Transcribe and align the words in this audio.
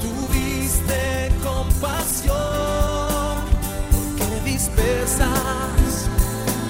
tuviste 0.00 1.30
compasión, 1.42 2.36
porque 4.18 4.40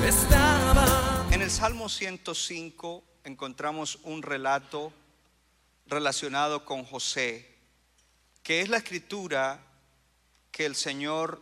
estaban. 0.08 1.32
En 1.32 1.42
el 1.42 1.50
Salmo 1.50 1.88
105 1.88 3.04
encontramos 3.24 3.98
un 4.02 4.22
relato 4.22 4.92
relacionado 5.86 6.64
con 6.64 6.84
José, 6.84 7.48
que 8.42 8.60
es 8.60 8.68
la 8.68 8.78
escritura 8.78 9.60
que 10.50 10.66
el 10.66 10.74
Señor 10.74 11.40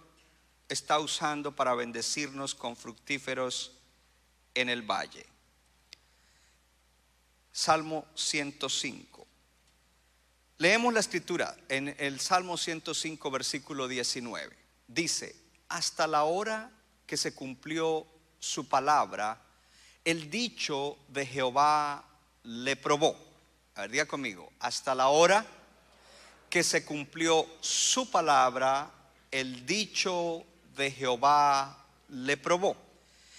está 0.69 0.99
usando 0.99 1.55
para 1.57 1.75
bendecirnos 1.75 2.55
con 2.55 2.77
fructíferos 2.77 3.73
en 4.55 4.69
el 4.69 4.83
valle. 4.83 5.27
Salmo 7.53 8.07
105. 8.15 9.18
Leemos 10.61 10.93
la 10.93 10.99
escritura 10.99 11.57
en 11.69 11.95
el 12.01 12.19
Salmo 12.19 12.57
105, 12.57 13.31
versículo 13.31 13.87
19. 13.87 14.57
Dice, 14.89 15.37
hasta 15.69 16.09
la 16.09 16.25
hora 16.25 16.73
que 17.07 17.17
se 17.17 17.33
cumplió 17.33 18.05
su 18.41 18.69
palabra, 18.69 19.41
el 20.05 20.29
dicho 20.29 20.99
de 21.11 21.25
Jehová 21.27 22.05
le 22.43 22.75
probó. 22.75 23.17
A 23.77 23.83
ver, 23.83 23.93
diga 23.93 24.07
conmigo, 24.07 24.51
hasta 24.59 24.97
la 24.97 25.07
hora 25.07 25.47
que 26.51 26.65
se 26.65 26.85
cumplió 26.85 27.47
su 27.61 28.11
palabra, 28.11 28.91
el 29.31 29.65
dicho 29.65 30.45
de 30.75 30.91
Jehová 30.91 31.87
le 32.09 32.37
probó. 32.37 32.77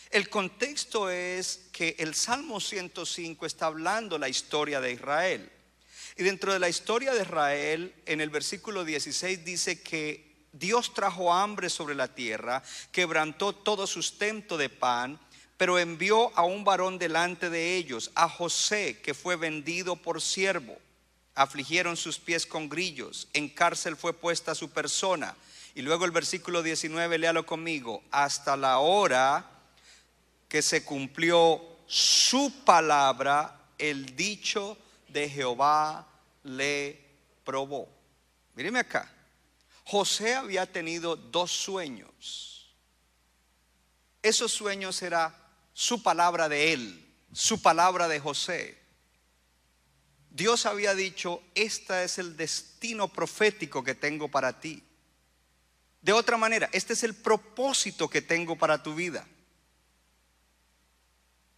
El 0.09 0.30
contexto 0.30 1.09
es 1.09 1.67
que 1.73 1.97
el 2.00 2.16
Salmo 2.16 2.62
105 2.62 3.45
está 3.45 3.66
hablando 3.66 4.17
la 4.17 4.30
historia 4.30 4.80
de 4.80 4.94
Israel. 4.94 5.52
Y 6.20 6.23
dentro 6.23 6.52
de 6.52 6.59
la 6.59 6.67
historia 6.67 7.14
de 7.14 7.22
Israel, 7.22 7.95
en 8.06 8.20
el 8.20 8.30
versículo 8.30 8.84
16 8.84 9.45
dice 9.45 9.81
que 9.81 10.36
Dios 10.52 10.94
trajo 10.94 11.34
hambre 11.34 11.70
sobre 11.70 11.95
la 11.95 12.14
tierra, 12.14 12.62
quebrantó 12.92 13.56
todo 13.56 13.88
sustento 13.88 14.58
de 14.58 14.67
pan, 14.67 15.17
pero 15.56 15.80
envió 15.80 16.38
a 16.38 16.44
un 16.44 16.66
varón 16.66 17.00
delante 17.00 17.50
de 17.50 17.78
ellos, 17.78 18.12
a 18.16 18.28
José, 18.28 19.00
que 19.02 19.14
fue 19.14 19.38
vendido 19.38 19.95
por 19.95 20.22
siervo. 20.22 20.78
Afligieron 21.36 21.95
sus 21.95 22.20
pies 22.20 22.45
con 22.45 22.67
grillos, 22.67 23.30
en 23.31 23.47
cárcel 23.47 23.95
fue 23.95 24.12
puesta 24.12 24.53
su 24.56 24.72
persona. 24.72 25.38
Y 25.73 25.84
luego 25.84 26.03
el 26.03 26.12
versículo 26.12 26.62
19, 26.62 27.17
léalo 27.17 27.45
conmigo, 27.45 28.03
hasta 28.12 28.58
la 28.58 28.80
hora 28.80 29.50
que 30.50 30.62
se 30.62 30.84
cumplió 30.84 31.62
su 31.88 32.52
palabra, 32.66 33.58
el 33.78 34.17
dicho 34.17 34.78
de 35.12 35.30
Jehová 35.30 36.08
le 36.44 37.00
probó. 37.44 37.90
Míreme 38.56 38.80
acá. 38.80 39.12
José 39.86 40.36
había 40.36 40.72
tenido 40.72 41.16
dos 41.16 41.52
sueños. 41.52 42.75
Esos 44.22 44.52
sueños 44.52 45.02
era 45.02 45.36
su 45.74 46.03
palabra 46.03 46.50
de 46.50 46.74
él, 46.74 47.14
su 47.34 47.62
palabra 47.62 48.08
de 48.08 48.19
José. 48.19 48.78
Dios 50.30 50.66
había 50.66 50.94
dicho, 50.94 51.42
este 51.56 52.03
es 52.03 52.19
el 52.19 52.38
destino 52.38 53.08
profético 53.08 53.84
que 53.84 53.96
tengo 53.96 54.30
para 54.30 54.59
ti. 54.59 54.84
De 56.02 56.14
otra 56.14 56.38
manera, 56.38 56.69
este 56.72 56.94
es 56.94 57.03
el 57.03 57.16
propósito 57.16 58.09
que 58.09 58.22
tengo 58.22 58.56
para 58.58 58.84
tu 58.84 58.94
vida. 58.94 59.28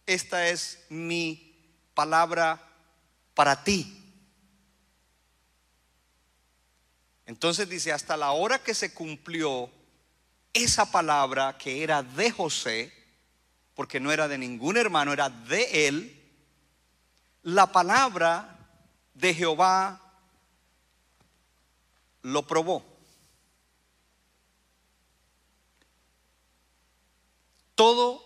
Esta 0.06 0.48
es 0.48 0.84
mi 0.88 1.54
palabra 1.94 2.71
para 3.34 3.64
ti. 3.64 3.98
Entonces 7.26 7.68
dice, 7.68 7.92
hasta 7.92 8.16
la 8.16 8.32
hora 8.32 8.62
que 8.62 8.74
se 8.74 8.92
cumplió 8.92 9.70
esa 10.52 10.90
palabra 10.90 11.56
que 11.56 11.82
era 11.82 12.02
de 12.02 12.30
José, 12.30 12.92
porque 13.74 14.00
no 14.00 14.12
era 14.12 14.28
de 14.28 14.38
ningún 14.38 14.76
hermano, 14.76 15.12
era 15.12 15.30
de 15.30 15.88
él, 15.88 16.22
la 17.42 17.72
palabra 17.72 18.58
de 19.14 19.34
Jehová 19.34 20.00
lo 22.22 22.46
probó. 22.46 22.84
Todo 27.74 28.22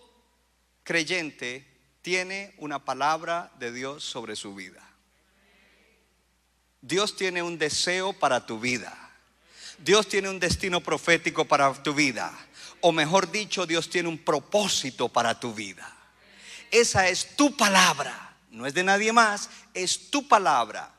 creyente 0.83 1.65
tiene 2.01 2.53
una 2.57 2.83
palabra 2.83 3.51
de 3.57 3.71
Dios 3.71 4.03
sobre 4.03 4.35
su 4.35 4.53
vida. 4.53 4.86
Dios 6.81 7.15
tiene 7.15 7.41
un 7.41 7.57
deseo 7.57 8.13
para 8.13 8.45
tu 8.45 8.59
vida. 8.59 8.95
Dios 9.79 10.07
tiene 10.07 10.29
un 10.29 10.39
destino 10.39 10.81
profético 10.81 11.45
para 11.45 11.71
tu 11.83 11.93
vida. 11.93 12.31
O 12.81 12.91
mejor 12.91 13.31
dicho, 13.31 13.65
Dios 13.65 13.89
tiene 13.89 14.09
un 14.09 14.17
propósito 14.17 15.09
para 15.09 15.39
tu 15.39 15.53
vida. 15.53 15.91
Esa 16.71 17.07
es 17.07 17.35
tu 17.35 17.55
palabra. 17.55 18.35
No 18.49 18.65
es 18.65 18.73
de 18.73 18.83
nadie 18.83 19.11
más, 19.11 19.49
es 19.73 20.09
tu 20.09 20.27
palabra. 20.27 20.91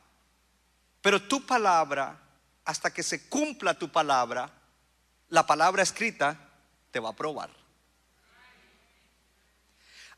Pero 1.01 1.21
tu 1.21 1.45
palabra, 1.45 2.19
hasta 2.65 2.91
que 2.93 3.03
se 3.03 3.27
cumpla 3.27 3.73
tu 3.73 3.91
palabra, 3.91 4.51
la 5.29 5.45
palabra 5.45 5.83
escrita 5.83 6.37
te 6.91 6.99
va 6.99 7.09
a 7.09 7.15
probar. 7.15 7.49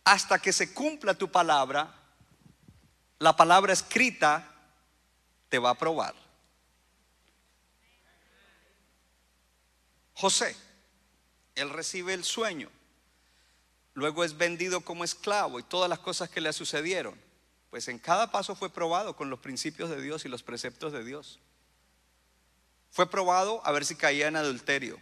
Hasta 0.04 0.40
que 0.40 0.52
se 0.52 0.74
cumpla 0.74 1.14
tu 1.14 1.32
palabra, 1.32 1.94
la 3.20 3.36
palabra 3.36 3.74
escrita 3.74 4.51
te 5.52 5.60
va 5.60 5.72
a 5.72 5.76
probar. 5.76 6.16
José, 10.14 10.56
él 11.56 11.70
recibe 11.70 12.14
el 12.14 12.24
sueño, 12.24 12.70
luego 13.94 14.24
es 14.24 14.38
vendido 14.38 14.80
como 14.80 15.04
esclavo 15.04 15.60
y 15.60 15.64
todas 15.64 15.90
las 15.90 16.00
cosas 16.00 16.30
que 16.30 16.40
le 16.40 16.54
sucedieron, 16.54 17.20
pues 17.70 17.90
en 17.90 18.00
cada 18.00 18.32
paso 18.32 18.56
fue 18.56 18.70
probado 18.70 19.18
con 19.18 19.30
los 19.30 19.40
principios 19.40 19.90
de 19.90 20.02
Dios 20.02 20.24
y 20.24 20.30
los 20.30 20.42
preceptos 20.42 20.94
de 20.94 21.04
Dios. 21.04 21.40
Fue 22.90 23.10
probado 23.10 23.62
a 23.66 23.72
ver 23.74 23.84
si 23.84 23.96
caía 23.96 24.30
en 24.30 24.38
adulterio 24.38 25.00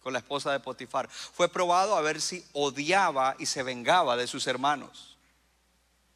con 0.00 0.14
la 0.14 0.20
esposa 0.20 0.50
de 0.50 0.60
Potifar. 0.60 1.10
Fue 1.10 1.50
probado 1.50 1.94
a 1.94 2.00
ver 2.00 2.22
si 2.22 2.42
odiaba 2.52 3.36
y 3.38 3.44
se 3.44 3.62
vengaba 3.62 4.16
de 4.16 4.26
sus 4.26 4.46
hermanos. 4.46 5.11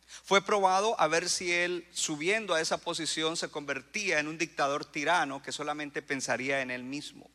Fue 0.06 0.41
probado 0.41 0.99
a 1.00 1.09
ver 1.09 1.28
si 1.28 1.53
él, 1.53 1.87
subiendo 1.93 2.55
a 2.55 2.61
esa 2.61 2.78
posición, 2.78 3.37
se 3.37 3.50
convertía 3.50 4.21
en 4.21 4.28
un 4.28 4.39
dictador 4.39 4.84
tirano 4.84 5.43
que 5.43 5.53
solamente 5.53 6.00
pensaría 6.00 6.61
en 6.61 6.71
él 6.71 6.84
mismo. 6.84 7.28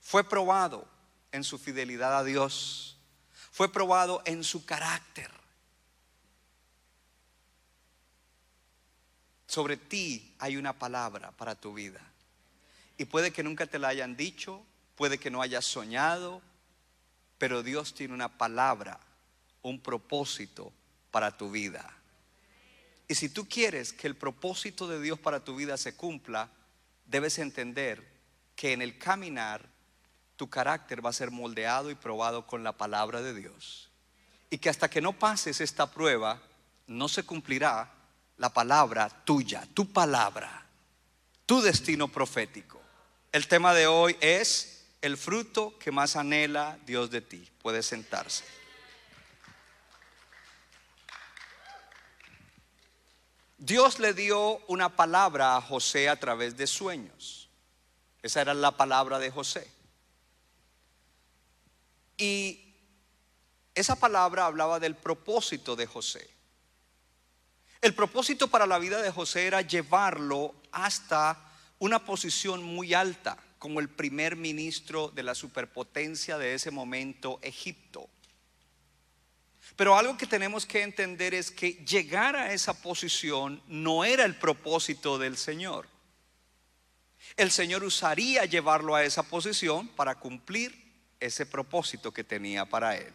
Fue 0.00 0.24
probado 0.24 0.88
en 1.32 1.44
su 1.44 1.58
fidelidad 1.58 2.16
a 2.16 2.24
Dios. 2.24 2.98
Fue 3.52 3.70
probado 3.70 4.22
en 4.24 4.44
su 4.44 4.64
carácter. 4.64 5.30
Sobre 9.46 9.76
ti 9.76 10.34
hay 10.38 10.56
una 10.56 10.72
palabra 10.72 11.30
para 11.32 11.54
tu 11.54 11.74
vida. 11.74 12.00
Y 12.96 13.04
puede 13.04 13.32
que 13.32 13.42
nunca 13.42 13.66
te 13.66 13.78
la 13.78 13.88
hayan 13.88 14.16
dicho, 14.16 14.64
puede 14.96 15.18
que 15.18 15.30
no 15.30 15.42
hayas 15.42 15.64
soñado, 15.64 16.42
pero 17.38 17.62
Dios 17.62 17.94
tiene 17.94 18.14
una 18.14 18.38
palabra, 18.38 19.00
un 19.62 19.80
propósito 19.80 20.72
para 21.14 21.36
tu 21.36 21.48
vida. 21.48 21.88
Y 23.06 23.14
si 23.14 23.28
tú 23.28 23.48
quieres 23.48 23.92
que 23.92 24.08
el 24.08 24.16
propósito 24.16 24.88
de 24.88 25.00
Dios 25.00 25.16
para 25.16 25.44
tu 25.44 25.54
vida 25.54 25.76
se 25.76 25.94
cumpla, 25.94 26.50
debes 27.06 27.38
entender 27.38 28.02
que 28.56 28.72
en 28.72 28.82
el 28.82 28.98
caminar 28.98 29.64
tu 30.34 30.50
carácter 30.50 31.06
va 31.06 31.10
a 31.10 31.12
ser 31.12 31.30
moldeado 31.30 31.92
y 31.92 31.94
probado 31.94 32.48
con 32.48 32.64
la 32.64 32.72
palabra 32.72 33.22
de 33.22 33.32
Dios. 33.32 33.92
Y 34.50 34.58
que 34.58 34.68
hasta 34.68 34.90
que 34.90 35.00
no 35.00 35.12
pases 35.12 35.60
esta 35.60 35.88
prueba, 35.88 36.42
no 36.88 37.08
se 37.08 37.22
cumplirá 37.22 37.94
la 38.38 38.52
palabra 38.52 39.08
tuya, 39.24 39.68
tu 39.72 39.92
palabra, 39.92 40.66
tu 41.46 41.62
destino 41.62 42.08
profético. 42.08 42.82
El 43.30 43.46
tema 43.46 43.72
de 43.72 43.86
hoy 43.86 44.16
es 44.20 44.84
el 45.00 45.16
fruto 45.16 45.78
que 45.78 45.92
más 45.92 46.16
anhela 46.16 46.76
Dios 46.84 47.08
de 47.12 47.20
ti. 47.20 47.48
Puede 47.62 47.84
sentarse. 47.84 48.63
Dios 53.58 53.98
le 53.98 54.14
dio 54.14 54.58
una 54.66 54.96
palabra 54.96 55.56
a 55.56 55.62
José 55.62 56.08
a 56.08 56.18
través 56.18 56.56
de 56.56 56.66
sueños. 56.66 57.48
Esa 58.22 58.40
era 58.40 58.54
la 58.54 58.72
palabra 58.72 59.18
de 59.18 59.30
José. 59.30 59.70
Y 62.16 62.74
esa 63.74 63.96
palabra 63.96 64.46
hablaba 64.46 64.80
del 64.80 64.96
propósito 64.96 65.76
de 65.76 65.86
José. 65.86 66.28
El 67.80 67.94
propósito 67.94 68.48
para 68.48 68.66
la 68.66 68.78
vida 68.78 69.02
de 69.02 69.10
José 69.10 69.46
era 69.46 69.60
llevarlo 69.60 70.54
hasta 70.72 71.38
una 71.78 72.04
posición 72.04 72.62
muy 72.62 72.94
alta 72.94 73.36
como 73.58 73.80
el 73.80 73.88
primer 73.88 74.36
ministro 74.36 75.08
de 75.08 75.22
la 75.22 75.34
superpotencia 75.34 76.38
de 76.38 76.54
ese 76.54 76.70
momento, 76.70 77.38
Egipto. 77.42 78.08
Pero 79.76 79.96
algo 79.96 80.16
que 80.16 80.26
tenemos 80.26 80.66
que 80.66 80.82
entender 80.82 81.34
es 81.34 81.50
que 81.50 81.72
llegar 81.84 82.36
a 82.36 82.52
esa 82.52 82.80
posición 82.80 83.60
no 83.66 84.04
era 84.04 84.24
el 84.24 84.36
propósito 84.36 85.18
del 85.18 85.36
Señor. 85.36 85.88
El 87.36 87.50
Señor 87.50 87.82
usaría 87.82 88.44
llevarlo 88.44 88.94
a 88.94 89.04
esa 89.04 89.24
posición 89.24 89.88
para 89.88 90.14
cumplir 90.14 90.84
ese 91.18 91.46
propósito 91.46 92.12
que 92.12 92.22
tenía 92.22 92.64
para 92.64 92.96
él. 92.96 93.12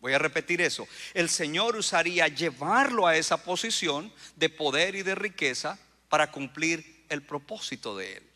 Voy 0.00 0.12
a 0.12 0.18
repetir 0.18 0.60
eso. 0.60 0.86
El 1.14 1.30
Señor 1.30 1.76
usaría 1.76 2.28
llevarlo 2.28 3.06
a 3.06 3.16
esa 3.16 3.42
posición 3.42 4.12
de 4.36 4.50
poder 4.50 4.94
y 4.96 5.02
de 5.02 5.14
riqueza 5.14 5.78
para 6.10 6.30
cumplir 6.30 7.06
el 7.08 7.22
propósito 7.22 7.96
de 7.96 8.18
él. 8.18 8.30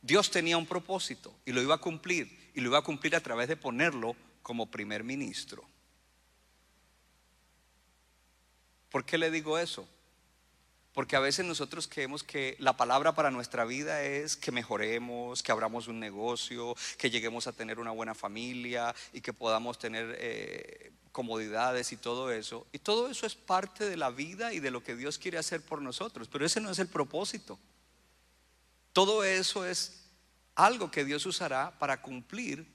Dios 0.00 0.32
tenía 0.32 0.56
un 0.56 0.66
propósito 0.66 1.32
y 1.44 1.52
lo 1.52 1.62
iba 1.62 1.76
a 1.76 1.78
cumplir 1.78 2.50
y 2.54 2.60
lo 2.60 2.70
iba 2.70 2.78
a 2.78 2.82
cumplir 2.82 3.14
a 3.14 3.20
través 3.20 3.46
de 3.46 3.56
ponerlo 3.56 4.16
como 4.42 4.68
primer 4.68 5.04
ministro. 5.04 5.64
¿Por 8.92 9.06
qué 9.06 9.16
le 9.16 9.30
digo 9.30 9.58
eso? 9.58 9.88
Porque 10.92 11.16
a 11.16 11.20
veces 11.20 11.46
nosotros 11.46 11.88
creemos 11.88 12.22
que 12.22 12.56
la 12.58 12.76
palabra 12.76 13.14
para 13.14 13.30
nuestra 13.30 13.64
vida 13.64 14.02
es 14.02 14.36
que 14.36 14.52
mejoremos, 14.52 15.42
que 15.42 15.50
abramos 15.50 15.88
un 15.88 15.98
negocio, 15.98 16.76
que 16.98 17.08
lleguemos 17.08 17.46
a 17.46 17.52
tener 17.52 17.78
una 17.78 17.90
buena 17.90 18.14
familia 18.14 18.94
y 19.14 19.22
que 19.22 19.32
podamos 19.32 19.78
tener 19.78 20.14
eh, 20.18 20.92
comodidades 21.10 21.90
y 21.92 21.96
todo 21.96 22.30
eso. 22.30 22.66
Y 22.70 22.80
todo 22.80 23.10
eso 23.10 23.24
es 23.24 23.34
parte 23.34 23.88
de 23.88 23.96
la 23.96 24.10
vida 24.10 24.52
y 24.52 24.60
de 24.60 24.70
lo 24.70 24.84
que 24.84 24.94
Dios 24.94 25.16
quiere 25.16 25.38
hacer 25.38 25.62
por 25.62 25.80
nosotros. 25.80 26.28
Pero 26.28 26.44
ese 26.44 26.60
no 26.60 26.70
es 26.70 26.78
el 26.78 26.88
propósito. 26.88 27.58
Todo 28.92 29.24
eso 29.24 29.64
es 29.64 30.04
algo 30.54 30.90
que 30.90 31.06
Dios 31.06 31.24
usará 31.24 31.78
para 31.78 32.02
cumplir 32.02 32.66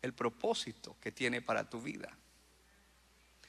el 0.00 0.14
propósito 0.14 0.96
que 1.02 1.12
tiene 1.12 1.42
para 1.42 1.68
tu 1.68 1.82
vida. 1.82 2.16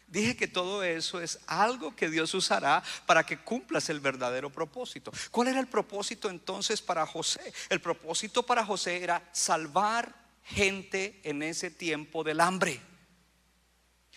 Dije 0.07 0.35
que 0.35 0.47
todo 0.47 0.83
eso 0.83 1.21
es 1.21 1.39
algo 1.47 1.95
que 1.95 2.09
Dios 2.09 2.33
usará 2.33 2.83
para 3.05 3.25
que 3.25 3.39
cumplas 3.39 3.89
el 3.89 3.99
verdadero 3.99 4.51
propósito. 4.51 5.11
¿Cuál 5.31 5.47
era 5.47 5.59
el 5.59 5.67
propósito 5.67 6.29
entonces 6.29 6.81
para 6.81 7.05
José? 7.05 7.53
El 7.69 7.81
propósito 7.81 8.43
para 8.45 8.65
José 8.65 9.03
era 9.03 9.27
salvar 9.31 10.13
gente 10.43 11.19
en 11.23 11.41
ese 11.41 11.71
tiempo 11.71 12.23
del 12.23 12.41
hambre. 12.41 12.79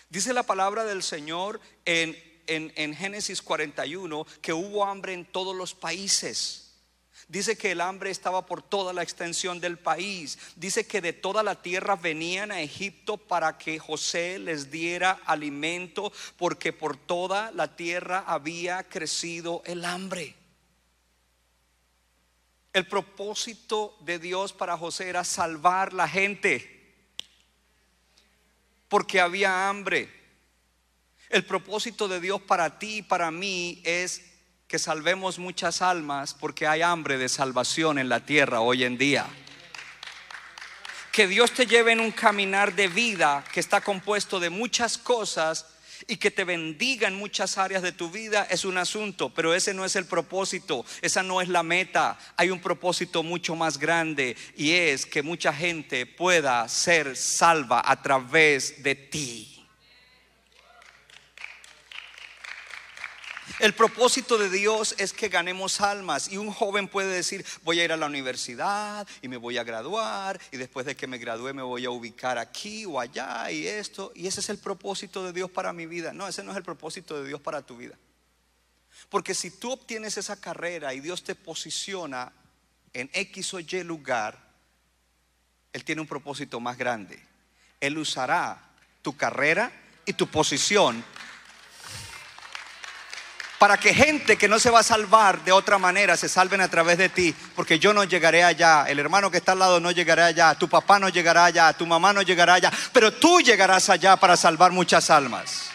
Dice 0.09 0.33
la 0.33 0.45
palabra 0.45 0.85
del 0.85 1.03
Señor 1.03 1.61
en, 1.85 2.17
en, 2.47 2.95
Génesis 2.95 3.43
41 3.43 4.27
que 4.41 4.53
hubo 4.53 4.85
hambre 4.85 5.15
en 5.15 5.25
todos 5.25 5.57
los 5.57 5.75
países. 5.75 6.66
Dice 7.29 7.59
que 7.59 7.73
el 7.73 7.81
hambre 7.81 8.11
estaba 8.11 8.47
por 8.47 8.63
toda 8.63 8.93
la 8.93 9.03
extensión 9.03 9.59
del 9.59 9.79
país. 9.79 10.39
Dice 10.55 10.87
que 10.87 11.01
de 11.01 11.13
toda 11.13 11.43
la 11.43 11.61
tierra 11.61 11.97
venían 11.97 12.53
a 12.53 12.61
Egipto 12.61 13.17
para 13.17 13.59
que 13.59 13.81
José 13.81 14.39
les 14.39 14.71
diera 14.71 15.21
alimento, 15.25 16.13
porque 16.37 16.73
por 16.73 16.97
toda 16.97 17.51
la 17.51 17.75
tierra 17.75 18.23
había 18.29 18.85
crecido 18.85 19.63
el 19.67 19.85
hambre. 19.85 20.37
El 22.73 22.87
propósito 22.87 23.97
de 24.03 24.21
Dios 24.21 24.53
para 24.53 24.77
José 24.77 25.09
era 25.09 25.25
salvar 25.25 25.95
la 25.95 26.07
gente, 26.07 26.95
porque 28.89 29.21
había 29.21 29.69
hambre. 29.69 30.15
El 31.29 31.45
propósito 31.45 32.07
de 32.07 32.21
Dios 32.21 32.41
para 32.43 32.79
ti 32.79 32.99
y 32.99 33.03
para 33.03 33.33
mí 33.33 33.83
es 33.85 34.36
que 34.69 34.79
salvemos 34.81 35.39
muchas 35.39 35.81
almas 35.81 36.35
porque 36.35 36.67
hay 36.67 36.83
hambre 36.83 37.19
de 37.19 37.29
salvación 37.29 37.99
en 37.99 38.09
la 38.09 38.27
tierra 38.27 38.61
hoy 38.61 38.83
en 38.83 38.99
día. 38.99 39.27
Que 41.13 41.29
Dios 41.29 41.53
te 41.53 41.67
lleve 41.67 41.93
en 41.93 42.01
un 42.01 42.11
caminar 42.11 42.75
de 42.75 42.89
vida 42.89 43.45
que 43.53 43.61
está 43.61 43.81
compuesto 43.81 44.41
de 44.41 44.51
muchas 44.51 44.99
cosas 44.99 45.67
y 46.09 46.17
que 46.17 46.33
te 46.33 46.45
bendiga 46.45 47.07
en 47.07 47.15
muchas 47.15 47.59
áreas 47.59 47.83
de 47.83 47.93
tu 47.93 48.11
vida 48.11 48.47
es 48.51 48.65
un 48.65 48.77
asunto, 48.77 49.33
pero 49.33 49.55
ese 49.55 49.73
no 49.73 49.85
es 49.85 49.97
el 49.97 50.05
propósito, 50.05 50.85
esa 51.01 51.23
no 51.23 51.41
es 51.41 51.49
la 51.49 51.63
meta. 51.63 52.19
Hay 52.37 52.51
un 52.51 52.61
propósito 52.61 53.23
mucho 53.23 53.55
más 53.55 53.79
grande 53.79 54.37
y 54.57 54.73
es 54.73 55.07
que 55.07 55.23
mucha 55.23 55.53
gente 55.53 56.07
pueda 56.07 56.69
ser 56.69 57.17
salva 57.17 57.83
a 57.85 58.03
través 58.03 58.83
de 58.83 58.97
ti. 58.97 59.56
El 63.59 63.73
propósito 63.73 64.37
de 64.37 64.51
Dios 64.51 64.95
es 64.99 65.15
que 65.15 65.29
ganemos 65.29 65.81
almas 65.81 66.29
y 66.31 66.37
un 66.37 66.53
joven 66.53 66.89
puede 66.89 67.09
decir, 67.09 67.45
voy 67.63 67.81
a 67.81 67.85
ir 67.85 67.93
a 67.93 67.97
la 67.97 68.05
universidad 68.05 69.09
y 69.23 69.29
me 69.29 69.39
voy 69.39 69.57
a 69.57 69.65
graduar 69.65 70.39
y 70.53 70.59
después 70.59 70.85
de 70.85 70.95
que 70.95 71.07
me 71.07 71.17
gradúe 71.17 71.55
me 71.55 71.63
voy 71.63 71.87
a 71.87 71.91
ubicar 71.91 72.37
aquí 72.37 72.85
o 72.85 73.01
allá 73.01 73.51
y 73.51 73.67
esto. 73.67 74.13
Y 74.15 74.27
ese 74.27 74.41
es 74.41 74.51
el 74.51 74.59
propósito 74.59 75.25
de 75.25 75.33
Dios 75.33 75.51
para 75.51 75.73
mi 75.73 75.87
vida. 75.87 76.13
No, 76.13 76.29
ese 76.29 76.43
no 76.43 76.51
es 76.51 76.57
el 76.59 76.65
propósito 76.65 77.19
de 77.23 77.29
Dios 77.29 77.41
para 77.41 77.63
tu 77.63 77.79
vida. 77.79 77.97
Porque 79.09 79.35
si 79.35 79.51
tú 79.51 79.73
obtienes 79.73 80.19
esa 80.19 80.39
carrera 80.39 80.93
y 80.93 81.01
Dios 81.01 81.25
te 81.25 81.35
posiciona 81.35 82.33
en 82.93 83.09
X 83.15 83.55
o 83.55 83.61
Y 83.61 83.83
lugar, 83.85 84.39
Él 85.73 85.83
tiene 85.83 86.03
un 86.03 86.07
propósito 86.07 86.61
más 86.61 86.77
grande. 86.77 87.19
Él 87.81 87.97
usará 87.97 88.71
tu 89.01 89.17
carrera 89.17 89.73
y 90.05 90.13
tu 90.13 90.27
posición 90.27 91.03
para 93.59 93.79
que 93.79 93.95
gente 93.95 94.37
que 94.37 94.49
no 94.49 94.59
se 94.59 94.71
va 94.71 94.81
a 94.81 94.85
salvar 94.85 95.43
de 95.45 95.53
otra 95.53 95.79
manera 95.79 96.17
se 96.17 96.29
salven 96.29 96.61
a 96.61 96.69
través 96.69 96.99
de 96.99 97.09
ti, 97.09 97.35
porque 97.55 97.79
yo 97.79 97.93
no 97.93 98.05
llegaré 98.05 98.45
allá, 98.45 98.85
el 98.89 98.99
hermano 98.99 99.31
que 99.31 99.39
está 99.39 99.53
al 99.53 99.59
lado 99.59 99.81
no 99.81 99.91
llegará 99.91 100.27
allá, 100.27 100.55
tu 100.55 100.69
papá 100.69 100.99
no 100.99 101.09
llegará 101.09 101.47
allá, 101.47 101.73
tu 101.73 101.87
mamá 101.87 102.13
no 102.13 102.23
llegará 102.23 102.55
allá, 102.55 102.73
pero 102.93 103.13
tú 103.13 103.41
llegarás 103.41 103.89
allá 103.89 104.17
para 104.17 104.37
salvar 104.37 104.73
muchas 104.73 105.11
almas. 105.11 105.71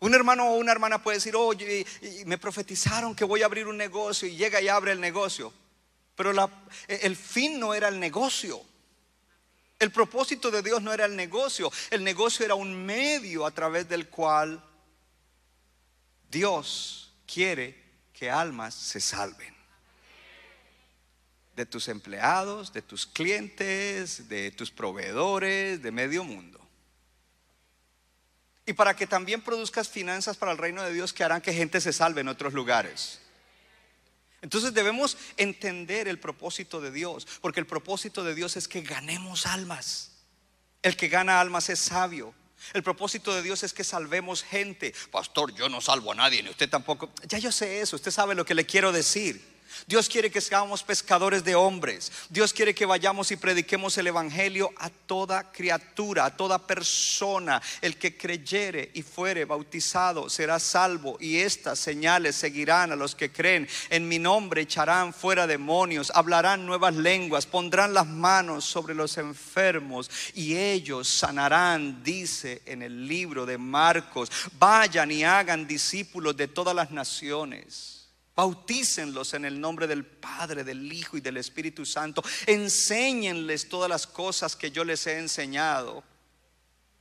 Un 0.00 0.14
hermano 0.14 0.46
o 0.46 0.54
una 0.54 0.72
hermana 0.72 1.02
puede 1.02 1.16
decir, 1.16 1.34
oye, 1.34 1.84
me 2.24 2.38
profetizaron 2.38 3.14
que 3.14 3.24
voy 3.24 3.42
a 3.42 3.46
abrir 3.46 3.66
un 3.66 3.76
negocio 3.76 4.28
y 4.28 4.36
llega 4.36 4.60
y 4.60 4.68
abre 4.68 4.92
el 4.92 5.00
negocio. 5.00 5.52
Pero 6.14 6.32
el 6.86 7.16
fin 7.16 7.58
no 7.58 7.74
era 7.74 7.88
el 7.88 7.98
negocio. 7.98 8.62
El 9.78 9.92
propósito 9.92 10.50
de 10.50 10.62
Dios 10.62 10.82
no 10.82 10.92
era 10.92 11.04
el 11.04 11.14
negocio, 11.14 11.70
el 11.90 12.02
negocio 12.02 12.44
era 12.44 12.56
un 12.56 12.84
medio 12.84 13.46
a 13.46 13.52
través 13.52 13.88
del 13.88 14.08
cual 14.08 14.64
Dios 16.30 17.14
quiere 17.26 17.80
que 18.12 18.30
almas 18.30 18.74
se 18.74 19.00
salven. 19.00 19.56
De 21.54 21.64
tus 21.64 21.88
empleados, 21.88 22.72
de 22.72 22.82
tus 22.82 23.06
clientes, 23.06 24.28
de 24.28 24.50
tus 24.50 24.70
proveedores, 24.70 25.80
de 25.80 25.92
medio 25.92 26.24
mundo. 26.24 26.60
Y 28.66 28.72
para 28.72 28.94
que 28.94 29.06
también 29.06 29.42
produzcas 29.42 29.88
finanzas 29.88 30.36
para 30.36 30.52
el 30.52 30.58
reino 30.58 30.82
de 30.82 30.92
Dios 30.92 31.12
que 31.12 31.24
harán 31.24 31.40
que 31.40 31.54
gente 31.54 31.80
se 31.80 31.92
salve 31.92 32.20
en 32.20 32.28
otros 32.28 32.52
lugares. 32.52 33.20
Entonces 34.40 34.72
debemos 34.72 35.16
entender 35.36 36.08
el 36.08 36.18
propósito 36.18 36.80
de 36.80 36.90
Dios, 36.90 37.26
porque 37.40 37.60
el 37.60 37.66
propósito 37.66 38.22
de 38.22 38.34
Dios 38.34 38.56
es 38.56 38.68
que 38.68 38.82
ganemos 38.82 39.46
almas. 39.46 40.12
El 40.82 40.96
que 40.96 41.08
gana 41.08 41.40
almas 41.40 41.68
es 41.70 41.80
sabio. 41.80 42.34
El 42.72 42.82
propósito 42.82 43.34
de 43.34 43.42
Dios 43.42 43.62
es 43.62 43.72
que 43.72 43.84
salvemos 43.84 44.42
gente. 44.42 44.94
Pastor, 45.10 45.54
yo 45.54 45.68
no 45.68 45.80
salvo 45.80 46.12
a 46.12 46.14
nadie, 46.14 46.42
ni 46.42 46.50
usted 46.50 46.68
tampoco. 46.68 47.10
Ya 47.26 47.38
yo 47.38 47.52
sé 47.52 47.80
eso, 47.80 47.96
usted 47.96 48.10
sabe 48.10 48.34
lo 48.34 48.44
que 48.44 48.54
le 48.54 48.66
quiero 48.66 48.92
decir. 48.92 49.57
Dios 49.86 50.08
quiere 50.08 50.30
que 50.30 50.40
seamos 50.40 50.82
pescadores 50.82 51.44
de 51.44 51.54
hombres. 51.54 52.10
Dios 52.28 52.52
quiere 52.52 52.74
que 52.74 52.86
vayamos 52.86 53.30
y 53.30 53.36
prediquemos 53.36 53.96
el 53.98 54.06
Evangelio 54.06 54.70
a 54.78 54.90
toda 54.90 55.50
criatura, 55.52 56.24
a 56.24 56.36
toda 56.36 56.58
persona. 56.58 57.60
El 57.80 57.96
que 57.96 58.16
creyere 58.16 58.90
y 58.94 59.02
fuere 59.02 59.44
bautizado 59.44 60.28
será 60.28 60.58
salvo. 60.58 61.16
Y 61.20 61.38
estas 61.38 61.78
señales 61.78 62.36
seguirán 62.36 62.92
a 62.92 62.96
los 62.96 63.14
que 63.14 63.32
creen. 63.32 63.68
En 63.90 64.08
mi 64.08 64.18
nombre 64.18 64.62
echarán 64.62 65.12
fuera 65.12 65.46
demonios, 65.46 66.12
hablarán 66.14 66.66
nuevas 66.66 66.94
lenguas, 66.94 67.46
pondrán 67.46 67.94
las 67.94 68.06
manos 68.06 68.64
sobre 68.64 68.94
los 68.94 69.18
enfermos 69.18 70.10
y 70.34 70.56
ellos 70.56 71.08
sanarán, 71.08 72.02
dice 72.02 72.62
en 72.66 72.82
el 72.82 73.06
libro 73.06 73.46
de 73.46 73.58
Marcos. 73.58 74.30
Vayan 74.58 75.10
y 75.10 75.24
hagan 75.24 75.66
discípulos 75.66 76.36
de 76.36 76.48
todas 76.48 76.74
las 76.74 76.90
naciones 76.90 77.97
Bautícenlos 78.38 79.34
en 79.34 79.44
el 79.44 79.60
nombre 79.60 79.88
del 79.88 80.06
Padre, 80.06 80.62
del 80.62 80.92
Hijo 80.92 81.16
y 81.16 81.20
del 81.20 81.38
Espíritu 81.38 81.84
Santo. 81.84 82.22
Enséñenles 82.46 83.68
todas 83.68 83.90
las 83.90 84.06
cosas 84.06 84.54
que 84.54 84.70
yo 84.70 84.84
les 84.84 85.08
he 85.08 85.18
enseñado. 85.18 86.04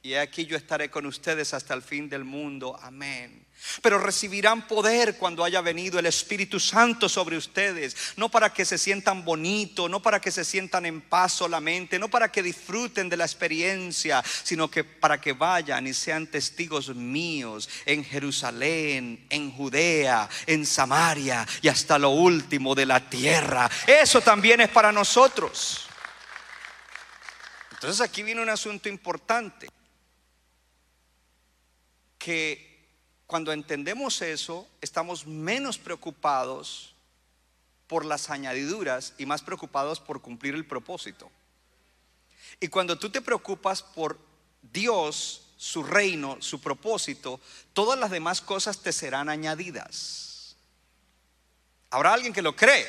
Y 0.08 0.16
aquí 0.16 0.46
yo 0.46 0.56
estaré 0.56 0.90
con 0.90 1.06
ustedes 1.06 1.54
hasta 1.54 1.74
el 1.74 1.82
fin 1.82 2.08
del 2.08 2.24
mundo. 2.24 2.80
Amén. 2.82 3.46
Pero 3.82 4.00
recibirán 4.00 4.66
poder 4.66 5.18
cuando 5.18 5.44
haya 5.44 5.60
venido 5.60 6.00
el 6.00 6.06
Espíritu 6.06 6.62
Santo 6.62 7.10
sobre 7.10 7.36
ustedes. 7.36 7.94
No 8.16 8.30
para 8.30 8.54
que 8.54 8.64
se 8.64 8.78
sientan 8.78 9.26
bonito, 9.26 9.90
no 9.90 10.02
para 10.02 10.22
que 10.22 10.32
se 10.32 10.46
sientan 10.46 10.86
en 10.86 11.02
paz 11.02 11.34
solamente, 11.34 12.00
no 12.00 12.08
para 12.08 12.32
que 12.32 12.42
disfruten 12.42 13.10
de 13.10 13.18
la 13.18 13.26
experiencia, 13.26 14.24
sino 14.44 14.72
que 14.72 14.86
para 14.86 15.20
que 15.20 15.34
vayan 15.34 15.86
y 15.88 15.94
sean 15.94 16.28
testigos 16.28 16.96
míos 16.96 17.68
en 17.86 18.06
Jerusalén, 18.06 19.26
en 19.30 19.52
Judea, 19.52 20.30
en 20.46 20.66
Samaria 20.66 21.46
y 21.62 21.68
hasta 21.68 22.00
lo 22.00 22.12
último 22.12 22.74
de 22.76 22.86
la 22.86 23.10
tierra. 23.10 23.70
Eso 23.86 24.22
también 24.22 24.62
es 24.62 24.70
para 24.70 24.94
nosotros. 24.94 25.86
Entonces 27.74 28.00
aquí 28.00 28.24
viene 28.24 28.42
un 28.42 28.50
asunto 28.50 28.88
importante 28.88 29.68
que 32.18 32.68
cuando 33.26 33.52
entendemos 33.52 34.22
eso, 34.22 34.68
estamos 34.82 35.28
menos 35.28 35.78
preocupados 35.78 36.94
por 37.88 38.06
las 38.06 38.30
añadiduras 38.30 39.14
y 39.18 39.26
más 39.26 39.42
preocupados 39.42 40.00
por 40.00 40.22
cumplir 40.22 40.56
el 40.56 40.66
propósito. 40.66 41.30
Y 42.60 42.68
cuando 42.70 42.98
tú 42.98 43.10
te 43.10 43.22
preocupas 43.22 43.84
por 43.84 44.18
Dios, 44.62 45.44
su 45.58 45.84
reino, 45.84 46.38
su 46.40 46.62
propósito, 46.62 47.40
todas 47.74 48.00
las 48.00 48.12
demás 48.12 48.42
cosas 48.42 48.82
te 48.82 48.94
serán 48.94 49.30
añadidas. 49.30 50.56
¿Habrá 51.90 52.14
alguien 52.14 52.34
que 52.34 52.42
lo 52.42 52.56
cree? 52.56 52.86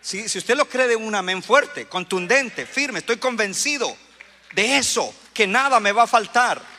Si, 0.00 0.28
si 0.28 0.38
usted 0.38 0.56
lo 0.56 0.68
cree 0.68 0.88
de 0.88 0.96
un 0.96 1.14
amén 1.14 1.42
fuerte, 1.42 1.88
contundente, 1.88 2.66
firme, 2.66 2.98
estoy 2.98 3.16
convencido 3.18 3.96
de 4.54 4.76
eso, 4.76 5.14
que 5.32 5.46
nada 5.46 5.80
me 5.80 5.92
va 5.92 6.02
a 6.02 6.08
faltar. 6.08 6.71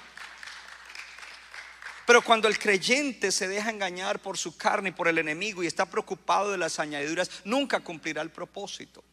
Pero 2.06 2.22
cuando 2.22 2.48
el 2.48 2.60
creyente 2.60 3.32
se 3.32 3.48
deja 3.48 3.70
engañar 3.70 4.20
por 4.20 4.38
su 4.38 4.58
carne 4.58 4.90
y 4.90 4.92
por 4.94 5.08
el 5.08 5.18
enemigo 5.18 5.64
y 5.64 5.68
está 5.68 5.86
preocupado 5.86 6.52
de 6.52 6.58
las 6.58 6.80
añadiduras, 6.80 7.30
nunca 7.46 7.80
cumplirá 7.80 8.22
el 8.22 8.30
propósito. 8.30 9.04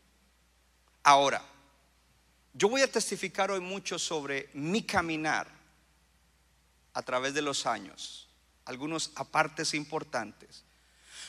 Ahora, 1.03 1.43
yo 2.53 2.69
voy 2.69 2.83
a 2.83 2.91
testificar 2.91 3.51
hoy 3.51 3.61
mucho 3.61 3.99
sobre 3.99 4.51
mi 4.55 4.83
caminar 4.83 5.47
a 6.93 7.03
través 7.03 7.33
de 7.33 7.43
los 7.43 7.65
años, 7.67 8.29
algunos 8.65 9.13
apartes 9.15 9.73
importantes, 9.75 10.65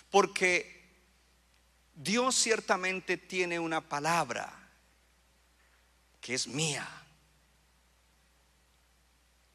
porque 0.10 0.82
Dios 1.94 2.36
ciertamente 2.36 3.18
tiene 3.18 3.60
una 3.60 3.82
palabra 3.82 4.52
que 6.20 6.34
es 6.34 6.48
mía. 6.48 6.88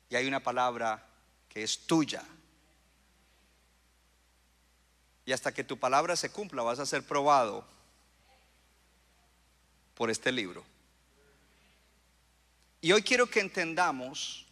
Y 0.09 0.15
hay 0.15 0.27
una 0.29 0.41
palabra 0.41 1.06
es 1.57 1.87
tuya. 1.87 2.23
Y 5.25 5.33
hasta 5.33 5.53
que 5.53 5.65
tu 5.65 5.79
palabra 5.79 6.15
se 6.15 6.31
cumpla 6.31 6.63
vas 6.63 6.79
a 6.79 6.87
ser 6.87 7.03
probado 7.03 7.67
por 9.95 10.11
este 10.11 10.31
libro. 10.31 10.65
Y 12.81 12.93
hoy 12.93 13.03
quiero 13.03 13.27
que 13.27 13.41
entendamos 13.41 14.47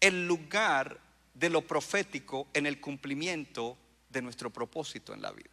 el 0.00 0.26
lugar 0.26 0.98
de 1.34 1.50
lo 1.50 1.66
profético 1.66 2.46
en 2.54 2.66
el 2.66 2.80
cumplimiento 2.80 3.76
de 4.08 4.22
nuestro 4.22 4.50
propósito 4.50 5.12
en 5.12 5.22
la 5.22 5.32
vida. 5.32 5.50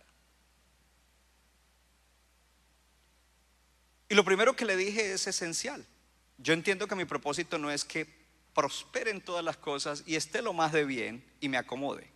Y 4.07 4.15
lo 4.15 4.23
primero 4.23 4.55
que 4.55 4.65
le 4.65 4.75
dije 4.75 5.13
es 5.13 5.27
esencial. 5.27 5.85
Yo 6.37 6.53
entiendo 6.53 6.87
que 6.87 6.95
mi 6.95 7.05
propósito 7.05 7.57
no 7.57 7.69
es 7.69 7.83
que 7.83 8.18
prospere 8.59 9.09
en 9.09 9.21
todas 9.21 9.41
las 9.41 9.55
cosas 9.55 10.03
y 10.05 10.17
esté 10.17 10.41
lo 10.41 10.51
más 10.51 10.73
de 10.73 10.83
bien 10.83 11.23
y 11.39 11.47
me 11.47 11.55
acomode. 11.55 12.11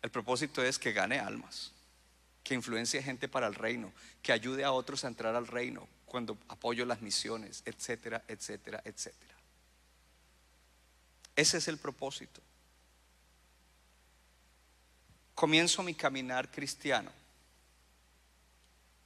El 0.00 0.10
propósito 0.10 0.64
es 0.64 0.78
que 0.78 0.94
gane 0.94 1.18
almas, 1.18 1.72
que 2.42 2.54
influencie 2.54 3.02
gente 3.02 3.28
para 3.28 3.46
el 3.46 3.54
reino, 3.54 3.92
que 4.22 4.32
ayude 4.32 4.64
a 4.64 4.72
otros 4.72 5.04
a 5.04 5.08
entrar 5.08 5.34
al 5.34 5.46
reino 5.46 5.86
cuando 6.06 6.38
apoyo 6.48 6.86
las 6.86 7.02
misiones, 7.02 7.62
etcétera, 7.66 8.24
etcétera, 8.26 8.80
etcétera. 8.86 9.34
Ese 11.34 11.58
es 11.58 11.68
el 11.68 11.76
propósito. 11.76 12.40
Comienzo 15.34 15.82
mi 15.82 15.92
caminar 15.92 16.50
cristiano. 16.50 17.12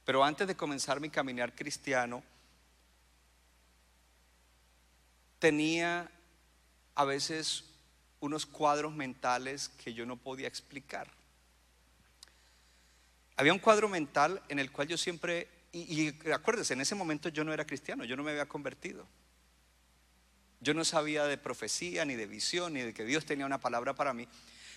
Pero 0.05 0.23
antes 0.23 0.47
de 0.47 0.55
comenzar 0.55 1.01
mi 1.01 1.09
caminar 1.09 1.53
cristiano, 1.53 2.23
tenía 5.41 6.09
a 6.93 7.03
veces 7.03 7.65
unos 8.19 8.45
cuadros 8.45 8.93
mentales 8.93 9.69
que 9.69 9.93
yo 9.93 10.05
no 10.05 10.15
podía 10.15 10.47
explicar. 10.47 11.09
Había 13.35 13.51
un 13.51 13.57
cuadro 13.57 13.89
mental 13.89 14.39
en 14.49 14.59
el 14.59 14.71
cual 14.71 14.87
yo 14.87 14.97
siempre, 14.97 15.49
y, 15.71 16.09
y 16.09 16.31
acuérdese, 16.31 16.75
en 16.75 16.81
ese 16.81 16.93
momento 16.93 17.27
yo 17.29 17.43
no 17.43 17.51
era 17.51 17.65
cristiano, 17.65 18.05
yo 18.05 18.15
no 18.15 18.21
me 18.21 18.29
había 18.29 18.47
convertido. 18.47 19.07
Yo 20.59 20.75
no 20.75 20.85
sabía 20.85 21.25
de 21.25 21.39
profecía, 21.39 22.05
ni 22.05 22.13
de 22.13 22.27
visión, 22.27 22.73
ni 22.73 22.81
de 22.81 22.93
que 22.93 23.03
Dios 23.03 23.25
tenía 23.25 23.47
una 23.47 23.59
palabra 23.59 23.95
para 23.95 24.13
mí. 24.13 24.27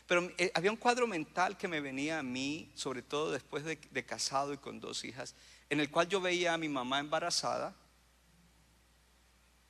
Pero 0.06 0.33
eh, 0.38 0.50
había 0.54 0.71
un 0.71 0.78
cuadro 0.78 1.06
mental 1.06 1.59
que 1.59 1.68
me 1.68 1.83
venía 1.83 2.21
a 2.21 2.23
mí, 2.23 2.73
sobre 2.75 3.02
todo 3.02 3.33
después 3.33 3.64
de, 3.64 3.78
de 3.90 4.06
casado 4.06 4.54
y 4.54 4.56
con 4.56 4.80
dos 4.80 5.04
hijas, 5.04 5.35
en 5.68 5.80
el 5.80 5.90
cual 5.90 6.09
yo 6.09 6.23
veía 6.23 6.54
a 6.54 6.59
mi 6.59 6.71
mamá 6.71 7.00
embarazada 7.00 7.76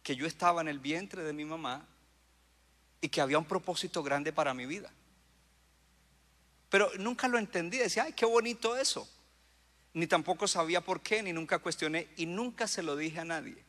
que 0.04 0.14
yo 0.14 0.26
estaba 0.26 0.60
en 0.60 0.68
el 0.68 0.78
vientre 0.78 1.24
de 1.24 1.32
mi 1.32 1.46
mamá 1.46 1.84
y 3.00 3.08
que 3.08 3.22
había 3.22 3.38
un 3.38 3.46
propósito 3.46 4.02
grande 4.02 4.32
para 4.32 4.52
mi 4.52 4.66
vida. 4.66 4.92
Pero 6.68 6.90
nunca 6.98 7.26
lo 7.26 7.38
entendí, 7.38 7.78
decía, 7.78 8.04
ay, 8.04 8.12
qué 8.12 8.26
bonito 8.26 8.76
eso. 8.76 9.08
Ni 9.94 10.06
tampoco 10.06 10.46
sabía 10.46 10.82
por 10.82 11.00
qué, 11.00 11.22
ni 11.22 11.32
nunca 11.32 11.58
cuestioné 11.58 12.08
y 12.16 12.26
nunca 12.26 12.68
se 12.68 12.82
lo 12.82 12.96
dije 12.96 13.20
a 13.20 13.24
nadie. 13.24 13.64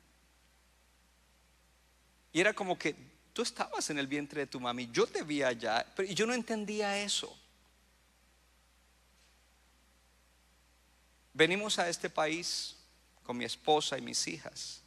Y 2.34 2.42
era 2.42 2.54
como 2.54 2.78
que 2.78 2.96
tú 3.32 3.42
estabas 3.42 3.90
en 3.90 3.98
el 3.98 4.08
vientre 4.08 4.42
de 4.42 4.48
tu 4.48 4.60
mami, 4.60 4.90
yo 4.92 5.08
te 5.08 5.24
vi 5.24 5.42
allá, 5.42 5.86
pero 5.96 6.12
yo 6.12 6.26
no 6.26 6.34
entendía 6.34 7.02
eso. 7.02 7.34
Venimos 11.34 11.80
a 11.80 11.88
este 11.88 12.10
país 12.10 12.76
con 13.24 13.38
mi 13.38 13.46
esposa 13.46 13.98
y 13.98 14.02
mis 14.02 14.28
hijas 14.28 14.85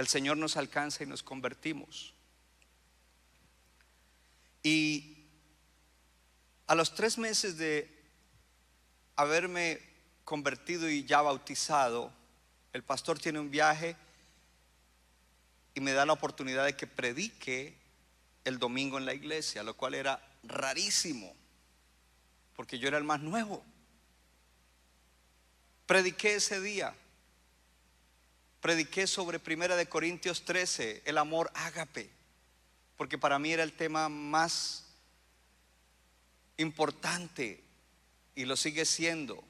el 0.00 0.08
Señor 0.08 0.38
nos 0.38 0.56
alcanza 0.56 1.04
y 1.04 1.06
nos 1.06 1.22
convertimos. 1.22 2.14
Y 4.62 5.26
a 6.66 6.74
los 6.74 6.94
tres 6.94 7.18
meses 7.18 7.58
de 7.58 8.02
haberme 9.14 9.78
convertido 10.24 10.88
y 10.88 11.04
ya 11.04 11.20
bautizado, 11.20 12.10
el 12.72 12.82
pastor 12.82 13.18
tiene 13.18 13.40
un 13.40 13.50
viaje 13.50 13.94
y 15.74 15.82
me 15.82 15.92
da 15.92 16.06
la 16.06 16.14
oportunidad 16.14 16.64
de 16.64 16.76
que 16.76 16.86
predique 16.86 17.76
el 18.44 18.58
domingo 18.58 18.96
en 18.96 19.04
la 19.04 19.12
iglesia, 19.12 19.62
lo 19.62 19.76
cual 19.76 19.92
era 19.92 20.18
rarísimo, 20.44 21.30
porque 22.56 22.78
yo 22.78 22.88
era 22.88 22.96
el 22.96 23.04
más 23.04 23.20
nuevo. 23.20 23.62
Prediqué 25.84 26.36
ese 26.36 26.58
día 26.58 26.94
prediqué 28.60 29.06
sobre 29.06 29.38
Primera 29.38 29.76
de 29.76 29.88
Corintios 29.88 30.44
13, 30.44 31.02
el 31.04 31.18
amor 31.18 31.50
ágape, 31.54 32.10
porque 32.96 33.18
para 33.18 33.38
mí 33.38 33.52
era 33.52 33.62
el 33.62 33.72
tema 33.72 34.08
más 34.08 34.86
importante 36.58 37.62
y 38.34 38.44
lo 38.44 38.56
sigue 38.56 38.84
siendo. 38.84 39.42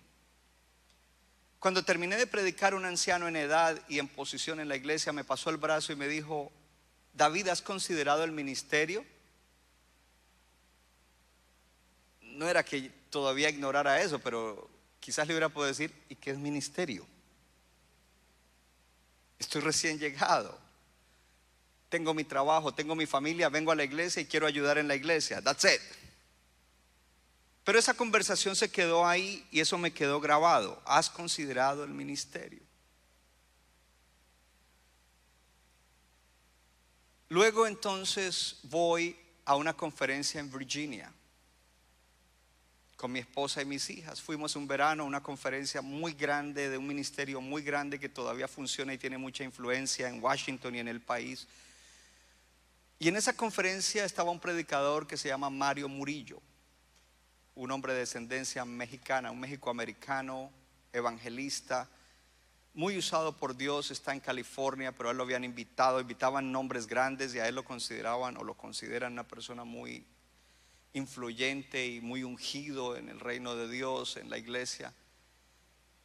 Cuando 1.59 1.85
terminé 1.85 2.17
de 2.17 2.26
predicar 2.26 2.75
un 2.75 2.85
anciano 2.85 3.29
en 3.29 3.37
edad 3.37 3.79
y 3.88 3.99
en 3.99 4.09
posición 4.09 4.61
en 4.61 4.69
la 4.69 4.76
iglesia, 4.76 5.12
me 5.12 5.25
pasó 5.25 5.50
el 5.50 5.59
brazo 5.59 5.93
y 5.93 5.97
me 5.97 6.09
dijo, 6.09 6.50
David, 7.12 7.49
¿has 7.49 7.61
considerado 7.61 8.25
el 8.25 8.33
ministerio? 8.33 9.05
No 12.23 12.49
era 12.49 12.64
que 12.64 12.90
todavía 13.11 13.50
ignorara 13.50 14.00
eso, 14.00 14.21
pero 14.21 14.71
quizás 15.00 15.26
le 15.26 15.35
hubiera 15.35 15.49
podido 15.49 15.69
decir, 15.69 15.93
¿y 16.09 16.14
qué 16.14 16.31
es 16.31 16.38
ministerio? 16.38 17.07
Estoy 19.40 19.62
recién 19.62 19.99
llegado. 19.99 20.56
Tengo 21.88 22.14
mi 22.14 22.23
trabajo, 22.23 22.73
tengo 22.73 22.94
mi 22.94 23.06
familia, 23.06 23.49
vengo 23.49 23.73
a 23.73 23.75
la 23.75 23.82
iglesia 23.82 24.23
y 24.23 24.26
quiero 24.26 24.47
ayudar 24.47 24.78
en 24.78 24.87
la 24.87 24.94
iglesia. 24.94 25.42
That's 25.42 25.64
it. 25.64 25.80
Pero 27.64 27.78
esa 27.78 27.94
conversación 27.94 28.54
se 28.54 28.70
quedó 28.70 29.06
ahí 29.06 29.44
y 29.50 29.61
eso 29.61 29.76
me 29.78 29.92
quedó 29.92 30.20
grabado. 30.20 30.80
¿Has 30.85 31.11
considerado 31.11 31.82
el 31.82 31.90
ministerio? 31.90 32.61
Luego 37.28 37.66
entonces 37.66 38.59
voy 38.64 39.16
a 39.44 39.56
una 39.56 39.73
conferencia 39.73 40.40
en 40.40 40.52
Virginia 40.52 41.12
con 43.00 43.12
mi 43.12 43.21
esposa 43.21 43.62
y 43.62 43.64
mis 43.64 43.88
hijas. 43.88 44.21
Fuimos 44.21 44.57
un 44.57 44.69
verano 44.69 45.04
a 45.04 45.07
una 45.07 45.23
conferencia 45.23 45.80
muy 45.80 46.12
grande 46.12 46.69
de 46.69 46.76
un 46.76 46.87
ministerio 46.87 47.40
muy 47.40 47.62
grande 47.62 47.99
que 47.99 48.11
todavía 48.11 48.47
funciona 48.47 48.92
y 48.92 48.99
tiene 48.99 49.16
mucha 49.16 49.42
influencia 49.42 50.07
en 50.07 50.23
Washington 50.23 50.75
y 50.75 50.80
en 50.80 50.88
el 50.88 51.00
país. 51.00 51.49
Y 52.99 53.09
en 53.09 53.16
esa 53.16 53.33
conferencia 53.33 54.04
estaba 54.04 54.30
un 54.30 54.38
predicador 54.38 55.07
que 55.07 55.16
se 55.16 55.28
llama 55.28 55.49
Mario 55.49 55.88
Murillo, 55.88 56.42
un 57.54 57.71
hombre 57.71 57.95
de 57.95 58.00
descendencia 58.00 58.66
mexicana, 58.66 59.30
un 59.30 59.40
mexicoamericano, 59.40 60.50
evangelista, 60.92 61.88
muy 62.75 62.99
usado 62.99 63.35
por 63.35 63.57
Dios, 63.57 63.90
está 63.90 64.12
en 64.12 64.21
California, 64.21 64.92
pero 64.92 65.09
a 65.09 65.12
él 65.12 65.16
lo 65.16 65.23
habían 65.23 65.45
invitado, 65.45 66.00
invitaban 66.00 66.52
nombres 66.52 66.87
grandes 66.87 67.35
y 67.35 67.38
a 67.38 67.49
él 67.49 67.54
lo 67.54 67.64
consideraban 67.64 68.37
o 68.37 68.45
lo 68.45 68.59
consideran 68.59 69.14
una 69.14 69.26
persona 69.26 69.64
muy 69.64 70.04
influyente 70.92 71.87
y 71.87 72.00
muy 72.00 72.25
ungido 72.25 72.97
en 72.97 73.09
el 73.09 73.20
reino 73.20 73.54
de 73.56 73.68
Dios, 73.68 74.16
en 74.16 74.30
la 74.30 74.38
iglesia. 74.38 74.92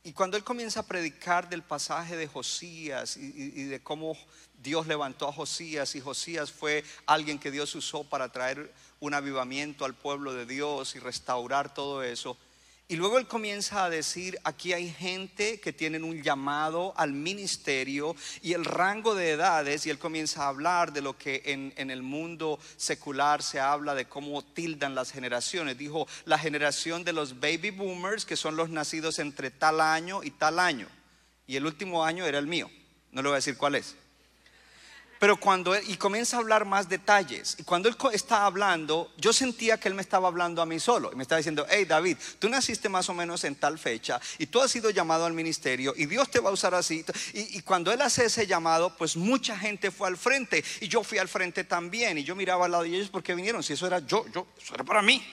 Y 0.06 0.14
cuando 0.14 0.38
él 0.38 0.44
comienza 0.44 0.82
a 0.82 0.86
predicar 0.86 1.50
del 1.50 1.64
pasaje 1.64 2.16
de 2.16 2.28
Josías 2.28 3.18
y, 3.18 3.64
de 3.64 3.82
cómo 3.82 4.16
Dios 4.54 4.86
levantó 4.86 5.28
a 5.28 5.34
Josías 5.34 5.96
y 5.96 6.00
Josías 6.00 6.52
fue 6.52 6.84
alguien 7.08 7.40
que 7.40 7.50
Dios 7.50 7.74
usó 7.74 8.04
para 8.04 8.32
traer 8.32 8.72
un 9.00 9.16
avivamiento 9.16 9.84
al 9.84 9.96
pueblo 9.96 10.34
de 10.34 10.46
Dios 10.46 10.96
y 10.96 11.00
restaurar 11.00 11.74
todo 11.74 12.04
eso, 12.04 12.38
y 12.88 12.98
luego 12.98 13.18
él 13.18 13.26
comienza 13.26 13.84
a 13.84 13.90
decir, 13.90 14.38
aquí 14.44 14.72
hay 14.72 14.92
gente 14.92 15.60
que 15.60 15.74
tienen 15.74 16.04
un 16.04 16.22
llamado 16.22 16.94
al 16.98 17.14
ministerio 17.14 18.16
y 18.44 18.54
el 18.54 18.64
rango 18.64 19.16
de 19.16 19.32
edades, 19.32 19.86
y 19.86 19.90
él 19.90 19.98
comienza 19.98 20.44
a 20.44 20.50
hablar 20.50 20.94
de 20.94 21.02
lo 21.02 21.18
que 21.18 21.42
en, 21.46 21.74
en, 21.78 21.90
el 21.90 22.04
mundo 22.04 22.60
secular 22.78 23.42
se 23.42 23.60
habla 23.60 23.96
de 23.96 24.06
cómo 24.06 24.44
tildan 24.44 24.94
las 24.94 25.12
generaciones. 25.12 25.80
Dijo, 25.80 26.08
la 26.26 26.38
generación 26.38 27.04
de 27.04 27.14
los 27.14 27.40
baby 27.40 27.72
boomers, 27.72 28.24
que 28.24 28.38
son 28.38 28.56
los 28.56 28.70
nacidos 28.70 29.18
entre 29.18 29.50
tal 29.50 29.82
año 29.82 30.24
y 30.24 30.30
tal 30.30 30.60
año. 30.60 30.88
Y 31.48 31.56
el 31.56 31.66
último 31.66 32.06
año 32.06 32.26
era 32.26 32.38
el 32.38 32.46
mío. 32.46 32.70
No 33.12 33.24
le 33.24 33.30
voy 33.30 33.36
a 33.36 33.38
decir 33.38 33.58
cuál 33.58 33.76
es. 33.76 33.96
Pero 35.20 35.38
cuando 35.38 35.74
él, 35.74 35.84
y 35.88 35.96
comienza 35.96 36.36
a 36.36 36.40
hablar 36.42 36.66
más 36.66 36.90
detalles, 36.90 37.56
y 37.58 37.64
cuando 37.64 37.88
él 37.88 37.96
está 38.12 38.46
hablando, 38.46 39.14
yo 39.18 39.32
sentía 39.32 39.80
que 39.80 39.88
él 39.88 39.94
me 39.94 40.02
estaba 40.02 40.28
hablando 40.28 40.62
a 40.62 40.66
mí 40.66 40.80
solo, 40.80 41.12
y 41.12 41.16
me 41.16 41.24
estaba 41.24 41.38
diciendo, 41.38 41.66
hey 41.70 41.86
David, 41.86 42.18
tú 42.38 42.50
naciste 42.50 42.90
más 42.90 43.08
o 43.10 43.14
menos 43.14 43.44
en 43.46 43.56
tal 43.56 43.80
fecha, 43.80 44.20
y 44.38 44.48
tú 44.48 44.62
has 44.62 44.72
sido 44.72 44.90
llamado 44.90 45.26
al 45.26 45.34
ministerio, 45.34 45.94
y 45.96 46.06
Dios 46.06 46.30
te 46.30 46.40
va 46.40 46.50
a 46.50 46.54
usar 46.54 46.76
así. 46.76 47.06
Y, 47.34 47.58
y 47.58 47.62
cuando 47.62 47.94
él 47.94 48.02
hace 48.02 48.26
ese 48.26 48.46
llamado, 48.46 48.96
pues 48.98 49.16
mucha 49.16 49.58
gente 49.58 49.90
fue 49.90 50.10
al 50.10 50.18
frente, 50.18 50.64
y 50.82 50.90
yo 50.90 51.02
fui 51.04 51.18
al 51.18 51.30
frente 51.30 51.64
también, 51.64 52.18
y 52.18 52.24
yo 52.24 52.36
miraba 52.36 52.66
al 52.66 52.72
lado 52.72 52.84
de 52.84 52.90
ellos 52.90 53.10
porque 53.10 53.34
vinieron, 53.36 53.64
si 53.64 53.74
eso 53.74 53.88
era 53.88 54.00
yo, 54.00 54.26
yo, 54.34 54.48
eso 54.62 54.76
era 54.76 54.84
para 54.84 55.02
mí. 55.02 55.26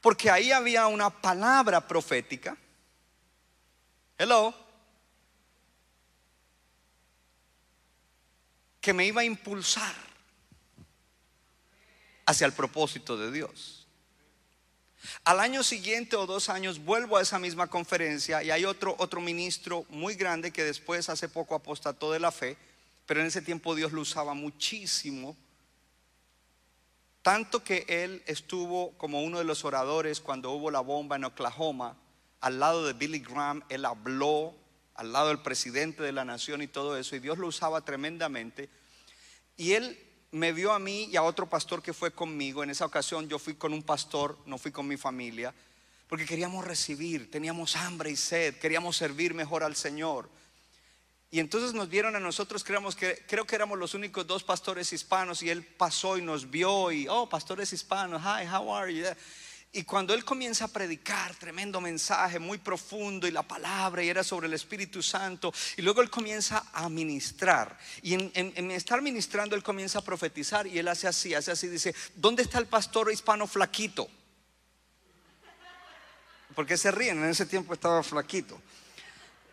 Porque 0.00 0.30
ahí 0.30 0.50
había 0.50 0.88
una 0.88 1.10
palabra 1.10 1.86
profética. 1.86 2.56
Hello. 4.18 4.61
Que 8.82 8.92
me 8.92 9.06
iba 9.06 9.22
a 9.22 9.24
impulsar 9.24 9.94
hacia 12.26 12.46
el 12.46 12.52
propósito 12.52 13.16
de 13.16 13.30
Dios. 13.30 13.86
Al 15.24 15.40
año 15.40 15.62
siguiente 15.62 16.16
o 16.16 16.26
dos 16.26 16.48
años 16.48 16.84
vuelvo 16.84 17.16
a 17.16 17.22
esa 17.22 17.38
misma 17.38 17.68
conferencia 17.68 18.42
y 18.42 18.50
hay 18.50 18.64
otro, 18.64 18.94
otro 18.98 19.20
ministro 19.20 19.86
muy 19.88 20.14
grande 20.14 20.52
que 20.52 20.64
después 20.64 21.08
hace 21.08 21.28
poco 21.28 21.54
apostató 21.54 22.12
de 22.12 22.20
la 22.20 22.32
fe, 22.32 22.56
pero 23.06 23.20
en 23.20 23.26
ese 23.26 23.40
tiempo 23.40 23.74
Dios 23.74 23.92
lo 23.92 24.00
usaba 24.00 24.34
muchísimo. 24.34 25.36
Tanto 27.22 27.62
que 27.62 27.84
él 27.88 28.22
estuvo 28.26 28.92
como 28.98 29.22
uno 29.22 29.38
de 29.38 29.44
los 29.44 29.64
oradores 29.64 30.20
cuando 30.20 30.50
hubo 30.50 30.72
la 30.72 30.80
bomba 30.80 31.16
en 31.16 31.24
Oklahoma, 31.24 31.96
al 32.40 32.58
lado 32.58 32.84
de 32.84 32.94
Billy 32.94 33.20
Graham, 33.20 33.62
él 33.68 33.84
habló 33.84 34.54
al 34.94 35.12
lado 35.12 35.28
del 35.28 35.40
presidente 35.40 36.02
de 36.02 36.12
la 36.12 36.24
nación 36.24 36.62
y 36.62 36.68
todo 36.68 36.96
eso, 36.96 37.16
y 37.16 37.20
Dios 37.20 37.38
lo 37.38 37.46
usaba 37.46 37.84
tremendamente. 37.84 38.68
Y 39.56 39.72
él 39.72 39.98
me 40.32 40.52
vio 40.52 40.72
a 40.72 40.78
mí 40.78 41.08
y 41.10 41.16
a 41.16 41.22
otro 41.22 41.48
pastor 41.48 41.82
que 41.82 41.92
fue 41.92 42.10
conmigo. 42.10 42.62
En 42.62 42.70
esa 42.70 42.86
ocasión 42.86 43.28
yo 43.28 43.38
fui 43.38 43.54
con 43.54 43.72
un 43.72 43.82
pastor, 43.82 44.38
no 44.46 44.58
fui 44.58 44.72
con 44.72 44.88
mi 44.88 44.96
familia, 44.96 45.54
porque 46.08 46.26
queríamos 46.26 46.64
recibir, 46.64 47.30
teníamos 47.30 47.76
hambre 47.76 48.10
y 48.10 48.16
sed, 48.16 48.56
queríamos 48.56 48.96
servir 48.96 49.34
mejor 49.34 49.62
al 49.62 49.76
Señor. 49.76 50.28
Y 51.30 51.40
entonces 51.40 51.72
nos 51.72 51.88
vieron 51.88 52.14
a 52.14 52.20
nosotros, 52.20 52.62
creamos 52.62 52.94
que, 52.94 53.24
creo 53.26 53.46
que 53.46 53.56
éramos 53.56 53.78
los 53.78 53.94
únicos 53.94 54.26
dos 54.26 54.44
pastores 54.44 54.92
hispanos 54.92 55.42
y 55.42 55.48
él 55.48 55.64
pasó 55.64 56.18
y 56.18 56.22
nos 56.22 56.50
vio 56.50 56.92
y, 56.92 57.08
oh, 57.08 57.26
pastores 57.26 57.72
hispanos, 57.72 58.20
hi, 58.20 58.46
how 58.46 58.74
are 58.74 58.94
you? 58.94 59.06
Y 59.74 59.84
cuando 59.84 60.12
él 60.12 60.22
comienza 60.22 60.66
a 60.66 60.68
predicar, 60.68 61.34
tremendo 61.34 61.80
mensaje, 61.80 62.38
muy 62.38 62.58
profundo, 62.58 63.26
y 63.26 63.30
la 63.30 63.42
palabra, 63.42 64.04
y 64.04 64.08
era 64.10 64.22
sobre 64.22 64.46
el 64.46 64.52
Espíritu 64.52 65.02
Santo, 65.02 65.50
y 65.78 65.82
luego 65.82 66.02
él 66.02 66.10
comienza 66.10 66.66
a 66.74 66.90
ministrar. 66.90 67.78
Y 68.02 68.12
en, 68.12 68.30
en, 68.34 68.70
estar 68.70 69.00
ministrando, 69.00 69.56
él 69.56 69.62
comienza 69.62 70.00
a 70.00 70.04
profetizar, 70.04 70.66
y 70.66 70.78
él 70.78 70.88
hace 70.88 71.08
así, 71.08 71.32
hace 71.32 71.52
así, 71.52 71.68
dice, 71.68 71.94
¿dónde 72.14 72.42
está 72.42 72.58
el 72.58 72.66
pastor 72.66 73.10
hispano 73.10 73.46
flaquito? 73.46 74.10
Porque 76.54 76.76
se 76.76 76.90
ríen, 76.90 77.24
en 77.24 77.30
ese 77.30 77.46
tiempo 77.46 77.72
estaba 77.72 78.02
flaquito. 78.02 78.60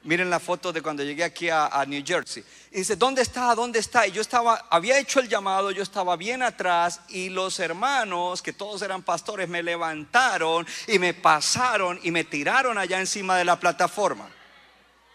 Miren 0.04 0.30
la 0.30 0.40
foto 0.40 0.72
de 0.72 0.82
cuando 0.82 1.04
llegué 1.04 1.26
aquí 1.26 1.50
a, 1.50 1.84
New 1.86 2.02
Jersey. 2.06 2.44
Y 2.72 2.78
dice, 2.78 2.96
¿dónde 2.96 3.22
está? 3.22 3.54
¿Dónde 3.54 3.80
está? 3.80 4.08
Y 4.08 4.12
yo 4.12 4.22
estaba, 4.22 4.68
había 4.70 4.98
hecho 4.98 5.20
el 5.20 5.28
llamado, 5.28 5.72
yo 5.72 5.84
estaba 5.84 6.16
bien 6.16 6.42
atrás 6.42 7.02
y 7.10 7.30
los 7.30 7.60
hermanos, 7.60 8.42
que 8.42 8.54
todos 8.54 8.82
eran 8.82 9.04
pastores, 9.04 9.50
me 9.50 9.62
levantaron 9.62 10.66
y 10.88 11.00
me 11.00 11.14
pasaron 11.14 12.00
y 12.02 12.12
me 12.12 12.24
tiraron 12.24 12.78
allá 12.78 12.98
encima 13.00 13.36
de 13.36 13.44
la 13.44 13.60
plataforma. 13.60 14.30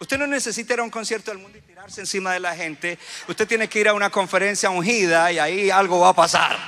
Usted 0.00 0.18
no 0.18 0.26
necesita 0.26 0.74
ir 0.74 0.80
a 0.80 0.82
un 0.82 0.90
concierto 0.90 1.30
del 1.30 1.40
mundo 1.40 1.56
y 1.56 1.62
tirarse 1.62 2.02
encima 2.02 2.32
de 2.32 2.40
la 2.40 2.54
gente. 2.54 2.98
Usted 3.26 3.48
tiene 3.48 3.68
que 3.68 3.80
ir 3.80 3.88
a 3.88 3.94
una 3.94 4.10
conferencia 4.10 4.68
ungida 4.68 5.32
y 5.32 5.38
ahí 5.38 5.70
algo 5.70 6.00
va 6.00 6.10
a 6.10 6.14
pasar. 6.14 6.58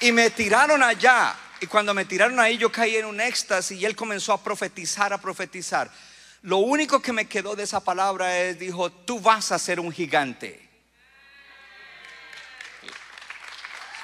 Y 0.00 0.12
me 0.12 0.30
tiraron 0.30 0.82
allá. 0.82 1.36
Y 1.60 1.66
cuando 1.66 1.92
me 1.92 2.06
tiraron 2.06 2.40
ahí 2.40 2.56
yo 2.56 2.72
caí 2.72 2.96
en 2.96 3.04
un 3.04 3.20
éxtasis 3.20 3.78
y 3.78 3.84
él 3.84 3.94
comenzó 3.94 4.32
a 4.32 4.42
profetizar, 4.42 5.12
a 5.12 5.18
profetizar. 5.18 5.90
Lo 6.42 6.56
único 6.56 7.00
que 7.02 7.12
me 7.12 7.28
quedó 7.28 7.54
de 7.54 7.64
esa 7.64 7.80
palabra 7.80 8.38
es, 8.38 8.58
dijo, 8.58 8.90
tú 8.90 9.20
vas 9.20 9.52
a 9.52 9.58
ser 9.58 9.78
un 9.78 9.92
gigante. 9.92 10.68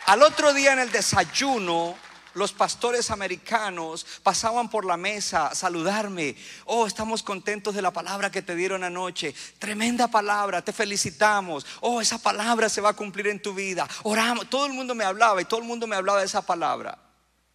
Al 0.04 0.22
otro 0.22 0.52
día 0.52 0.74
en 0.74 0.80
el 0.80 0.92
desayuno, 0.92 1.96
los 2.34 2.52
pastores 2.52 3.10
americanos 3.10 4.06
pasaban 4.22 4.68
por 4.68 4.84
la 4.84 4.98
mesa 4.98 5.46
a 5.46 5.54
saludarme. 5.54 6.36
Oh, 6.66 6.86
estamos 6.86 7.22
contentos 7.22 7.74
de 7.74 7.80
la 7.80 7.90
palabra 7.90 8.30
que 8.30 8.42
te 8.42 8.54
dieron 8.54 8.84
anoche. 8.84 9.34
Tremenda 9.58 10.08
palabra, 10.08 10.60
te 10.60 10.74
felicitamos. 10.74 11.64
Oh, 11.80 12.02
esa 12.02 12.18
palabra 12.18 12.68
se 12.68 12.82
va 12.82 12.90
a 12.90 12.96
cumplir 12.96 13.28
en 13.28 13.40
tu 13.40 13.54
vida. 13.54 13.88
Oramos. 14.02 14.50
Todo 14.50 14.66
el 14.66 14.74
mundo 14.74 14.94
me 14.94 15.04
hablaba 15.04 15.40
y 15.40 15.46
todo 15.46 15.60
el 15.60 15.66
mundo 15.66 15.86
me 15.86 15.96
hablaba 15.96 16.20
de 16.20 16.26
esa 16.26 16.42
palabra 16.42 17.05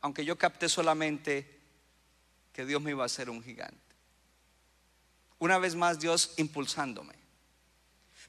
aunque 0.02 0.26
yo 0.26 0.38
capté 0.38 0.68
solamente 0.68 1.60
que 2.54 2.66
Dios 2.66 2.82
me 2.82 2.92
iba 2.92 3.04
a 3.04 3.06
hacer 3.06 3.30
un 3.30 3.44
gigante. 3.44 3.78
Una 5.40 5.58
vez 5.58 5.76
más 5.76 6.00
Dios 6.00 6.34
impulsándome. 6.38 7.16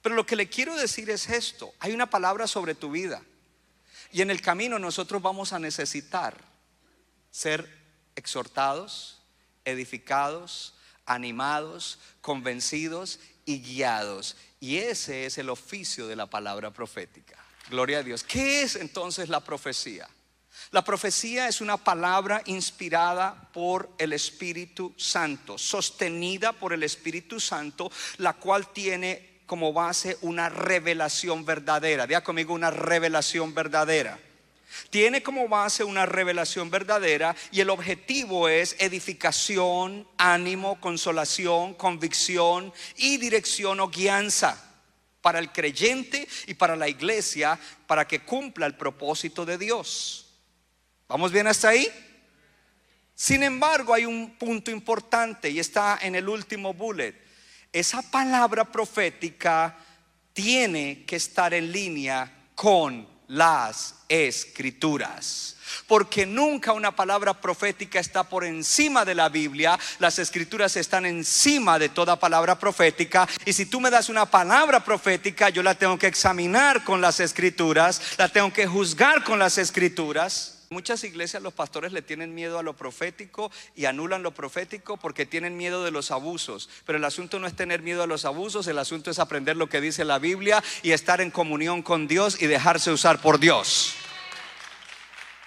Pero 0.01 0.15
lo 0.15 0.27
que 0.27 0.37
le 0.37 0.49
quiero 0.49 0.77
decir 0.77 1.11
es 1.11 1.29
esto, 1.29 1.73
hay 1.79 1.93
una 1.93 2.09
palabra 2.09 2.47
sobre 2.47 2.75
tu 2.75 2.91
vida. 2.91 3.23
Y 4.13 4.21
en 4.21 4.31
el 4.31 4.43
camino 4.43 4.79
nosotros 4.79 5.23
vamos 5.23 5.53
a 5.53 5.59
necesitar 5.59 6.37
ser 7.31 7.69
exhortados, 8.15 9.23
edificados, 9.65 10.75
animados, 11.07 11.99
convencidos 12.21 13.21
y 13.47 13.61
guiados. 13.63 14.37
Y 14.61 14.79
ese 14.79 15.27
es 15.27 15.39
el 15.39 15.49
oficio 15.49 16.07
de 16.07 16.17
la 16.17 16.27
palabra 16.27 16.71
profética. 16.73 17.37
Gloria 17.71 17.99
a 17.99 18.03
Dios. 18.03 18.23
¿Qué 18.23 18.63
es 18.63 18.77
entonces 18.77 19.29
la 19.29 19.41
profecía? 19.41 20.09
La 20.73 20.83
profecía 20.83 21.49
es 21.49 21.61
una 21.61 21.77
palabra 21.77 22.41
inspirada 22.47 23.51
por 23.53 23.91
el 23.99 24.15
Espíritu 24.15 24.95
Santo, 24.97 25.59
sostenida 25.59 26.55
por 26.55 26.73
el 26.73 26.83
Espíritu 26.83 27.39
Santo, 27.39 27.93
la 28.17 28.33
cual 28.33 28.73
tiene 28.73 29.43
como 29.45 29.75
base 29.75 30.17
una 30.23 30.49
revelación 30.49 31.45
verdadera. 31.45 32.07
Vea 32.07 32.25
conmigo 32.25 32.55
una 32.55 32.71
revelación 32.71 33.53
verdadera. 33.53 34.19
Tiene 34.89 35.23
como 35.23 35.47
base 35.47 35.85
una 35.85 36.07
revelación 36.07 36.71
verdadera 36.71 37.37
y 37.51 37.61
el 37.61 37.69
objetivo 37.69 38.49
es 38.49 38.75
edificación, 38.79 40.09
ánimo, 40.17 40.81
consolación, 40.81 41.75
convicción 41.75 42.73
y 42.97 43.19
dirección 43.19 43.79
o 43.81 43.91
guianza 43.91 44.57
para 45.21 45.39
el 45.39 45.53
creyente 45.53 46.27
y 46.47 46.55
para 46.55 46.77
la 46.77 46.89
iglesia 46.89 47.61
para 47.87 48.09
que 48.09 48.21
cumpla 48.21 48.65
el 48.65 48.75
propósito 48.75 49.45
de 49.45 49.59
Dios. 49.59 50.32
¿Vamos 51.13 51.31
bien 51.31 51.47
hasta 51.47 51.69
ahí? 51.69 51.87
Sin 53.15 53.43
embargo, 53.43 53.93
hay 53.93 54.07
un 54.07 54.31
punto 54.39 54.71
importante 54.71 55.51
y 55.51 55.59
está 55.59 55.99
en 56.01 56.15
el 56.15 56.27
último 56.27 56.73
bullet. 56.73 57.15
Esa 57.71 58.01
palabra 58.01 58.65
profética 58.65 59.77
tiene 60.33 61.05
que 61.05 61.17
estar 61.17 61.53
en 61.53 61.71
línea 61.71 62.33
con 62.55 63.07
las 63.29 63.97
escrituras. 64.09 65.59
Porque 65.87 66.25
nunca 66.25 66.73
una 66.73 66.97
palabra 66.97 67.39
profética 67.39 68.01
está 68.01 68.27
por 68.27 68.43
encima 68.43 69.05
de 69.05 69.15
la 69.15 69.29
Biblia. 69.29 69.79
Las 69.99 70.19
escrituras 70.19 70.79
están 70.79 71.05
encima 71.05 71.79
de 71.79 71.91
toda 71.91 72.19
palabra 72.19 72.59
profética. 72.59 73.29
Y 73.45 73.53
si 73.53 73.67
tú 73.67 73.83
me 73.83 73.91
das 73.91 74.09
una 74.09 74.25
palabra 74.25 74.83
profética, 74.83 75.51
yo 75.51 75.63
la 75.63 75.75
tengo 75.75 75.99
que 75.99 76.07
examinar 76.07 76.83
con 76.85 77.03
las 77.03 77.21
escrituras, 77.21 78.01
la 78.17 78.31
tengo 78.31 78.51
que 78.51 78.67
juzgar 78.67 79.23
con 79.25 79.39
las 79.39 79.59
escrituras. 79.59 80.62
Muchas 80.73 81.05
iglesias 81.05 81.43
los 81.43 81.53
pastores 81.53 81.93
le 81.93 82.03
tienen 82.03 82.35
miedo 82.35 82.59
a 82.59 82.63
lo 82.63 82.75
profético 82.75 83.53
y 83.77 83.85
anulan 83.85 84.23
lo 84.23 84.33
profético 84.33 84.97
porque 84.97 85.27
tienen 85.27 85.57
miedo 85.57 85.85
de 85.85 85.91
los 85.91 86.11
abusos. 86.11 86.69
Pero 86.87 86.99
el 86.99 87.05
asunto 87.05 87.39
no 87.39 87.47
es 87.47 87.55
tener 87.55 87.83
miedo 87.83 88.03
a 88.03 88.07
los 88.07 88.25
abusos, 88.25 88.67
el 88.67 88.79
asunto 88.79 89.11
es 89.11 89.19
aprender 89.19 89.57
lo 89.57 89.69
que 89.69 89.81
dice 89.81 90.05
la 90.05 90.19
Biblia 90.19 90.65
y 90.83 90.93
estar 90.93 91.21
en 91.21 91.31
comunión 91.31 91.83
con 91.83 92.09
Dios 92.09 92.41
y 92.41 92.47
dejarse 92.47 92.91
usar 92.91 93.21
por 93.21 93.39
Dios. 93.39 93.93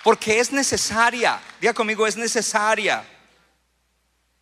Porque 0.04 0.40
es 0.40 0.52
necesaria, 0.52 1.42
diga 1.60 1.74
conmigo, 1.74 2.06
es 2.06 2.16
necesaria. 2.16 3.04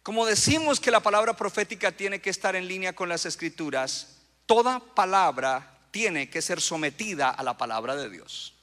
Como 0.03 0.25
decimos 0.25 0.81
que 0.81 0.91
la 0.91 0.99
palabra 0.99 1.33
profética 1.33 1.93
tiene 1.93 2.19
que 2.19 2.29
estar 2.29 2.57
en 2.57 2.67
línea 2.67 2.93
con 2.93 3.07
las 3.07 3.25
escrituras, 3.25 4.17
toda 4.45 4.81
palabra 4.81 5.79
tiene 5.91 6.29
que 6.29 6.41
ser 6.41 6.59
sometida 6.59 7.29
a 7.29 7.41
la 7.43 7.57
palabra 7.57 7.95
de 7.95 8.09
Dios. 8.09 8.53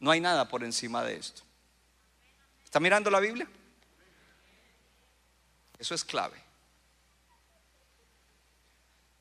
No 0.00 0.10
hay 0.10 0.20
nada 0.20 0.48
por 0.48 0.64
encima 0.64 1.04
de 1.04 1.16
esto. 1.16 1.42
¿Está 2.64 2.80
mirando 2.80 3.10
la 3.10 3.20
Biblia? 3.20 3.48
Eso 5.78 5.94
es 5.94 6.04
clave. 6.04 6.36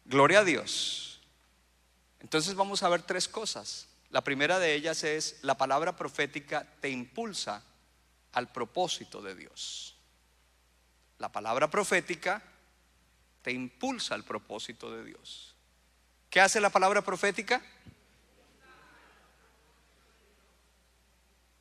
Gloria 0.05 0.39
a 0.39 0.43
Dios. 0.43 1.21
Entonces 2.19 2.55
vamos 2.55 2.83
a 2.83 2.89
ver 2.89 3.03
tres 3.03 3.27
cosas. 3.27 3.87
La 4.09 4.21
primera 4.21 4.59
de 4.59 4.73
ellas 4.73 5.03
es 5.03 5.37
la 5.41 5.57
palabra 5.57 5.95
profética 5.95 6.65
te 6.79 6.89
impulsa 6.89 7.63
al 8.31 8.51
propósito 8.51 9.21
de 9.21 9.35
Dios. 9.35 9.95
La 11.19 11.31
palabra 11.31 11.69
profética 11.69 12.41
te 13.41 13.51
impulsa 13.51 14.15
al 14.15 14.23
propósito 14.23 14.91
de 14.91 15.03
Dios. 15.03 15.55
¿Qué 16.29 16.41
hace 16.41 16.61
la 16.61 16.69
palabra 16.69 17.01
profética? 17.01 17.61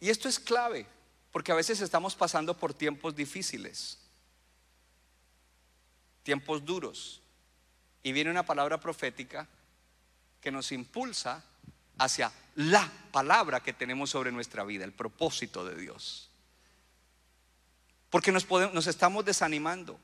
Y 0.01 0.11
esto 0.11 0.29
es 0.29 0.39
clave, 0.39 0.87
porque 1.33 1.53
a 1.53 1.57
veces 1.57 1.81
estamos 1.81 2.15
pasando 2.15 2.57
por 2.57 2.75
tiempos 2.75 3.15
difíciles, 3.15 3.99
tiempos 6.23 6.65
duros, 6.65 7.23
y 8.03 8.13
viene 8.13 8.31
una 8.31 8.47
palabra 8.47 8.79
profética 8.79 9.49
que 10.41 10.53
nos 10.53 10.71
impulsa 10.71 11.43
hacia 11.99 12.31
la 12.57 12.91
palabra 13.11 13.61
que 13.61 13.73
tenemos 13.73 14.11
sobre 14.11 14.33
nuestra 14.33 14.65
vida, 14.65 14.85
el 14.85 14.93
propósito 14.93 15.65
de 15.65 15.75
Dios. 15.77 16.31
Porque 18.11 18.33
nos, 18.33 18.87
estamos 18.87 19.25
desanimando. 19.25 19.99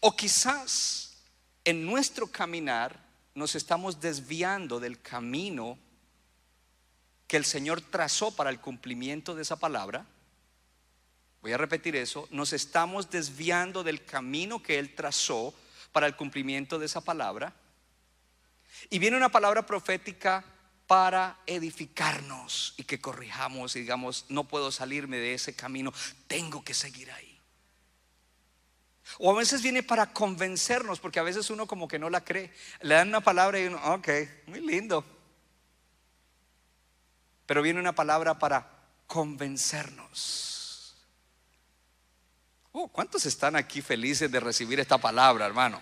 O 0.00 0.14
quizás 0.14 1.16
en 1.64 1.84
nuestro 1.84 2.26
caminar 2.26 3.02
nos 3.34 3.54
estamos 3.54 4.00
desviando 4.00 4.78
del 4.78 5.00
camino 5.00 5.78
que 7.34 7.38
el 7.38 7.44
Señor 7.44 7.80
trazó 7.80 8.30
para 8.30 8.48
el 8.48 8.60
cumplimiento 8.60 9.34
de 9.34 9.42
esa 9.42 9.56
palabra, 9.56 10.06
voy 11.42 11.52
a 11.52 11.56
repetir 11.56 11.96
eso, 11.96 12.28
nos 12.30 12.52
estamos 12.52 13.10
desviando 13.10 13.82
del 13.82 14.04
camino 14.04 14.62
que 14.62 14.78
Él 14.78 14.94
trazó 14.94 15.52
para 15.90 16.06
el 16.06 16.14
cumplimiento 16.14 16.78
de 16.78 16.86
esa 16.86 17.00
palabra. 17.00 17.52
Y 18.88 19.00
viene 19.00 19.16
una 19.16 19.30
palabra 19.30 19.66
profética 19.66 20.44
para 20.86 21.40
edificarnos 21.44 22.74
y 22.76 22.84
que 22.84 23.00
corrijamos 23.00 23.74
y 23.74 23.80
digamos, 23.80 24.26
no 24.28 24.44
puedo 24.44 24.70
salirme 24.70 25.16
de 25.16 25.34
ese 25.34 25.56
camino, 25.56 25.92
tengo 26.28 26.62
que 26.62 26.72
seguir 26.72 27.10
ahí. 27.10 27.36
O 29.18 29.32
a 29.32 29.36
veces 29.36 29.60
viene 29.60 29.82
para 29.82 30.12
convencernos, 30.12 31.00
porque 31.00 31.18
a 31.18 31.24
veces 31.24 31.50
uno 31.50 31.66
como 31.66 31.88
que 31.88 31.98
no 31.98 32.10
la 32.10 32.22
cree. 32.22 32.52
Le 32.82 32.94
dan 32.94 33.08
una 33.08 33.22
palabra 33.22 33.58
y 33.58 33.66
uno, 33.66 33.80
ok, 33.92 34.08
muy 34.46 34.60
lindo, 34.60 35.04
pero 37.46 37.62
viene 37.62 37.80
una 37.80 37.94
palabra 37.94 38.38
para 38.38 38.66
convencernos. 39.06 40.94
Oh, 42.72 42.88
¿cuántos 42.88 43.24
están 43.26 43.54
aquí 43.54 43.82
felices 43.82 44.30
de 44.30 44.40
recibir 44.40 44.80
esta 44.80 44.98
palabra, 44.98 45.46
hermano? 45.46 45.80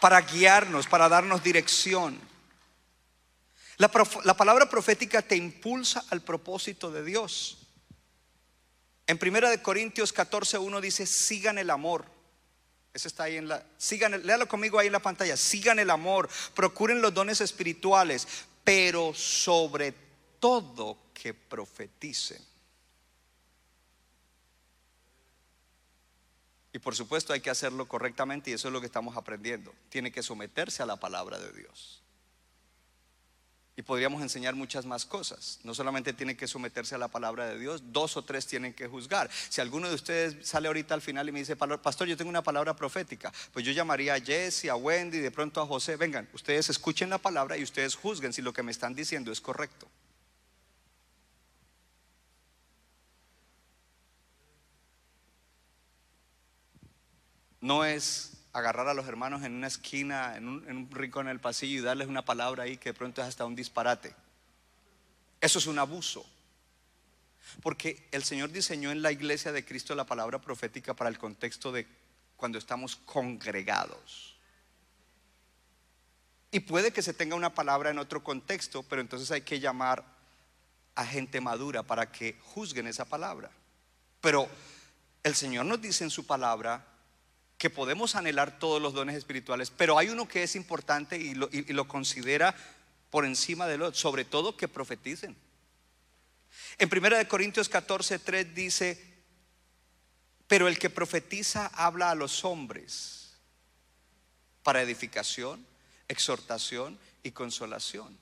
Para 0.00 0.20
guiarnos, 0.20 0.86
para 0.86 1.08
darnos 1.08 1.42
dirección. 1.42 2.20
La, 3.76 3.90
la, 4.24 4.36
palabra 4.36 4.68
profética 4.68 5.22
te 5.22 5.34
impulsa 5.34 6.04
al 6.10 6.20
propósito 6.20 6.92
de 6.92 7.04
Dios. 7.04 7.58
En 9.08 9.18
1 9.20 9.62
Corintios 9.62 10.12
14, 10.12 10.58
1 10.58 10.80
dice, 10.80 11.06
sigan 11.06 11.58
el 11.58 11.70
amor. 11.70 12.04
Eso 12.94 13.08
está 13.08 13.24
ahí 13.24 13.36
en 13.36 13.48
la, 13.48 13.64
sigan, 13.78 14.24
léalo 14.24 14.48
conmigo 14.48 14.78
ahí 14.78 14.86
en 14.86 14.92
la 14.92 14.98
pantalla, 14.98 15.36
sigan 15.36 15.78
el 15.78 15.90
amor, 15.90 16.28
procuren 16.54 17.00
los 17.00 17.14
dones 17.14 17.40
espirituales, 17.40 18.26
pero 18.64 19.14
sobre 19.14 19.94
todo 20.38 20.98
que 21.14 21.34
profeticen. 21.34 22.42
Y 26.72 26.78
por 26.78 26.94
supuesto 26.94 27.32
hay 27.32 27.40
que 27.40 27.50
hacerlo 27.50 27.88
correctamente 27.88 28.50
y 28.50 28.54
eso 28.54 28.68
es 28.68 28.72
lo 28.72 28.80
que 28.80 28.86
estamos 28.86 29.16
aprendiendo. 29.16 29.74
Tiene 29.88 30.12
que 30.12 30.22
someterse 30.22 30.82
a 30.82 30.86
la 30.86 30.96
palabra 30.96 31.38
de 31.38 31.50
Dios. 31.52 32.02
Y 33.78 33.82
podríamos 33.82 34.20
enseñar 34.22 34.56
muchas 34.56 34.86
más 34.86 35.04
cosas. 35.04 35.60
No 35.62 35.72
solamente 35.72 36.12
tiene 36.12 36.36
que 36.36 36.48
someterse 36.48 36.96
a 36.96 36.98
la 36.98 37.06
palabra 37.06 37.46
de 37.46 37.60
Dios, 37.60 37.80
dos 37.92 38.16
o 38.16 38.24
tres 38.24 38.44
tienen 38.44 38.74
que 38.74 38.88
juzgar. 38.88 39.30
Si 39.48 39.60
alguno 39.60 39.88
de 39.88 39.94
ustedes 39.94 40.44
sale 40.44 40.66
ahorita 40.66 40.94
al 40.94 41.00
final 41.00 41.28
y 41.28 41.30
me 41.30 41.38
dice, 41.38 41.54
pastor, 41.54 42.08
yo 42.08 42.16
tengo 42.16 42.28
una 42.28 42.42
palabra 42.42 42.74
profética, 42.74 43.32
pues 43.52 43.64
yo 43.64 43.70
llamaría 43.70 44.14
a 44.14 44.20
Jesse, 44.20 44.64
a 44.64 44.74
Wendy, 44.74 45.18
de 45.18 45.30
pronto 45.30 45.60
a 45.60 45.66
José, 45.66 45.94
vengan, 45.94 46.28
ustedes 46.32 46.68
escuchen 46.70 47.08
la 47.08 47.18
palabra 47.18 47.56
y 47.56 47.62
ustedes 47.62 47.94
juzguen 47.94 48.32
si 48.32 48.42
lo 48.42 48.52
que 48.52 48.64
me 48.64 48.72
están 48.72 48.96
diciendo 48.96 49.30
es 49.30 49.40
correcto. 49.40 49.86
No 57.60 57.84
es 57.84 58.37
agarrar 58.58 58.88
a 58.88 58.94
los 58.94 59.06
hermanos 59.06 59.42
en 59.44 59.54
una 59.54 59.66
esquina, 59.66 60.36
en 60.36 60.48
un, 60.48 60.90
rincón 60.90 61.26
en 61.26 61.32
el 61.32 61.40
pasillo 61.40 61.80
y 61.80 61.82
darles 61.82 62.08
una 62.08 62.24
palabra 62.24 62.64
ahí 62.64 62.76
que 62.76 62.90
de 62.90 62.94
pronto 62.94 63.20
es 63.20 63.28
hasta 63.28 63.44
un 63.44 63.54
disparate. 63.54 64.14
Eso 65.40 65.58
es 65.58 65.66
un 65.66 65.78
abuso. 65.78 66.26
Porque 67.62 68.06
el 68.12 68.24
Señor 68.24 68.50
diseñó 68.50 68.90
en 68.90 69.02
la 69.02 69.12
iglesia 69.12 69.52
de 69.52 69.64
Cristo 69.64 69.94
la 69.94 70.04
palabra 70.04 70.40
profética 70.40 70.94
para 70.94 71.10
el 71.10 71.18
contexto 71.18 71.72
de 71.72 71.86
cuando 72.36 72.58
estamos 72.58 72.96
congregados. 72.96 74.36
Y 76.50 76.60
puede 76.60 76.92
que 76.92 77.02
se 77.02 77.14
tenga 77.14 77.36
una 77.36 77.54
palabra 77.54 77.90
en 77.90 77.98
otro 77.98 78.22
contexto, 78.22 78.82
pero 78.82 79.00
entonces 79.00 79.30
hay 79.30 79.42
que 79.42 79.60
llamar 79.60 80.04
a 80.94 81.04
gente 81.04 81.40
madura 81.40 81.82
para 81.82 82.10
que 82.10 82.36
juzguen 82.42 82.86
esa 82.86 83.04
palabra. 83.04 83.50
Pero 84.20 84.48
el 85.22 85.34
Señor 85.34 85.66
nos 85.66 85.80
dice 85.80 86.04
en 86.04 86.10
su 86.10 86.26
palabra 86.26 86.84
que 87.58 87.70
podemos 87.70 88.14
anhelar 88.14 88.60
todos 88.60 88.80
los 88.80 88.94
dones 88.94 89.16
espirituales, 89.16 89.70
pero 89.76 89.98
hay 89.98 90.08
uno 90.08 90.28
que 90.28 90.44
es 90.44 90.54
importante 90.54 91.18
y 91.18 91.34
lo, 91.34 91.88
considera 91.88 92.54
por 93.10 93.24
encima 93.24 93.66
de 93.66 93.76
lo, 93.76 93.92
sobre 93.92 94.24
todo 94.24 94.56
que 94.56 94.68
profeticen. 94.68 95.36
En 96.78 96.88
1 96.90 97.28
Corintios 97.28 97.68
14, 97.68 98.20
3 98.20 98.54
dice, 98.54 99.24
pero 100.46 100.68
el 100.68 100.78
que 100.78 100.88
profetiza 100.88 101.66
habla 101.74 102.12
a 102.12 102.14
los 102.14 102.44
hombres 102.44 103.34
para 104.62 104.80
edificación, 104.80 105.66
exhortación 106.06 106.96
y 107.24 107.32
consolación. 107.32 108.16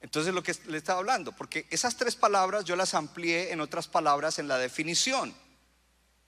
Entonces 0.00 0.32
lo 0.32 0.42
que 0.42 0.54
le 0.66 0.78
estaba 0.78 1.00
hablando, 1.00 1.32
porque 1.32 1.66
esas 1.70 1.96
tres 1.96 2.14
palabras 2.14 2.64
yo 2.64 2.76
las 2.76 2.94
amplié 2.94 3.52
en 3.52 3.60
otras 3.60 3.88
palabras 3.88 4.38
en 4.38 4.46
la 4.46 4.58
definición, 4.58 5.34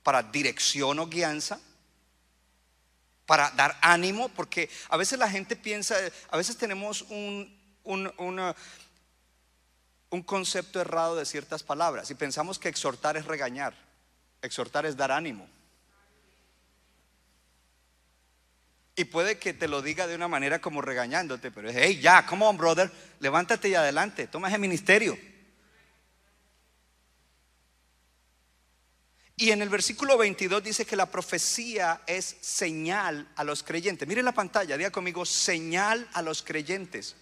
para 0.03 0.23
dirección 0.23 0.99
o 0.99 1.07
guianza, 1.09 1.61
para 3.27 3.51
dar 3.51 3.77
ánimo, 3.83 4.29
porque 4.31 4.71
a 4.89 4.97
veces 4.97 5.19
la 5.19 5.29
gente 5.29 5.57
piensa, 5.57 5.97
a 6.31 6.37
veces 6.37 6.57
tenemos 6.57 7.03
un, 7.03 7.55
un, 7.85 8.55
un 10.11 10.23
concepto 10.23 10.81
errado 10.81 11.17
de 11.17 11.27
ciertas 11.27 11.63
palabras 11.63 12.11
y 12.11 12.15
pensamos 12.15 12.59
que 12.59 12.69
exhortar 12.69 13.17
es 13.17 13.27
regañar, 13.27 13.75
exhortar 14.43 14.87
es 14.87 14.97
dar 14.97 15.13
ánimo. 15.13 15.49
Y 18.99 19.05
puede 19.05 19.39
que 19.39 19.53
te 19.53 19.69
lo 19.69 19.83
diga 19.83 20.07
de 20.07 20.15
una 20.15 20.27
manera 20.27 20.59
como 20.61 20.81
regañándote, 20.81 21.51
pero 21.51 21.69
es, 21.69 21.77
hey, 21.77 22.01
ya, 22.01 22.25
come 22.25 22.47
on, 22.47 22.57
brother, 22.57 22.91
levántate 23.21 23.69
y 23.69 23.75
adelante, 23.75 24.27
toma 24.27 24.49
ese 24.49 24.57
ministerio. 24.57 25.19
Y 29.37 29.51
en 29.51 29.61
el 29.61 29.69
versículo 29.69 30.17
22 30.17 30.65
dice 30.65 30.87
que 30.87 30.97
la 30.97 31.11
profecía 31.11 32.01
es 32.07 32.37
señal 32.41 33.29
a 33.37 33.45
los 33.45 33.63
creyentes. 33.63 34.09
Mire 34.09 34.23
la 34.23 34.33
pantalla, 34.33 34.79
diga 34.79 34.91
conmigo, 34.91 35.27
señal 35.27 36.09
a 36.15 36.23
los 36.23 36.43
creyentes. 36.43 37.17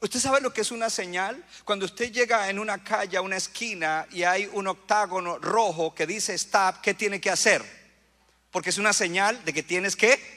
¿Usted 0.00 0.18
sabe 0.18 0.40
lo 0.40 0.52
que 0.52 0.62
es 0.62 0.70
una 0.70 0.88
señal? 0.88 1.44
Cuando 1.64 1.84
usted 1.84 2.10
llega 2.10 2.48
en 2.48 2.58
una 2.58 2.82
calle, 2.82 3.18
a 3.18 3.22
una 3.22 3.36
esquina 3.36 4.06
y 4.10 4.22
hay 4.22 4.48
un 4.52 4.66
octágono 4.66 5.38
rojo 5.38 5.94
que 5.94 6.06
dice 6.06 6.32
stop, 6.34 6.80
¿qué 6.80 6.94
tiene 6.94 7.20
que 7.20 7.30
hacer? 7.30 7.62
Porque 8.50 8.70
es 8.70 8.78
una 8.78 8.94
señal 8.94 9.44
de 9.44 9.52
que 9.52 9.62
tienes 9.62 9.94
que 9.94 10.36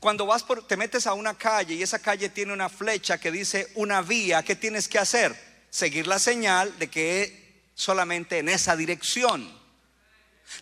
cuando 0.00 0.26
vas 0.26 0.42
por, 0.42 0.66
te 0.66 0.76
metes 0.76 1.06
a 1.06 1.14
una 1.14 1.34
calle 1.34 1.74
y 1.74 1.82
esa 1.82 1.98
calle 1.98 2.28
tiene 2.28 2.52
una 2.52 2.68
flecha 2.68 3.18
que 3.18 3.32
dice 3.32 3.70
una 3.74 4.02
vía, 4.02 4.42
¿qué 4.42 4.54
tienes 4.54 4.86
que 4.86 4.98
hacer? 4.98 5.34
Seguir 5.70 6.06
la 6.06 6.18
señal 6.18 6.78
de 6.78 6.88
que 6.88 7.70
solamente 7.74 8.38
en 8.38 8.48
esa 8.48 8.76
dirección. 8.76 9.57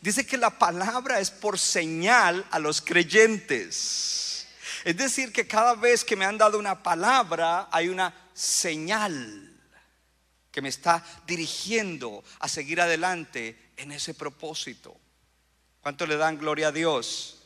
Dice 0.01 0.27
que 0.27 0.37
la 0.37 0.59
palabra 0.59 1.20
es 1.20 1.31
por 1.31 1.59
señal 1.59 2.44
a 2.51 2.59
los 2.59 2.81
creyentes. 2.81 4.46
Es 4.85 4.96
decir, 4.96 5.33
que 5.33 5.46
cada 5.46 5.75
vez 5.75 6.05
que 6.05 6.16
me 6.16 6.25
han 6.25 6.38
dado 6.38 6.59
una 6.59 6.83
palabra 6.83 7.68
hay 7.72 7.88
una 7.88 8.14
señal 8.35 9.53
que 10.51 10.62
me 10.62 10.68
está 10.68 11.05
dirigiendo 11.27 12.25
a 12.38 12.49
seguir 12.49 12.81
adelante 12.81 13.72
en 13.77 13.92
ese 13.92 14.14
propósito. 14.14 14.96
¿Cuánto 15.81 16.07
le 16.07 16.16
dan 16.16 16.38
gloria 16.38 16.68
a 16.68 16.72
Dios? 16.72 17.42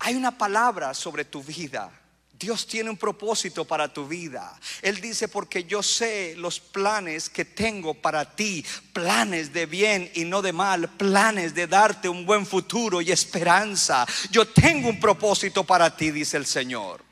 Hay 0.00 0.14
una 0.14 0.36
palabra 0.36 0.94
sobre 0.94 1.24
tu 1.24 1.42
vida 1.42 1.90
Dios 2.38 2.68
tiene 2.68 2.88
un 2.88 2.96
propósito 2.96 3.64
para 3.64 3.92
tu 3.92 4.06
vida. 4.06 4.56
Él 4.80 5.00
dice, 5.00 5.26
porque 5.26 5.64
yo 5.64 5.82
sé 5.82 6.34
los 6.36 6.60
planes 6.60 7.28
que 7.28 7.44
tengo 7.44 7.94
para 7.94 8.36
ti, 8.36 8.64
planes 8.92 9.52
de 9.52 9.66
bien 9.66 10.08
y 10.14 10.24
no 10.24 10.40
de 10.40 10.52
mal, 10.52 10.88
planes 10.90 11.52
de 11.54 11.66
darte 11.66 12.08
un 12.08 12.24
buen 12.24 12.46
futuro 12.46 13.00
y 13.00 13.10
esperanza. 13.10 14.06
Yo 14.30 14.46
tengo 14.46 14.88
un 14.88 15.00
propósito 15.00 15.64
para 15.64 15.96
ti, 15.96 16.12
dice 16.12 16.36
el 16.36 16.46
Señor. 16.46 17.04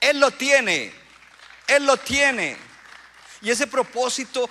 Él 0.00 0.20
lo 0.20 0.30
tiene, 0.30 0.92
Él 1.66 1.84
lo 1.84 1.96
tiene. 1.96 2.56
Y 3.40 3.50
ese 3.50 3.66
propósito 3.66 4.48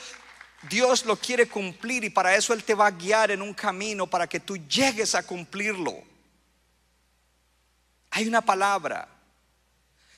Dios 0.70 1.06
lo 1.06 1.16
quiere 1.16 1.48
cumplir 1.48 2.04
y 2.04 2.10
para 2.10 2.36
eso 2.36 2.54
Él 2.54 2.66
te 2.66 2.76
va 2.76 2.88
a 2.88 2.92
guiar 2.92 3.32
en 3.32 3.42
un 3.42 3.54
camino 3.54 4.08
para 4.08 4.28
que 4.28 4.42
tú 4.42 4.58
llegues 4.58 5.16
a 5.16 5.24
cumplirlo. 5.24 6.04
Hay 8.10 8.28
una 8.28 8.42
palabra 8.42 9.21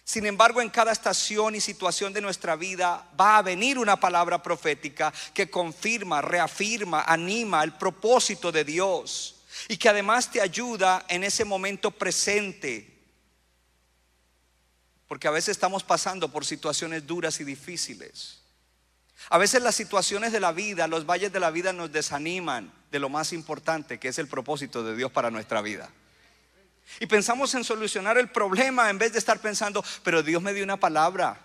sin 0.05 0.25
embargo, 0.25 0.61
en 0.61 0.69
cada 0.69 0.91
estación 0.91 1.55
y 1.55 1.61
situación 1.61 2.11
de 2.11 2.19
nuestra 2.19 2.57
vida 2.57 3.07
va 3.19 3.37
a 3.37 3.41
venir 3.41 3.77
una 3.77 3.99
palabra 3.99 4.43
profética 4.43 5.13
que 5.33 5.49
confirma, 5.49 6.21
reafirma, 6.21 7.03
anima 7.03 7.63
el 7.63 7.73
propósito 7.73 8.51
de 8.51 8.65
Dios 8.65 9.35
y 9.69 9.77
que 9.77 9.87
además 9.87 10.29
te 10.29 10.41
ayuda 10.41 11.05
en 11.07 11.23
ese 11.23 11.45
momento 11.45 11.89
presente. 11.89 12.89
Porque 15.07 15.29
a 15.29 15.31
veces 15.31 15.49
estamos 15.49 15.83
pasando 15.83 16.27
por 16.27 16.43
situaciones 16.43 17.07
duras 17.07 17.39
y 17.39 17.45
difíciles. 17.45 18.41
A 19.29 19.37
veces 19.37 19.61
las 19.61 19.75
situaciones 19.75 20.33
de 20.33 20.41
la 20.41 20.51
vida, 20.51 20.85
los 20.87 21.05
valles 21.05 21.31
de 21.31 21.39
la 21.39 21.49
vida 21.49 21.71
nos 21.71 21.93
desaniman 21.93 22.73
de 22.91 22.99
lo 22.99 23.07
más 23.07 23.31
importante 23.31 23.99
que 23.99 24.09
es 24.09 24.19
el 24.19 24.27
propósito 24.27 24.83
de 24.83 24.97
Dios 24.97 25.13
para 25.13 25.31
nuestra 25.31 25.61
vida. 25.61 25.89
Y 26.99 27.05
pensamos 27.07 27.53
en 27.55 27.63
solucionar 27.63 28.17
el 28.17 28.29
problema 28.29 28.89
en 28.89 28.97
vez 28.97 29.13
de 29.13 29.19
estar 29.19 29.39
pensando, 29.39 29.83
pero 30.03 30.23
Dios 30.23 30.41
me 30.41 30.53
dio 30.53 30.63
una 30.63 30.77
palabra. 30.77 31.39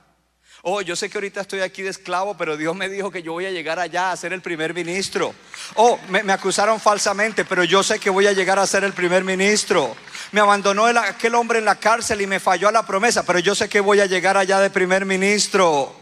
Oh, 0.62 0.80
yo 0.80 0.96
sé 0.96 1.08
que 1.08 1.18
ahorita 1.18 1.42
estoy 1.42 1.60
aquí 1.60 1.82
de 1.82 1.90
esclavo, 1.90 2.36
pero 2.36 2.56
Dios 2.56 2.74
me 2.74 2.88
dijo 2.88 3.12
que 3.12 3.22
yo 3.22 3.32
voy 3.32 3.46
a 3.46 3.50
llegar 3.50 3.78
allá 3.78 4.10
a 4.10 4.16
ser 4.16 4.32
el 4.32 4.42
primer 4.42 4.74
ministro. 4.74 5.32
Oh, 5.76 5.98
me, 6.08 6.20
acusaron 6.32 6.80
falsamente, 6.80 7.44
pero 7.44 7.62
yo 7.62 7.84
sé 7.84 8.00
que 8.00 8.10
voy 8.10 8.26
a 8.26 8.32
llegar 8.32 8.58
a 8.58 8.66
ser 8.66 8.82
el 8.82 8.92
primer 8.92 9.22
ministro. 9.22 9.96
Me 10.32 10.40
abandonó 10.40 10.86
aquel 10.86 11.36
hombre 11.36 11.60
en 11.60 11.64
la 11.64 11.76
cárcel 11.76 12.20
y 12.20 12.26
me 12.26 12.40
falló 12.40 12.68
a 12.68 12.72
la 12.72 12.84
promesa, 12.84 13.24
pero 13.24 13.38
yo 13.38 13.54
sé 13.54 13.68
que 13.68 13.80
voy 13.80 14.00
a 14.00 14.06
llegar 14.06 14.36
allá 14.36 14.58
de 14.58 14.68
primer 14.68 15.04
ministro. 15.04 15.94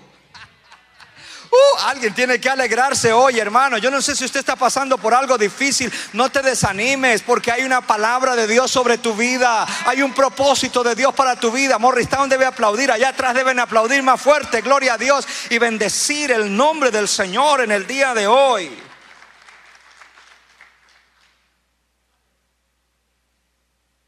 Uh, 1.50 1.78
alguien 1.84 2.12
tiene 2.14 2.40
que 2.40 2.48
alegrarse 2.48 3.12
hoy, 3.12 3.38
hermano. 3.38 3.78
Yo 3.78 3.90
no 3.90 4.02
sé 4.02 4.16
si 4.16 4.24
usted 4.24 4.40
está 4.40 4.56
pasando 4.56 4.98
por 4.98 5.14
algo 5.14 5.38
difícil. 5.38 5.92
No 6.12 6.30
te 6.30 6.42
desanimes 6.42 7.22
porque 7.22 7.52
hay 7.52 7.62
una 7.62 7.80
palabra 7.80 8.34
de 8.34 8.46
Dios 8.46 8.70
sobre 8.70 8.98
tu 8.98 9.14
vida. 9.14 9.66
Hay 9.86 10.02
un 10.02 10.12
propósito 10.12 10.82
de 10.82 10.94
Dios 10.94 11.14
para 11.14 11.38
tu 11.38 11.52
vida. 11.52 11.78
Morristown 11.78 12.28
debe 12.28 12.46
aplaudir. 12.46 12.90
Allá 12.90 13.10
atrás 13.10 13.34
deben 13.34 13.60
aplaudir 13.60 14.02
más 14.02 14.20
fuerte. 14.20 14.60
Gloria 14.60 14.94
a 14.94 14.98
Dios 14.98 15.26
y 15.50 15.58
bendecir 15.58 16.32
el 16.32 16.54
nombre 16.56 16.90
del 16.90 17.08
Señor 17.08 17.60
en 17.60 17.70
el 17.70 17.86
día 17.86 18.12
de 18.14 18.26
hoy. 18.26 18.82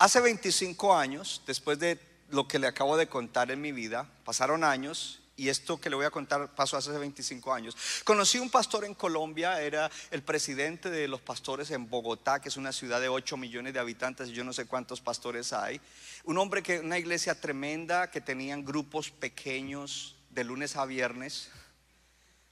Hace 0.01 0.21
25 0.21 0.97
años, 0.97 1.43
después 1.47 1.79
de 1.79 2.01
lo 2.31 2.47
que 2.47 2.59
le 2.59 2.69
acabo 2.69 2.97
de 2.97 3.09
contar 3.09 3.51
en 3.51 3.61
mi 3.61 3.73
vida, 3.73 4.07
pasaron 4.25 4.63
años 4.63 5.21
y 5.39 5.49
esto 5.49 5.81
que 5.81 5.89
le 5.89 5.97
voy 5.97 6.05
a 6.05 6.11
contar 6.11 6.55
pasó 6.55 6.77
hace 6.77 6.91
25 6.91 7.55
años. 7.55 7.77
Conocí 8.05 8.39
un 8.39 8.51
pastor 8.51 8.85
en 8.85 8.95
Colombia, 8.95 9.63
era 9.63 9.89
el 10.11 10.23
presidente 10.23 10.91
de 10.91 11.07
los 11.07 11.21
pastores 11.21 11.71
en 11.71 11.89
Bogotá, 11.89 12.41
que 12.41 12.49
es 12.49 12.57
una 12.57 12.73
ciudad 12.73 13.01
de 13.01 13.09
8 13.09 13.37
millones 13.37 13.73
de 13.73 13.79
habitantes, 13.79 14.31
yo 14.31 14.43
no 14.43 14.53
sé 14.53 14.67
cuántos 14.67 15.01
pastores 15.01 15.53
hay. 15.53 15.81
Un 16.25 16.39
hombre 16.39 16.63
que, 16.63 16.81
una 16.81 16.99
iglesia 16.99 17.41
tremenda, 17.41 18.11
que 18.11 18.21
tenían 18.21 18.65
grupos 18.65 19.11
pequeños 19.11 20.17
de 20.31 20.43
lunes 20.43 20.75
a 20.75 20.85
viernes, 20.85 21.51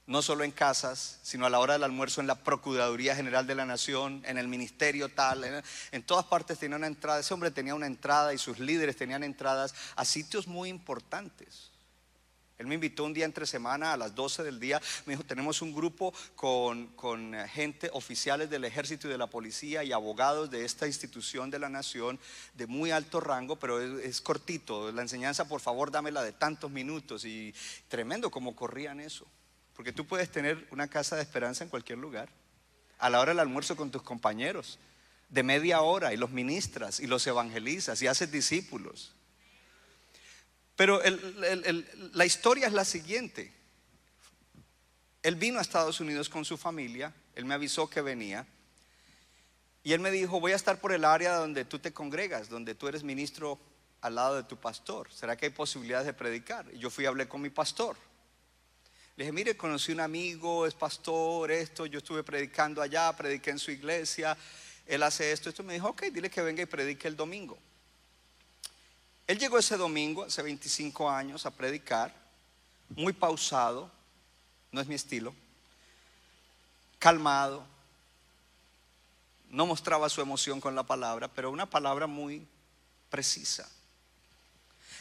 no 0.07 0.22
solo 0.22 0.44
en 0.44 0.53
casas, 0.53 1.18
sino 1.25 1.44
a 1.44 1.51
la 1.51 1.59
hora 1.59 1.72
del 1.72 1.83
almuerzo 1.83 2.20
en 2.20 2.29
la 2.29 2.37
Procuraduría 2.37 3.16
General 3.16 3.49
de 3.49 3.57
la 3.57 3.66
Nación, 3.66 4.22
en 4.27 4.38
el 4.38 4.46
ministerio 4.46 5.09
tal, 5.09 5.42
en 5.90 6.03
todas 6.05 6.27
partes 6.27 6.61
tenía 6.61 6.77
una 6.77 6.87
entrada. 6.87 7.18
Ese 7.18 7.35
hombre 7.35 7.51
tenía 7.51 7.75
una 7.75 7.88
entrada 7.88 8.33
y 8.33 8.38
sus 8.38 8.61
líderes 8.61 8.96
tenían 8.96 9.25
entradas 9.25 9.75
a 9.96 10.05
sitios 10.05 10.46
muy 10.46 10.68
importantes. 10.68 11.72
Él 12.58 12.66
me 12.66 12.74
invitó 12.74 13.04
un 13.04 13.12
día 13.12 13.26
entre 13.26 13.46
semana 13.46 13.92
a 13.92 13.96
las 13.96 14.14
12 14.14 14.42
del 14.42 14.58
día. 14.58 14.80
Me 15.04 15.12
dijo, 15.12 15.24
tenemos 15.24 15.60
un 15.60 15.74
grupo 15.74 16.14
con, 16.34 17.34
eh, 17.34 17.48
gente, 17.48 17.90
oficiales 17.92 18.48
del 18.48 18.64
ejército 18.64 19.08
y 19.08 19.10
de 19.10 19.18
la 19.18 19.26
policía 19.26 19.84
y 19.84 19.92
abogados 19.92 20.50
de 20.50 20.64
esta 20.64 20.86
institución 20.86 21.50
de 21.50 21.58
la 21.58 21.68
nación 21.68 22.18
de 22.54 22.66
muy 22.66 22.92
alto 22.92 23.20
rango, 23.20 23.56
pero 23.56 23.80
es, 23.80 24.04
es 24.04 24.20
cortito. 24.22 24.90
La 24.90 25.02
enseñanza, 25.02 25.46
por 25.46 25.60
favor, 25.60 25.90
dámela 25.90 26.22
de 26.22 26.32
tantos 26.32 26.70
minutos. 26.70 27.26
Y 27.26 27.54
tremendo 27.88 28.30
como 28.30 28.56
corrían 28.56 29.00
eso. 29.00 29.26
Porque 29.74 29.92
tú 29.92 30.06
puedes 30.06 30.30
tener 30.30 30.66
una 30.70 30.88
casa 30.88 31.16
de 31.16 31.22
esperanza 31.22 31.62
en 31.62 31.68
cualquier 31.68 31.98
lugar. 31.98 32.30
A 32.98 33.10
la 33.10 33.20
hora 33.20 33.32
del 33.32 33.40
almuerzo 33.40 33.76
con 33.76 33.90
tus 33.90 34.02
compañeros. 34.02 34.78
De 35.28 35.42
media 35.42 35.82
hora 35.82 36.14
y 36.14 36.16
los 36.16 36.30
ministras 36.30 37.00
y 37.00 37.06
los 37.06 37.26
evangelizas 37.26 38.00
y 38.00 38.06
haces 38.06 38.32
discípulos. 38.32 39.15
Pero 40.76 41.00
la 42.12 42.26
historia 42.26 42.66
es 42.66 42.72
la 42.72 42.84
siguiente. 42.84 43.52
Él 45.22 45.34
vino 45.36 45.58
a 45.58 45.62
Estados 45.62 45.98
Unidos 46.00 46.28
con 46.28 46.44
su 46.44 46.56
familia, 46.56 47.12
él 47.34 47.46
me 47.46 47.54
avisó 47.54 47.90
que 47.90 48.00
venía, 48.00 48.46
y 49.82 49.92
él 49.92 50.00
me 50.00 50.10
dijo, 50.10 50.40
voy 50.40 50.52
a 50.52 50.56
estar 50.56 50.80
por 50.80 50.92
el 50.92 51.04
área 51.04 51.36
donde 51.36 51.64
tú 51.64 51.78
te 51.78 51.92
congregas, 51.92 52.48
donde 52.48 52.74
tú 52.74 52.88
eres 52.88 53.02
ministro 53.02 53.58
al 54.00 54.16
lado 54.16 54.36
de 54.36 54.42
tu 54.42 54.56
pastor. 54.56 55.12
¿Será 55.12 55.36
que 55.36 55.46
hay 55.46 55.52
posibilidades 55.52 56.06
de 56.06 56.12
predicar? 56.12 56.66
Y 56.72 56.78
yo 56.78 56.90
fui 56.90 57.04
y 57.04 57.06
hablé 57.06 57.28
con 57.28 57.40
mi 57.40 57.50
pastor. 57.50 57.96
Le 59.16 59.24
dije, 59.24 59.32
mire, 59.32 59.56
conocí 59.56 59.92
un 59.92 60.00
amigo, 60.00 60.66
es 60.66 60.74
pastor, 60.74 61.50
esto, 61.50 61.86
yo 61.86 61.98
estuve 61.98 62.22
predicando 62.22 62.82
allá, 62.82 63.16
prediqué 63.16 63.50
en 63.50 63.58
su 63.58 63.70
iglesia, 63.70 64.36
él 64.86 65.02
hace 65.02 65.32
esto, 65.32 65.48
esto. 65.48 65.62
Me 65.62 65.74
dijo, 65.74 65.88
ok, 65.88 66.02
dile 66.12 66.30
que 66.30 66.42
venga 66.42 66.62
y 66.62 66.66
predique 66.66 67.08
el 67.08 67.16
domingo. 67.16 67.58
Él 69.26 69.38
llegó 69.38 69.58
ese 69.58 69.76
domingo, 69.76 70.24
hace 70.24 70.42
25 70.42 71.10
años, 71.10 71.46
a 71.46 71.50
predicar, 71.50 72.14
muy 72.90 73.12
pausado, 73.12 73.90
no 74.70 74.80
es 74.80 74.86
mi 74.86 74.94
estilo, 74.94 75.34
calmado, 76.98 77.64
no 79.50 79.66
mostraba 79.66 80.08
su 80.08 80.20
emoción 80.20 80.60
con 80.60 80.74
la 80.74 80.84
palabra, 80.84 81.28
pero 81.28 81.50
una 81.50 81.66
palabra 81.66 82.06
muy 82.06 82.46
precisa. 83.10 83.68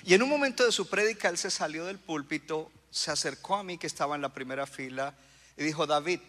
Y 0.03 0.13
en 0.13 0.23
un 0.23 0.29
momento 0.29 0.65
de 0.65 0.71
su 0.71 0.88
prédica, 0.88 1.29
él 1.29 1.38
se 1.38 1.51
salió 1.51 1.85
del 1.85 1.99
púlpito, 1.99 2.71
se 2.89 3.11
acercó 3.11 3.55
a 3.55 3.63
mí 3.63 3.77
que 3.77 3.88
estaba 3.88 4.15
en 4.15 4.21
la 4.21 4.33
primera 4.33 4.65
fila 4.65 5.13
y 5.57 5.63
dijo, 5.63 5.85
David, 5.85 6.19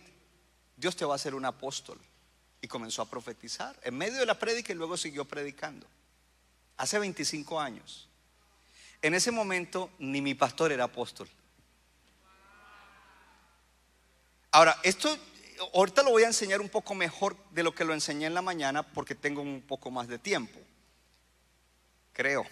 Dios 0.77 0.97
te 0.97 1.05
va 1.05 1.15
a 1.15 1.17
hacer 1.17 1.35
un 1.35 1.45
apóstol. 1.45 1.99
Y 2.61 2.69
comenzó 2.69 3.03
a 3.03 3.09
profetizar 3.09 3.79
en 3.83 3.97
medio 3.97 4.19
de 4.19 4.27
la 4.27 4.39
prédica 4.39 4.73
y 4.73 4.77
luego 4.77 4.97
siguió 4.97 5.25
predicando 5.25 5.87
hace 6.77 6.99
25 6.99 7.61
años. 7.61 8.09
En 9.03 9.15
ese 9.15 9.31
momento 9.31 9.91
ni 9.99 10.21
mi 10.21 10.35
pastor 10.35 10.73
era 10.73 10.85
apóstol. 10.85 11.29
Ahora, 14.51 14.79
esto 14.83 15.17
ahorita 15.75 16.03
lo 16.03 16.11
voy 16.11 16.25
a 16.25 16.29
enseñar 16.29 16.61
un 16.61 16.69
poco 16.69 16.95
mejor 16.95 17.37
de 17.51 17.63
lo 17.63 17.75
que 17.75 17.85
lo 17.85 17.95
enseñé 17.95 18.27
en 18.27 18.35
la 18.35 18.43
mañana 18.43 18.83
porque 18.83 19.15
tengo 19.15 19.43
un 19.43 19.63
poco 19.63 19.91
más 19.91 20.09
de 20.09 20.19
tiempo. 20.19 20.59
Creo. 22.13 22.47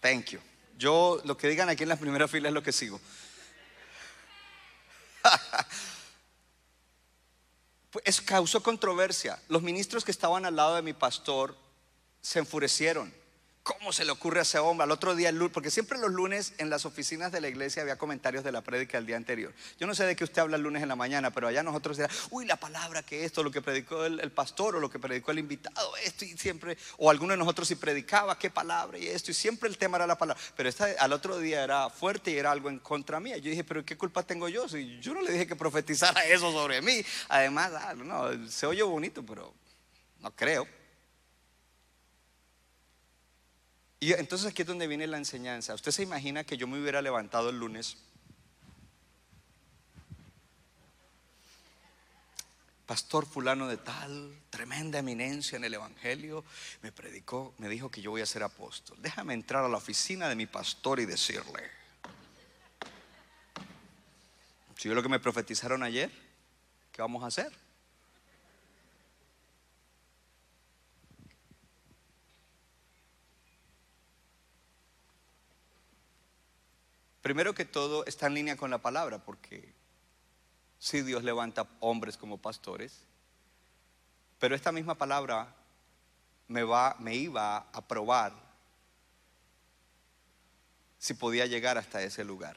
Thank 0.00 0.26
you. 0.26 0.40
Yo 0.76 1.20
lo 1.24 1.36
que 1.36 1.48
digan 1.48 1.68
aquí 1.68 1.82
en 1.82 1.88
la 1.88 1.96
primera 1.96 2.28
fila 2.28 2.48
es 2.48 2.54
lo 2.54 2.62
que 2.62 2.72
sigo. 2.72 3.00
Pues, 7.90 8.04
Es 8.06 8.20
causó 8.20 8.62
controversia. 8.62 9.40
Los 9.48 9.62
ministros 9.62 10.04
que 10.04 10.10
estaban 10.10 10.44
al 10.44 10.56
lado 10.56 10.76
de 10.76 10.82
mi 10.82 10.92
pastor 10.92 11.56
se 12.28 12.40
enfurecieron. 12.40 13.10
¿Cómo 13.62 13.90
se 13.90 14.04
le 14.04 14.12
ocurre 14.12 14.40
a 14.40 14.42
ese 14.42 14.58
hombre? 14.58 14.84
Al 14.84 14.90
otro 14.90 15.14
día, 15.14 15.30
el 15.30 15.36
lunes, 15.36 15.52
porque 15.52 15.70
siempre 15.70 15.98
los 15.98 16.10
lunes 16.10 16.52
en 16.58 16.68
las 16.68 16.84
oficinas 16.84 17.32
de 17.32 17.40
la 17.40 17.48
iglesia 17.48 17.80
había 17.80 17.96
comentarios 17.96 18.44
de 18.44 18.52
la 18.52 18.60
prédica 18.60 18.98
del 18.98 19.06
día 19.06 19.16
anterior. 19.16 19.54
Yo 19.80 19.86
no 19.86 19.94
sé 19.94 20.04
de 20.04 20.14
qué 20.14 20.24
usted 20.24 20.42
habla 20.42 20.56
el 20.56 20.62
lunes 20.62 20.82
en 20.82 20.90
la 20.90 20.96
mañana, 20.96 21.30
pero 21.30 21.48
allá 21.48 21.62
nosotros 21.62 21.98
era, 21.98 22.10
uy, 22.30 22.44
la 22.44 22.56
palabra 22.56 23.02
que 23.02 23.24
esto, 23.24 23.42
lo 23.42 23.50
que 23.50 23.62
predicó 23.62 24.04
el, 24.04 24.30
pastor 24.30 24.76
o 24.76 24.80
lo 24.80 24.90
que 24.90 24.98
predicó 24.98 25.30
el 25.30 25.38
invitado, 25.38 25.96
esto 26.04 26.26
y 26.26 26.36
siempre, 26.36 26.76
o 26.98 27.08
alguno 27.08 27.32
de 27.32 27.38
nosotros 27.38 27.66
si 27.66 27.76
predicaba, 27.76 28.38
qué 28.38 28.50
palabra 28.50 28.98
y 28.98 29.06
esto, 29.08 29.30
y 29.30 29.34
siempre 29.34 29.70
el 29.70 29.78
tema 29.78 29.96
era 29.96 30.06
la 30.06 30.18
palabra. 30.18 30.42
Pero 30.54 30.68
esta, 30.68 30.88
al 30.98 31.14
otro 31.14 31.38
día 31.38 31.64
era 31.64 31.88
fuerte 31.88 32.30
y 32.30 32.36
era 32.36 32.50
algo 32.52 32.68
en 32.68 32.78
contra 32.78 33.20
mía. 33.20 33.38
Yo 33.38 33.48
dije, 33.48 33.64
pero 33.64 33.86
¿qué 33.86 33.96
culpa 33.96 34.22
tengo 34.22 34.50
yo? 34.50 34.68
Si 34.68 35.00
yo 35.00 35.14
no 35.14 35.22
le 35.22 35.32
dije 35.32 35.46
que 35.46 35.56
profetizara 35.56 36.24
eso 36.26 36.52
sobre 36.52 36.82
mí. 36.82 37.02
Además, 37.30 37.72
ah, 37.74 37.94
no, 37.94 38.50
se 38.50 38.66
oye 38.66 38.82
bonito, 38.82 39.24
pero 39.24 39.54
no 40.20 40.30
creo. 40.36 40.77
Y 44.00 44.12
entonces 44.12 44.46
aquí 44.48 44.62
es 44.62 44.68
donde 44.68 44.86
viene 44.86 45.06
la 45.06 45.18
enseñanza. 45.18 45.74
Usted 45.74 45.90
se 45.90 46.02
imagina 46.02 46.44
que 46.44 46.56
yo 46.56 46.66
me 46.66 46.80
hubiera 46.80 47.02
levantado 47.02 47.50
el 47.50 47.58
lunes. 47.58 47.96
Pastor 52.86 53.26
fulano 53.26 53.68
de 53.68 53.76
tal, 53.76 54.34
tremenda 54.48 55.00
eminencia 55.00 55.56
en 55.56 55.64
el 55.64 55.74
Evangelio, 55.74 56.42
me 56.80 56.90
predicó, 56.90 57.52
me 57.58 57.68
dijo 57.68 57.90
que 57.90 58.00
yo 58.00 58.10
voy 58.10 58.22
a 58.22 58.26
ser 58.26 58.42
apóstol. 58.42 58.96
Déjame 59.02 59.34
entrar 59.34 59.62
a 59.62 59.68
la 59.68 59.76
oficina 59.76 60.26
de 60.26 60.34
mi 60.34 60.46
pastor 60.46 60.98
y 61.00 61.04
decirle. 61.04 61.70
Si 64.78 64.88
yo 64.88 64.94
lo 64.94 65.02
que 65.02 65.10
me 65.10 65.20
profetizaron 65.20 65.82
ayer, 65.82 66.10
¿qué 66.92 67.02
vamos 67.02 67.24
a 67.24 67.26
hacer? 67.26 67.52
Primero 77.28 77.54
que 77.54 77.66
todo 77.66 78.06
está 78.06 78.26
en 78.26 78.32
línea 78.32 78.56
con 78.56 78.70
la 78.70 78.78
palabra, 78.78 79.18
porque 79.18 79.74
sí 80.78 81.02
Dios 81.02 81.22
levanta 81.22 81.68
hombres 81.80 82.16
como 82.16 82.38
pastores, 82.38 83.02
pero 84.38 84.54
esta 84.54 84.72
misma 84.72 84.94
palabra 84.94 85.54
me, 86.46 86.62
va, 86.62 86.96
me 87.00 87.14
iba 87.14 87.58
a 87.70 87.86
probar 87.86 88.32
si 90.96 91.12
podía 91.12 91.44
llegar 91.44 91.76
hasta 91.76 92.00
ese 92.00 92.24
lugar. 92.24 92.56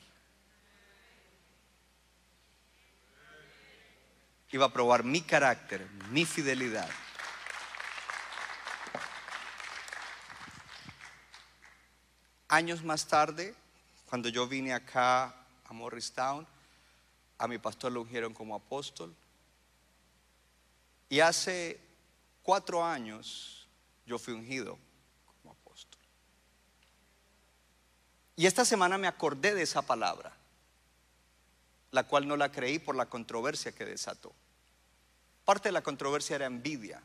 Iba 4.52 4.68
a 4.68 4.72
probar 4.72 5.04
mi 5.04 5.20
carácter, 5.20 5.86
mi 6.12 6.24
fidelidad. 6.24 6.90
Años 12.48 12.86
más 12.86 13.06
tarde, 13.06 13.54
cuando 14.12 14.28
yo 14.28 14.46
vine 14.46 14.74
acá 14.74 15.34
a 15.64 15.72
Morristown, 15.72 16.46
a 17.38 17.48
mi 17.48 17.60
pastor 17.60 17.94
lo 17.94 18.02
ungieron 18.02 18.34
como 18.34 18.54
apóstol. 18.54 19.16
Y 21.08 21.22
hace 21.22 21.80
cuatro 22.44 22.84
años 22.84 23.70
yo 24.06 24.20
fui 24.20 24.34
ungido 24.34 24.78
como 25.42 25.54
apóstol. 25.54 26.02
Y 28.36 28.48
esta 28.48 28.66
semana 28.66 28.98
me 28.98 29.08
acordé 29.08 29.56
de 29.56 29.62
esa 29.62 29.82
palabra, 29.82 30.34
la 31.92 32.06
cual 32.06 32.28
no 32.28 32.36
la 32.36 32.52
creí 32.52 32.80
por 32.80 32.98
la 32.98 33.06
controversia 33.06 33.72
que 33.72 33.86
desató. 33.86 34.34
Parte 35.46 35.70
de 35.70 35.74
la 35.74 35.84
controversia 35.84 36.36
era 36.36 36.48
envidia. 36.48 37.02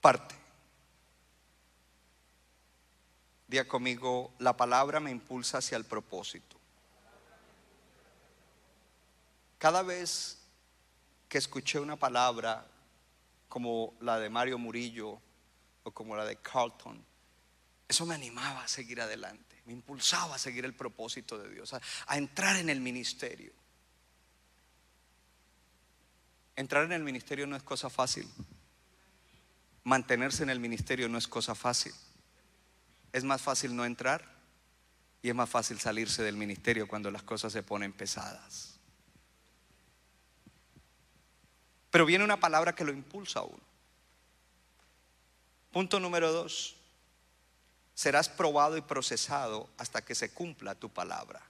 Parte. 0.00 0.37
Día 3.48 3.66
conmigo, 3.66 4.34
la 4.40 4.54
palabra 4.54 5.00
me 5.00 5.10
impulsa 5.10 5.58
hacia 5.58 5.78
el 5.78 5.84
propósito. 5.84 6.58
Cada 9.56 9.82
vez 9.82 10.38
que 11.30 11.38
escuché 11.38 11.80
una 11.80 11.96
palabra 11.96 12.66
como 13.48 13.94
la 14.00 14.20
de 14.20 14.28
Mario 14.28 14.58
Murillo 14.58 15.18
o 15.82 15.90
como 15.90 16.14
la 16.14 16.26
de 16.26 16.36
Carlton, 16.36 17.02
eso 17.88 18.04
me 18.04 18.14
animaba 18.14 18.64
a 18.64 18.68
seguir 18.68 19.00
adelante, 19.00 19.62
me 19.64 19.72
impulsaba 19.72 20.34
a 20.34 20.38
seguir 20.38 20.66
el 20.66 20.74
propósito 20.74 21.38
de 21.38 21.48
Dios, 21.48 21.72
a, 21.72 21.80
a 22.06 22.18
entrar 22.18 22.56
en 22.56 22.68
el 22.68 22.82
ministerio. 22.82 23.54
Entrar 26.54 26.84
en 26.84 26.92
el 26.92 27.02
ministerio 27.02 27.46
no 27.46 27.56
es 27.56 27.62
cosa 27.62 27.88
fácil. 27.88 28.28
Mantenerse 29.84 30.42
en 30.42 30.50
el 30.50 30.60
ministerio 30.60 31.08
no 31.08 31.16
es 31.16 31.26
cosa 31.26 31.54
fácil 31.54 31.94
es 33.18 33.24
más 33.24 33.42
fácil 33.42 33.76
no 33.76 33.84
entrar 33.84 34.24
y 35.20 35.28
es 35.28 35.34
más 35.34 35.50
fácil 35.50 35.78
salirse 35.78 36.22
del 36.22 36.36
ministerio 36.36 36.88
cuando 36.88 37.10
las 37.10 37.22
cosas 37.22 37.52
se 37.52 37.62
ponen 37.62 37.92
pesadas. 37.92 38.78
Pero 41.90 42.06
viene 42.06 42.24
una 42.24 42.38
palabra 42.38 42.74
que 42.74 42.84
lo 42.84 42.92
impulsa 42.92 43.40
a 43.40 43.44
uno. 43.44 43.62
Punto 45.72 46.00
número 46.00 46.32
dos. 46.32 46.76
Serás 47.94 48.28
probado 48.28 48.76
y 48.76 48.82
procesado 48.82 49.68
hasta 49.76 50.02
que 50.02 50.14
se 50.14 50.32
cumpla 50.32 50.74
tu 50.76 50.88
palabra. 50.88 51.42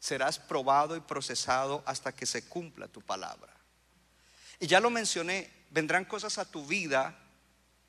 Serás 0.00 0.38
probado 0.38 0.96
y 0.96 1.00
procesado 1.00 1.82
hasta 1.86 2.12
que 2.12 2.26
se 2.26 2.48
cumpla 2.48 2.88
tu 2.88 3.00
palabra. 3.00 3.52
Y 4.58 4.66
ya 4.66 4.80
lo 4.80 4.90
mencioné, 4.90 5.52
vendrán 5.70 6.04
cosas 6.04 6.38
a 6.38 6.44
tu 6.44 6.66
vida 6.66 7.16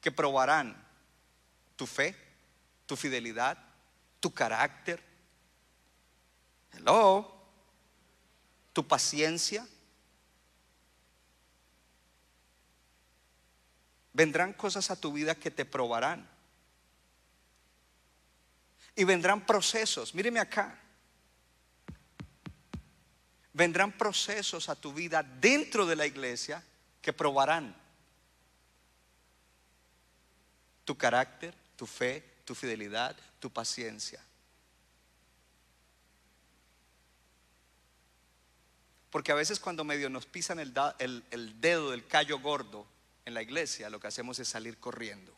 que 0.02 0.12
probarán 0.12 0.89
tu 1.80 1.88
fe, 1.88 2.14
tu 2.86 2.98
fidelidad, 2.98 3.58
tu 4.20 4.34
carácter. 4.34 5.02
Hello. 6.74 7.34
Tu 8.74 8.86
paciencia. 8.86 9.66
Vendrán 14.12 14.52
cosas 14.52 14.92
a 14.92 15.00
tu 15.00 15.14
vida 15.14 15.36
que 15.36 15.50
te 15.50 15.64
probarán. 15.64 16.30
Y 18.94 19.06
vendrán 19.06 19.46
procesos. 19.46 20.14
Míreme 20.14 20.42
acá. 20.42 20.78
Vendrán 23.54 23.94
procesos 23.94 24.68
a 24.68 24.76
tu 24.76 24.92
vida 24.92 25.24
dentro 25.24 25.86
de 25.86 25.96
la 25.96 26.06
iglesia 26.06 26.62
que 27.02 27.14
probarán 27.14 27.74
tu 30.84 30.98
carácter, 30.98 31.69
tu 31.80 31.88
fe, 31.88 32.22
tu 32.44 32.56
fidelidad, 32.56 33.16
tu 33.40 33.50
paciencia. 33.50 34.22
Porque 39.10 39.32
a 39.32 39.36
veces 39.36 39.62
cuando 39.62 39.86
medio 39.86 40.10
nos 40.10 40.26
pisan 40.26 40.60
el, 40.60 40.74
el- 41.00 41.24
el 41.32 41.62
dedo 41.62 41.92
del 41.92 42.06
callo 42.06 42.40
gordo 42.42 42.86
en 43.24 43.34
la 43.34 43.42
iglesia, 43.42 43.90
lo 43.90 43.98
que 44.02 44.08
hacemos 44.08 44.40
es 44.40 44.50
salir 44.50 44.78
corriendo. 44.78 45.34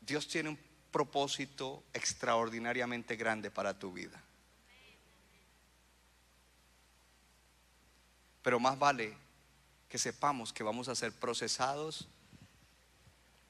Dios 0.00 0.26
tiene 0.26 0.48
un 0.48 0.58
propósito 0.90 1.84
extraordinariamente 1.92 3.16
grande 3.16 3.50
para 3.50 3.78
tu 3.78 3.92
vida. 3.92 4.18
Pero 8.42 8.58
más 8.58 8.78
vale 8.78 9.14
que 9.90 9.98
sepamos 9.98 10.54
que 10.54 10.62
vamos 10.62 10.88
a 10.88 10.94
ser 10.94 11.12
procesados 11.12 12.08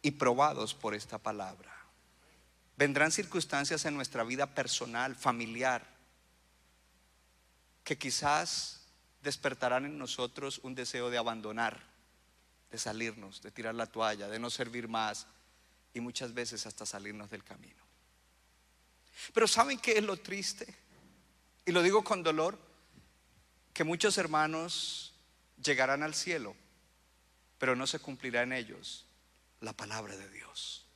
y 0.02 0.12
probados 0.12 0.74
por 0.74 0.94
esta 0.94 1.18
palabra. 1.18 1.74
Vendrán 2.76 3.10
circunstancias 3.10 3.84
en 3.84 3.94
nuestra 3.94 4.22
vida 4.22 4.54
personal, 4.54 5.16
familiar, 5.16 5.84
que 7.82 7.98
quizás 7.98 8.82
despertarán 9.22 9.84
en 9.84 9.98
nosotros 9.98 10.60
un 10.62 10.74
deseo 10.74 11.10
de 11.10 11.18
abandonar, 11.18 11.82
de 12.70 12.78
salirnos, 12.78 13.42
de 13.42 13.50
tirar 13.50 13.74
la 13.74 13.86
toalla, 13.86 14.28
de 14.28 14.38
no 14.38 14.50
servir 14.50 14.86
más 14.86 15.26
y 15.92 16.00
muchas 16.00 16.34
veces 16.34 16.66
hasta 16.66 16.86
salirnos 16.86 17.30
del 17.30 17.42
camino. 17.42 17.82
Pero 19.34 19.48
¿saben 19.48 19.78
qué 19.78 19.98
es 19.98 20.04
lo 20.04 20.16
triste? 20.16 20.72
Y 21.64 21.72
lo 21.72 21.82
digo 21.82 22.04
con 22.04 22.22
dolor, 22.22 22.58
que 23.74 23.82
muchos 23.84 24.18
hermanos 24.18 25.14
llegarán 25.62 26.02
al 26.02 26.14
cielo, 26.14 26.54
pero 27.58 27.74
no 27.74 27.86
se 27.86 27.98
cumplirá 27.98 28.42
en 28.42 28.52
ellos 28.52 29.07
la 29.60 29.72
palabra 29.72 30.16
de 30.16 30.28
Dios. 30.30 30.86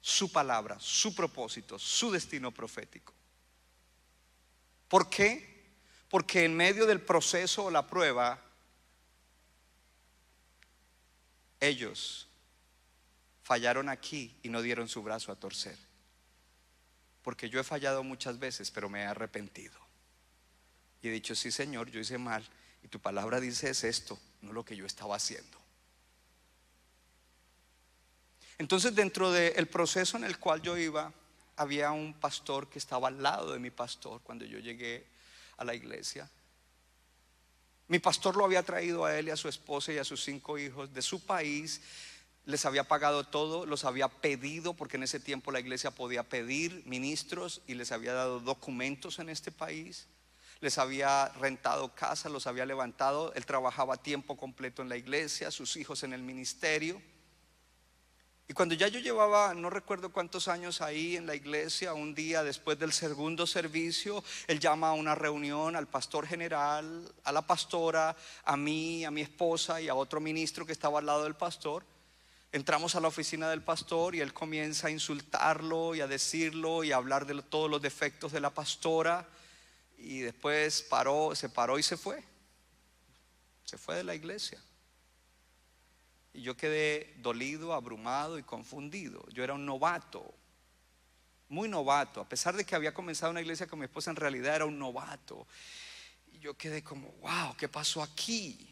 Su 0.00 0.30
palabra, 0.32 0.78
su 0.80 1.14
propósito, 1.14 1.78
su 1.78 2.10
destino 2.10 2.50
profético. 2.50 3.14
¿Por 4.88 5.08
qué? 5.08 5.72
Porque 6.08 6.44
en 6.44 6.56
medio 6.56 6.86
del 6.86 7.00
proceso 7.00 7.64
o 7.64 7.70
la 7.70 7.86
prueba, 7.86 8.40
ellos 11.58 12.28
fallaron 13.42 13.88
aquí 13.88 14.36
y 14.42 14.48
no 14.48 14.62
dieron 14.62 14.88
su 14.88 15.02
brazo 15.02 15.32
a 15.32 15.36
torcer. 15.36 15.78
porque 17.24 17.48
yo 17.48 17.58
he 17.58 17.64
fallado 17.64 18.04
muchas 18.04 18.38
veces, 18.38 18.70
pero 18.70 18.90
me 18.90 19.00
he 19.00 19.06
arrepentido. 19.06 19.80
Y 21.00 21.08
he 21.08 21.10
dicho, 21.10 21.34
sí 21.34 21.50
Señor, 21.50 21.90
yo 21.90 21.98
hice 21.98 22.18
mal, 22.18 22.46
y 22.82 22.88
tu 22.88 23.00
palabra 23.00 23.40
dice 23.40 23.70
es 23.70 23.82
esto, 23.82 24.20
no 24.42 24.52
lo 24.52 24.62
que 24.62 24.76
yo 24.76 24.84
estaba 24.84 25.16
haciendo. 25.16 25.58
Entonces 28.58 28.94
dentro 28.94 29.32
del 29.32 29.66
proceso 29.66 30.16
en 30.16 30.24
el 30.24 30.38
cual 30.38 30.62
yo 30.62 30.76
iba, 30.76 31.12
había 31.56 31.92
un 31.92 32.14
pastor 32.14 32.68
que 32.68 32.78
estaba 32.78 33.08
al 33.08 33.22
lado 33.22 33.52
de 33.52 33.58
mi 33.58 33.70
pastor 33.70 34.20
cuando 34.22 34.44
yo 34.44 34.58
llegué 34.58 35.06
a 35.56 35.64
la 35.64 35.74
iglesia. 35.74 36.28
Mi 37.86 37.98
pastor 37.98 38.36
lo 38.36 38.44
había 38.44 38.62
traído 38.62 39.04
a 39.04 39.16
él 39.18 39.28
y 39.28 39.30
a 39.30 39.36
su 39.36 39.48
esposa 39.48 39.92
y 39.92 39.98
a 39.98 40.04
sus 40.04 40.24
cinco 40.24 40.58
hijos 40.58 40.92
de 40.92 41.02
su 41.02 41.24
país. 41.24 41.82
Les 42.46 42.64
había 42.64 42.84
pagado 42.84 43.24
todo, 43.24 43.66
los 43.66 43.84
había 43.84 44.08
pedido, 44.08 44.74
porque 44.74 44.96
en 44.96 45.02
ese 45.02 45.20
tiempo 45.20 45.52
la 45.52 45.60
iglesia 45.60 45.90
podía 45.90 46.22
pedir 46.22 46.82
ministros 46.86 47.62
y 47.66 47.74
les 47.74 47.92
había 47.92 48.14
dado 48.14 48.40
documentos 48.40 49.18
en 49.18 49.28
este 49.28 49.52
país. 49.52 50.06
Les 50.60 50.78
había 50.78 51.28
rentado 51.40 51.94
casa, 51.94 52.28
los 52.28 52.46
había 52.46 52.64
levantado. 52.64 53.34
Él 53.34 53.44
trabajaba 53.44 53.98
tiempo 53.98 54.36
completo 54.36 54.80
en 54.80 54.88
la 54.88 54.96
iglesia, 54.96 55.50
sus 55.50 55.76
hijos 55.76 56.02
en 56.04 56.14
el 56.14 56.22
ministerio. 56.22 57.00
Y 58.46 58.52
cuando 58.52 58.74
ya 58.74 58.88
yo 58.88 59.00
llevaba, 59.00 59.54
no 59.54 59.70
recuerdo 59.70 60.12
cuántos 60.12 60.48
años 60.48 60.82
ahí 60.82 61.16
en 61.16 61.26
la 61.26 61.34
iglesia, 61.34 61.94
un 61.94 62.14
día 62.14 62.42
después 62.42 62.78
del 62.78 62.92
segundo 62.92 63.46
servicio, 63.46 64.22
él 64.46 64.60
llama 64.60 64.90
a 64.90 64.92
una 64.92 65.14
reunión 65.14 65.76
al 65.76 65.88
pastor 65.88 66.26
general, 66.26 67.10
a 67.24 67.32
la 67.32 67.40
pastora, 67.40 68.14
a 68.44 68.56
mí, 68.56 69.02
a 69.04 69.10
mi 69.10 69.22
esposa 69.22 69.80
y 69.80 69.88
a 69.88 69.94
otro 69.94 70.20
ministro 70.20 70.66
que 70.66 70.72
estaba 70.72 70.98
al 70.98 71.06
lado 71.06 71.24
del 71.24 71.36
pastor. 71.36 71.86
Entramos 72.52 72.94
a 72.94 73.00
la 73.00 73.08
oficina 73.08 73.48
del 73.48 73.62
pastor 73.62 74.14
y 74.14 74.20
él 74.20 74.34
comienza 74.34 74.88
a 74.88 74.90
insultarlo 74.90 75.94
y 75.94 76.02
a 76.02 76.06
decirlo 76.06 76.84
y 76.84 76.92
a 76.92 76.96
hablar 76.96 77.24
de 77.26 77.42
todos 77.42 77.70
los 77.70 77.80
defectos 77.80 78.30
de 78.30 78.40
la 78.40 78.50
pastora. 78.50 79.26
Y 79.96 80.20
después 80.20 80.82
paró, 80.82 81.34
se 81.34 81.48
paró 81.48 81.78
y 81.78 81.82
se 81.82 81.96
fue. 81.96 82.22
Se 83.64 83.78
fue 83.78 83.96
de 83.96 84.04
la 84.04 84.14
iglesia. 84.14 84.62
Y 86.34 86.42
yo 86.42 86.56
quedé 86.56 87.14
dolido, 87.18 87.72
abrumado 87.72 88.38
y 88.38 88.42
confundido. 88.42 89.24
Yo 89.30 89.44
era 89.44 89.54
un 89.54 89.64
novato, 89.64 90.34
muy 91.48 91.68
novato. 91.68 92.20
A 92.20 92.28
pesar 92.28 92.56
de 92.56 92.64
que 92.64 92.74
había 92.74 92.92
comenzado 92.92 93.30
una 93.30 93.40
iglesia 93.40 93.68
con 93.68 93.78
mi 93.78 93.84
esposa, 93.84 94.10
en 94.10 94.16
realidad 94.16 94.56
era 94.56 94.66
un 94.66 94.76
novato. 94.76 95.46
Y 96.32 96.40
yo 96.40 96.54
quedé 96.54 96.82
como, 96.82 97.08
wow, 97.20 97.56
¿qué 97.56 97.68
pasó 97.68 98.02
aquí? 98.02 98.68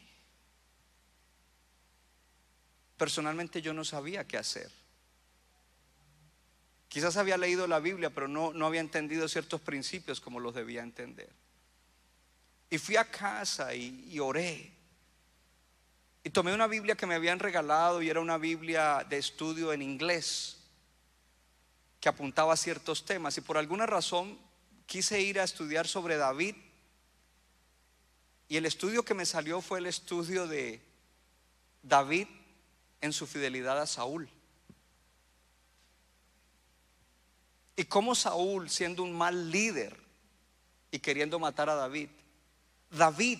Personalmente 2.97 3.61
yo 3.61 3.73
no 3.73 3.85
sabía 3.85 4.27
qué 4.27 4.37
hacer. 4.37 4.69
Quizás 6.89 7.15
había 7.15 7.37
leído 7.37 7.65
la 7.65 7.79
Biblia, 7.79 8.09
pero 8.09 8.27
no, 8.27 8.53
no 8.53 8.67
había 8.67 8.81
entendido 8.81 9.27
ciertos 9.29 9.61
principios 9.61 10.19
como 10.19 10.41
los 10.41 10.53
debía 10.53 10.83
entender. 10.83 11.31
Y 12.69 12.77
fui 12.77 12.97
a 12.97 13.09
casa 13.09 13.73
y, 13.73 14.05
y 14.11 14.19
oré. 14.19 14.82
Y 16.23 16.29
tomé 16.29 16.53
una 16.53 16.67
Biblia 16.67 16.95
que 16.95 17.05
me 17.05 17.15
habían 17.15 17.39
regalado 17.39 18.01
y 18.01 18.09
era 18.09 18.21
una 18.21 18.37
Biblia 18.37 19.05
de 19.09 19.17
estudio 19.17 19.73
en 19.73 19.81
inglés 19.81 20.57
que 21.99 22.07
apuntaba 22.07 22.53
a 22.53 22.57
ciertos 22.57 23.05
temas. 23.05 23.37
Y 23.37 23.41
por 23.41 23.57
alguna 23.57 23.85
razón 23.85 24.39
quise 24.85 25.21
ir 25.21 25.39
a 25.39 25.43
estudiar 25.43 25.87
sobre 25.87 26.15
David. 26.15 26.55
Y 28.47 28.57
el 28.57 28.65
estudio 28.65 29.03
que 29.03 29.13
me 29.13 29.25
salió 29.25 29.61
fue 29.61 29.79
el 29.79 29.85
estudio 29.85 30.47
de 30.47 30.81
David 31.81 32.27
en 33.01 33.11
su 33.11 33.27
fidelidad 33.27 33.81
a 33.81 33.87
Saúl. 33.87 34.29
Y 37.75 37.83
cómo 37.85 38.15
Saúl, 38.15 38.69
siendo 38.69 39.03
un 39.03 39.17
mal 39.17 39.51
líder 39.51 39.97
y 40.91 40.99
queriendo 40.99 41.39
matar 41.39 41.69
a 41.69 41.75
David, 41.75 42.09
David 42.91 43.39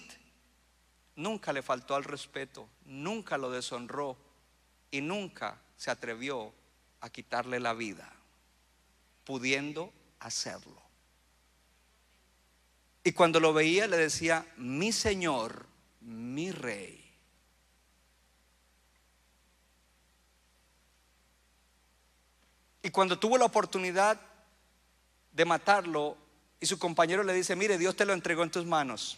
nunca 1.16 1.54
le 1.54 1.62
faltó 1.62 1.96
al 1.96 2.04
respeto, 2.04 2.68
nunca 2.86 3.38
lo 3.38 3.52
deshonró 3.52 4.18
y 4.92 5.02
nunca 5.02 5.60
se 5.76 5.92
atrevió 5.92 6.54
a 7.02 7.10
quitarle 7.10 7.60
la 7.60 7.74
vida, 7.74 8.12
pudiendo 9.24 9.92
hacerlo. 10.20 10.82
Y 13.04 13.12
cuando 13.12 13.40
lo 13.40 13.54
veía 13.54 13.88
le 13.88 13.98
decía, 13.98 14.46
mi 14.56 14.92
Señor, 14.92 15.66
mi 16.02 16.52
Rey. 16.52 17.04
Y 22.82 22.90
cuando 22.90 23.18
tuvo 23.18 23.38
la 23.38 23.46
oportunidad 23.46 24.20
de 25.32 25.46
matarlo, 25.46 26.18
y 26.60 26.66
su 26.66 26.80
compañero 26.80 27.24
le 27.24 27.34
dice, 27.34 27.58
mire, 27.58 27.78
Dios 27.78 27.96
te 27.96 28.06
lo 28.06 28.14
entregó 28.14 28.44
en 28.44 28.52
tus 28.52 28.66
manos. 28.66 29.18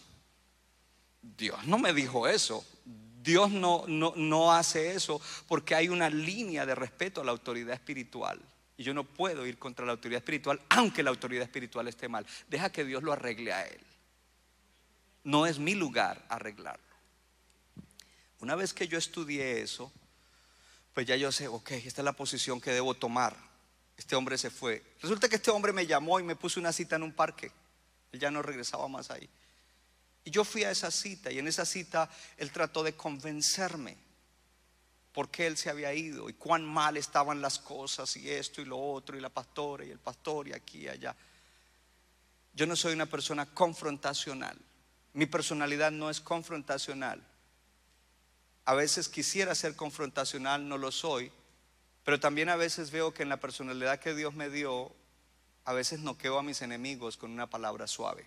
Dios 1.38 1.66
no 1.66 1.78
me 1.78 1.94
dijo 1.94 2.28
eso. 2.28 2.66
Dios 3.24 3.50
no, 3.50 3.86
no, 3.88 4.14
no 4.16 4.54
hace 4.54 4.94
eso 4.94 5.20
porque 5.48 5.74
hay 5.74 5.90
una 5.90 6.10
línea 6.10 6.66
de 6.66 6.76
respeto 6.76 7.22
a 7.22 7.24
la 7.24 7.32
autoridad 7.32 7.74
espiritual. 7.74 8.40
Y 8.78 8.84
yo 8.84 8.94
no 8.94 9.04
puedo 9.04 9.48
ir 9.48 9.58
contra 9.58 9.86
la 9.86 9.94
autoridad 9.94 10.20
espiritual, 10.20 10.62
aunque 10.70 11.02
la 11.02 11.10
autoridad 11.10 11.44
espiritual 11.44 11.88
esté 11.88 12.08
mal. 12.08 12.26
Deja 12.48 12.72
que 12.72 12.86
Dios 12.86 13.02
lo 13.02 13.14
arregle 13.14 13.52
a 13.52 13.66
él. 13.66 13.80
No 15.24 15.48
es 15.48 15.58
mi 15.58 15.74
lugar 15.74 16.24
arreglarlo. 16.30 16.84
Una 18.42 18.54
vez 18.56 18.74
que 18.74 18.88
yo 18.88 18.98
estudié 18.98 19.62
eso, 19.62 19.92
pues 20.94 21.08
ya 21.08 21.16
yo 21.16 21.32
sé, 21.32 21.48
ok, 21.48 21.72
esta 21.72 22.02
es 22.02 22.06
la 22.06 22.14
posición 22.14 22.62
que 22.62 22.72
debo 22.72 22.94
tomar. 22.94 23.36
Este 23.98 24.16
hombre 24.16 24.38
se 24.38 24.52
fue. 24.52 24.84
Resulta 25.02 25.28
que 25.28 25.38
este 25.38 25.50
hombre 25.52 25.74
me 25.74 25.88
llamó 25.88 26.20
y 26.20 26.24
me 26.24 26.36
puso 26.36 26.60
una 26.60 26.72
cita 26.72 26.98
en 26.98 27.04
un 27.04 27.14
parque. 27.14 27.52
Él 28.12 28.20
ya 28.20 28.30
no 28.30 28.42
regresaba 28.42 28.88
más 28.88 29.10
ahí. 29.10 29.28
Y 30.26 30.32
yo 30.32 30.44
fui 30.44 30.64
a 30.64 30.72
esa 30.72 30.90
cita 30.90 31.32
y 31.32 31.38
en 31.40 31.48
esa 31.48 31.66
cita 31.66 32.10
él 32.38 32.52
trató 32.52 32.84
de 32.84 32.96
convencerme 32.96 33.96
por 35.14 35.30
qué 35.30 35.48
él 35.48 35.56
se 35.56 35.70
había 35.70 35.94
ido 35.94 36.28
y 36.30 36.34
cuán 36.34 36.66
mal 36.66 36.98
estaban 36.98 37.42
las 37.42 37.60
cosas 37.60 38.18
y 38.18 38.30
esto 38.30 38.60
y 38.60 38.66
lo 38.66 38.78
otro 38.78 39.16
y 39.16 39.22
la 39.22 39.30
pastora 39.30 39.86
y 39.86 39.92
el 39.92 40.00
pastor 40.00 40.48
y 40.48 40.54
aquí 40.54 40.80
y 40.80 40.88
allá. 40.90 41.16
Yo 42.54 42.66
no 42.66 42.76
soy 42.76 42.94
una 42.94 43.06
persona 43.06 43.46
confrontacional. 43.46 44.58
Mi 45.14 45.28
personalidad 45.28 45.92
no 45.92 46.10
es 46.10 46.20
confrontacional. 46.20 47.26
A 48.66 48.74
veces 48.74 49.08
quisiera 49.08 49.54
ser 49.54 49.76
confrontacional, 49.76 50.68
no 50.68 50.80
lo 50.80 50.92
soy, 50.92 51.32
pero 52.04 52.20
también 52.20 52.50
a 52.50 52.56
veces 52.56 52.90
veo 52.90 53.14
que 53.14 53.24
en 53.24 53.30
la 53.30 53.40
personalidad 53.40 54.00
que 54.00 54.16
Dios 54.16 54.34
me 54.34 54.50
dio, 54.50 54.92
a 55.66 55.74
veces 55.74 56.00
noqueo 56.00 56.40
a 56.40 56.44
mis 56.44 56.64
enemigos 56.64 57.16
con 57.16 57.32
una 57.32 57.48
palabra 57.48 57.88
suave. 57.88 58.26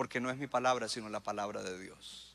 Porque 0.00 0.18
no 0.18 0.30
es 0.30 0.38
mi 0.38 0.46
palabra, 0.46 0.88
sino 0.88 1.10
la 1.10 1.20
palabra 1.20 1.62
de 1.62 1.78
Dios. 1.78 2.34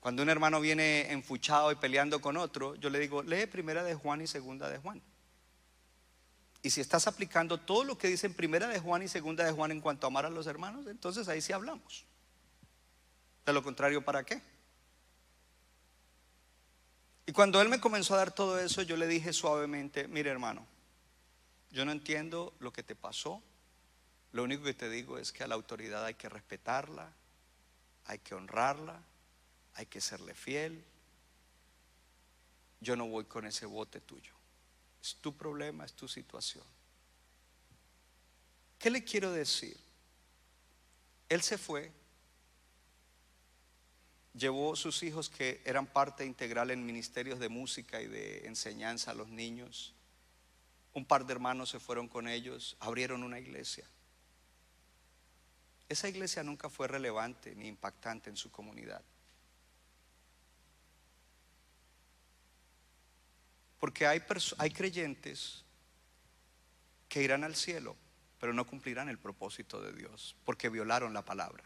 Cuando 0.00 0.24
un 0.24 0.28
hermano 0.28 0.60
viene 0.60 1.12
enfuchado 1.12 1.70
y 1.70 1.76
peleando 1.76 2.20
con 2.20 2.36
otro, 2.36 2.74
yo 2.74 2.90
le 2.90 2.98
digo, 2.98 3.22
lee 3.22 3.46
primera 3.46 3.84
de 3.84 3.94
Juan 3.94 4.20
y 4.20 4.26
segunda 4.26 4.68
de 4.68 4.78
Juan. 4.78 5.00
Y 6.64 6.70
si 6.70 6.80
estás 6.80 7.06
aplicando 7.06 7.60
todo 7.60 7.84
lo 7.84 7.96
que 7.96 8.08
dice 8.08 8.26
en 8.26 8.34
primera 8.34 8.66
de 8.66 8.80
Juan 8.80 9.04
y 9.04 9.08
segunda 9.08 9.44
de 9.44 9.52
Juan 9.52 9.70
en 9.70 9.80
cuanto 9.80 10.08
a 10.08 10.08
amar 10.08 10.26
a 10.26 10.30
los 10.30 10.48
hermanos, 10.48 10.84
entonces 10.88 11.28
ahí 11.28 11.40
sí 11.40 11.52
hablamos. 11.52 12.04
De 13.46 13.52
lo 13.52 13.62
contrario, 13.62 14.04
¿para 14.04 14.24
qué? 14.24 14.42
Y 17.24 17.30
cuando 17.30 17.62
él 17.62 17.68
me 17.68 17.78
comenzó 17.78 18.14
a 18.14 18.18
dar 18.18 18.32
todo 18.32 18.58
eso, 18.58 18.82
yo 18.82 18.96
le 18.96 19.06
dije 19.06 19.32
suavemente, 19.32 20.08
mire 20.08 20.28
hermano, 20.28 20.66
yo 21.70 21.84
no 21.84 21.92
entiendo 21.92 22.52
lo 22.58 22.72
que 22.72 22.82
te 22.82 22.96
pasó, 22.96 23.40
lo 24.34 24.42
único 24.42 24.64
que 24.64 24.74
te 24.74 24.90
digo 24.90 25.16
es 25.16 25.30
que 25.30 25.44
a 25.44 25.46
la 25.46 25.54
autoridad 25.54 26.04
hay 26.04 26.14
que 26.14 26.28
respetarla, 26.28 27.08
hay 28.06 28.18
que 28.18 28.34
honrarla, 28.34 29.00
hay 29.74 29.86
que 29.86 30.00
serle 30.00 30.34
fiel. 30.34 30.84
Yo 32.80 32.96
no 32.96 33.06
voy 33.06 33.26
con 33.26 33.46
ese 33.46 33.64
bote 33.64 34.00
tuyo. 34.00 34.32
Es 35.00 35.14
tu 35.20 35.36
problema, 35.36 35.84
es 35.84 35.92
tu 35.92 36.08
situación. 36.08 36.64
¿Qué 38.76 38.90
le 38.90 39.04
quiero 39.04 39.30
decir? 39.30 39.78
Él 41.28 41.40
se 41.40 41.56
fue, 41.56 41.92
llevó 44.32 44.74
sus 44.74 45.04
hijos 45.04 45.30
que 45.30 45.62
eran 45.64 45.86
parte 45.86 46.26
integral 46.26 46.72
en 46.72 46.84
ministerios 46.84 47.38
de 47.38 47.48
música 47.48 48.02
y 48.02 48.08
de 48.08 48.48
enseñanza 48.48 49.12
a 49.12 49.14
los 49.14 49.28
niños. 49.28 49.94
Un 50.92 51.04
par 51.04 51.24
de 51.24 51.34
hermanos 51.34 51.70
se 51.70 51.78
fueron 51.78 52.08
con 52.08 52.26
ellos, 52.26 52.76
abrieron 52.80 53.22
una 53.22 53.38
iglesia. 53.38 53.88
Esa 55.88 56.08
iglesia 56.08 56.42
nunca 56.42 56.68
fue 56.68 56.88
relevante 56.88 57.54
ni 57.54 57.68
impactante 57.68 58.30
en 58.30 58.36
su 58.36 58.50
comunidad. 58.50 59.02
Porque 63.78 64.06
hay, 64.06 64.22
hay 64.58 64.70
creyentes 64.70 65.62
que 67.08 67.22
irán 67.22 67.44
al 67.44 67.54
cielo, 67.54 67.96
pero 68.40 68.54
no 68.54 68.66
cumplirán 68.66 69.08
el 69.08 69.18
propósito 69.18 69.80
de 69.82 69.92
Dios, 69.92 70.36
porque 70.44 70.70
violaron 70.70 71.12
la 71.12 71.24
palabra. 71.24 71.64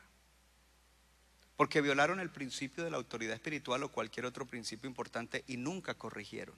Porque 1.56 1.80
violaron 1.80 2.20
el 2.20 2.30
principio 2.30 2.84
de 2.84 2.90
la 2.90 2.96
autoridad 2.96 3.34
espiritual 3.34 3.82
o 3.82 3.92
cualquier 3.92 4.26
otro 4.26 4.46
principio 4.46 4.88
importante 4.88 5.44
y 5.46 5.56
nunca 5.56 5.94
corrigieron. 5.94 6.56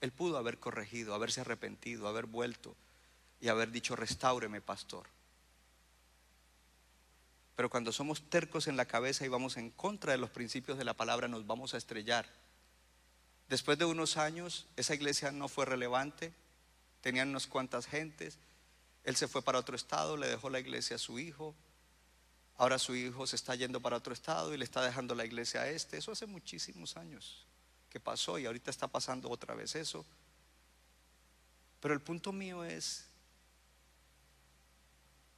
Él 0.00 0.12
pudo 0.12 0.36
haber 0.36 0.58
corregido, 0.58 1.14
haberse 1.14 1.40
arrepentido, 1.40 2.06
haber 2.06 2.26
vuelto 2.26 2.76
y 3.40 3.48
haber 3.48 3.70
dicho, 3.70 3.96
restáureme, 3.96 4.60
pastor. 4.60 5.08
Pero 7.56 7.70
cuando 7.70 7.92
somos 7.92 8.28
tercos 8.30 8.66
en 8.66 8.76
la 8.76 8.86
cabeza 8.86 9.24
y 9.24 9.28
vamos 9.28 9.56
en 9.56 9.70
contra 9.70 10.12
de 10.12 10.18
los 10.18 10.30
principios 10.30 10.76
de 10.76 10.84
la 10.84 10.94
palabra, 10.94 11.28
nos 11.28 11.46
vamos 11.46 11.74
a 11.74 11.76
estrellar. 11.76 12.26
Después 13.48 13.78
de 13.78 13.84
unos 13.84 14.16
años, 14.16 14.66
esa 14.76 14.94
iglesia 14.94 15.30
no 15.30 15.48
fue 15.48 15.64
relevante, 15.64 16.32
tenían 17.00 17.28
unas 17.28 17.46
cuantas 17.46 17.86
gentes, 17.86 18.38
él 19.04 19.16
se 19.16 19.28
fue 19.28 19.42
para 19.42 19.58
otro 19.58 19.76
estado, 19.76 20.16
le 20.16 20.26
dejó 20.26 20.50
la 20.50 20.58
iglesia 20.58 20.96
a 20.96 20.98
su 20.98 21.18
hijo, 21.18 21.54
ahora 22.56 22.78
su 22.78 22.96
hijo 22.96 23.26
se 23.26 23.36
está 23.36 23.54
yendo 23.54 23.80
para 23.80 23.96
otro 23.96 24.14
estado 24.14 24.54
y 24.54 24.56
le 24.56 24.64
está 24.64 24.82
dejando 24.82 25.14
la 25.14 25.24
iglesia 25.24 25.60
a 25.60 25.68
este. 25.68 25.98
Eso 25.98 26.12
hace 26.12 26.26
muchísimos 26.26 26.96
años 26.96 27.46
que 27.90 28.00
pasó 28.00 28.38
y 28.38 28.46
ahorita 28.46 28.70
está 28.70 28.88
pasando 28.88 29.30
otra 29.30 29.54
vez 29.54 29.76
eso. 29.76 30.04
Pero 31.80 31.94
el 31.94 32.00
punto 32.00 32.32
mío 32.32 32.64
es 32.64 33.06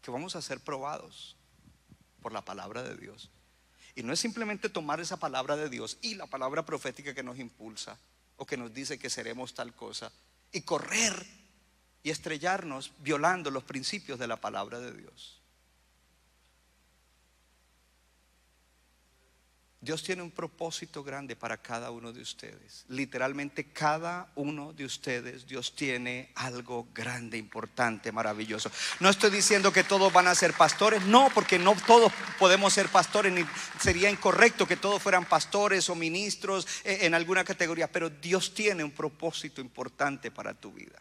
que 0.00 0.10
vamos 0.10 0.36
a 0.36 0.42
ser 0.42 0.60
probados 0.60 1.35
por 2.22 2.32
la 2.32 2.44
palabra 2.44 2.82
de 2.82 2.96
Dios. 2.96 3.30
Y 3.94 4.02
no 4.02 4.12
es 4.12 4.20
simplemente 4.20 4.68
tomar 4.68 5.00
esa 5.00 5.16
palabra 5.16 5.56
de 5.56 5.68
Dios 5.68 5.98
y 6.02 6.14
la 6.14 6.26
palabra 6.26 6.64
profética 6.66 7.14
que 7.14 7.22
nos 7.22 7.38
impulsa 7.38 7.98
o 8.36 8.44
que 8.44 8.56
nos 8.56 8.72
dice 8.74 8.98
que 8.98 9.10
seremos 9.10 9.54
tal 9.54 9.74
cosa 9.74 10.12
y 10.52 10.60
correr 10.62 11.26
y 12.02 12.10
estrellarnos 12.10 12.92
violando 12.98 13.50
los 13.50 13.64
principios 13.64 14.18
de 14.18 14.26
la 14.26 14.36
palabra 14.36 14.78
de 14.80 14.92
Dios. 14.92 15.40
Dios 19.86 20.02
tiene 20.02 20.20
un 20.20 20.32
propósito 20.32 21.04
grande 21.04 21.36
para 21.36 21.58
cada 21.58 21.92
uno 21.92 22.12
de 22.12 22.20
ustedes. 22.20 22.84
Literalmente 22.88 23.66
cada 23.66 24.32
uno 24.34 24.72
de 24.72 24.84
ustedes, 24.84 25.46
Dios 25.46 25.76
tiene 25.76 26.32
algo 26.34 26.88
grande, 26.92 27.38
importante, 27.38 28.10
maravilloso. 28.10 28.68
No 28.98 29.08
estoy 29.08 29.30
diciendo 29.30 29.72
que 29.72 29.84
todos 29.84 30.12
van 30.12 30.26
a 30.26 30.34
ser 30.34 30.54
pastores, 30.54 31.06
no, 31.06 31.30
porque 31.32 31.60
no 31.60 31.76
todos 31.86 32.12
podemos 32.36 32.72
ser 32.72 32.88
pastores, 32.88 33.32
ni 33.32 33.46
sería 33.78 34.10
incorrecto 34.10 34.66
que 34.66 34.76
todos 34.76 35.00
fueran 35.00 35.24
pastores 35.24 35.88
o 35.88 35.94
ministros 35.94 36.66
eh, 36.82 36.98
en 37.02 37.14
alguna 37.14 37.44
categoría, 37.44 37.86
pero 37.86 38.10
Dios 38.10 38.54
tiene 38.54 38.82
un 38.82 38.90
propósito 38.90 39.60
importante 39.60 40.32
para 40.32 40.52
tu 40.52 40.72
vida. 40.72 41.00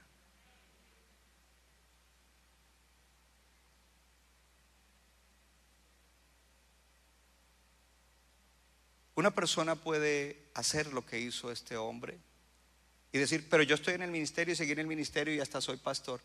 Una 9.15 9.31
persona 9.31 9.75
puede 9.75 10.43
hacer 10.53 10.91
lo 10.91 11.05
que 11.05 11.19
hizo 11.19 11.51
este 11.51 11.77
hombre 11.77 12.17
y 13.13 13.17
decir, 13.17 13.47
pero 13.49 13.63
yo 13.63 13.75
estoy 13.75 13.93
en 13.93 14.01
el 14.01 14.11
ministerio 14.11 14.53
y 14.53 14.57
seguir 14.57 14.73
en 14.73 14.81
el 14.81 14.87
ministerio 14.87 15.33
y 15.33 15.39
hasta 15.39 15.61
soy 15.61 15.77
pastor. 15.77 16.19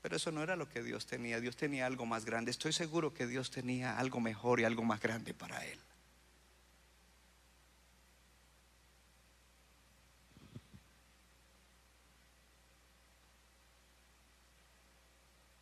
Pero 0.00 0.16
eso 0.16 0.32
no 0.32 0.42
era 0.42 0.56
lo 0.56 0.68
que 0.70 0.82
Dios 0.82 1.06
tenía. 1.06 1.38
Dios 1.38 1.56
tenía 1.56 1.84
algo 1.84 2.06
más 2.06 2.24
grande. 2.24 2.50
Estoy 2.50 2.72
seguro 2.72 3.12
que 3.12 3.26
Dios 3.26 3.50
tenía 3.50 3.98
algo 3.98 4.20
mejor 4.20 4.60
y 4.60 4.64
algo 4.64 4.84
más 4.84 5.00
grande 5.00 5.34
para 5.34 5.66
él. 5.66 5.78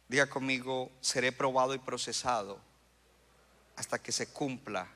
Diga 0.07 0.29
conmigo, 0.29 0.93
seré 1.01 1.33
probado 1.33 1.75
y 1.75 1.79
procesado 1.79 2.61
hasta 3.75 4.01
que 4.01 4.13
se 4.13 4.29
cumpla 4.29 4.87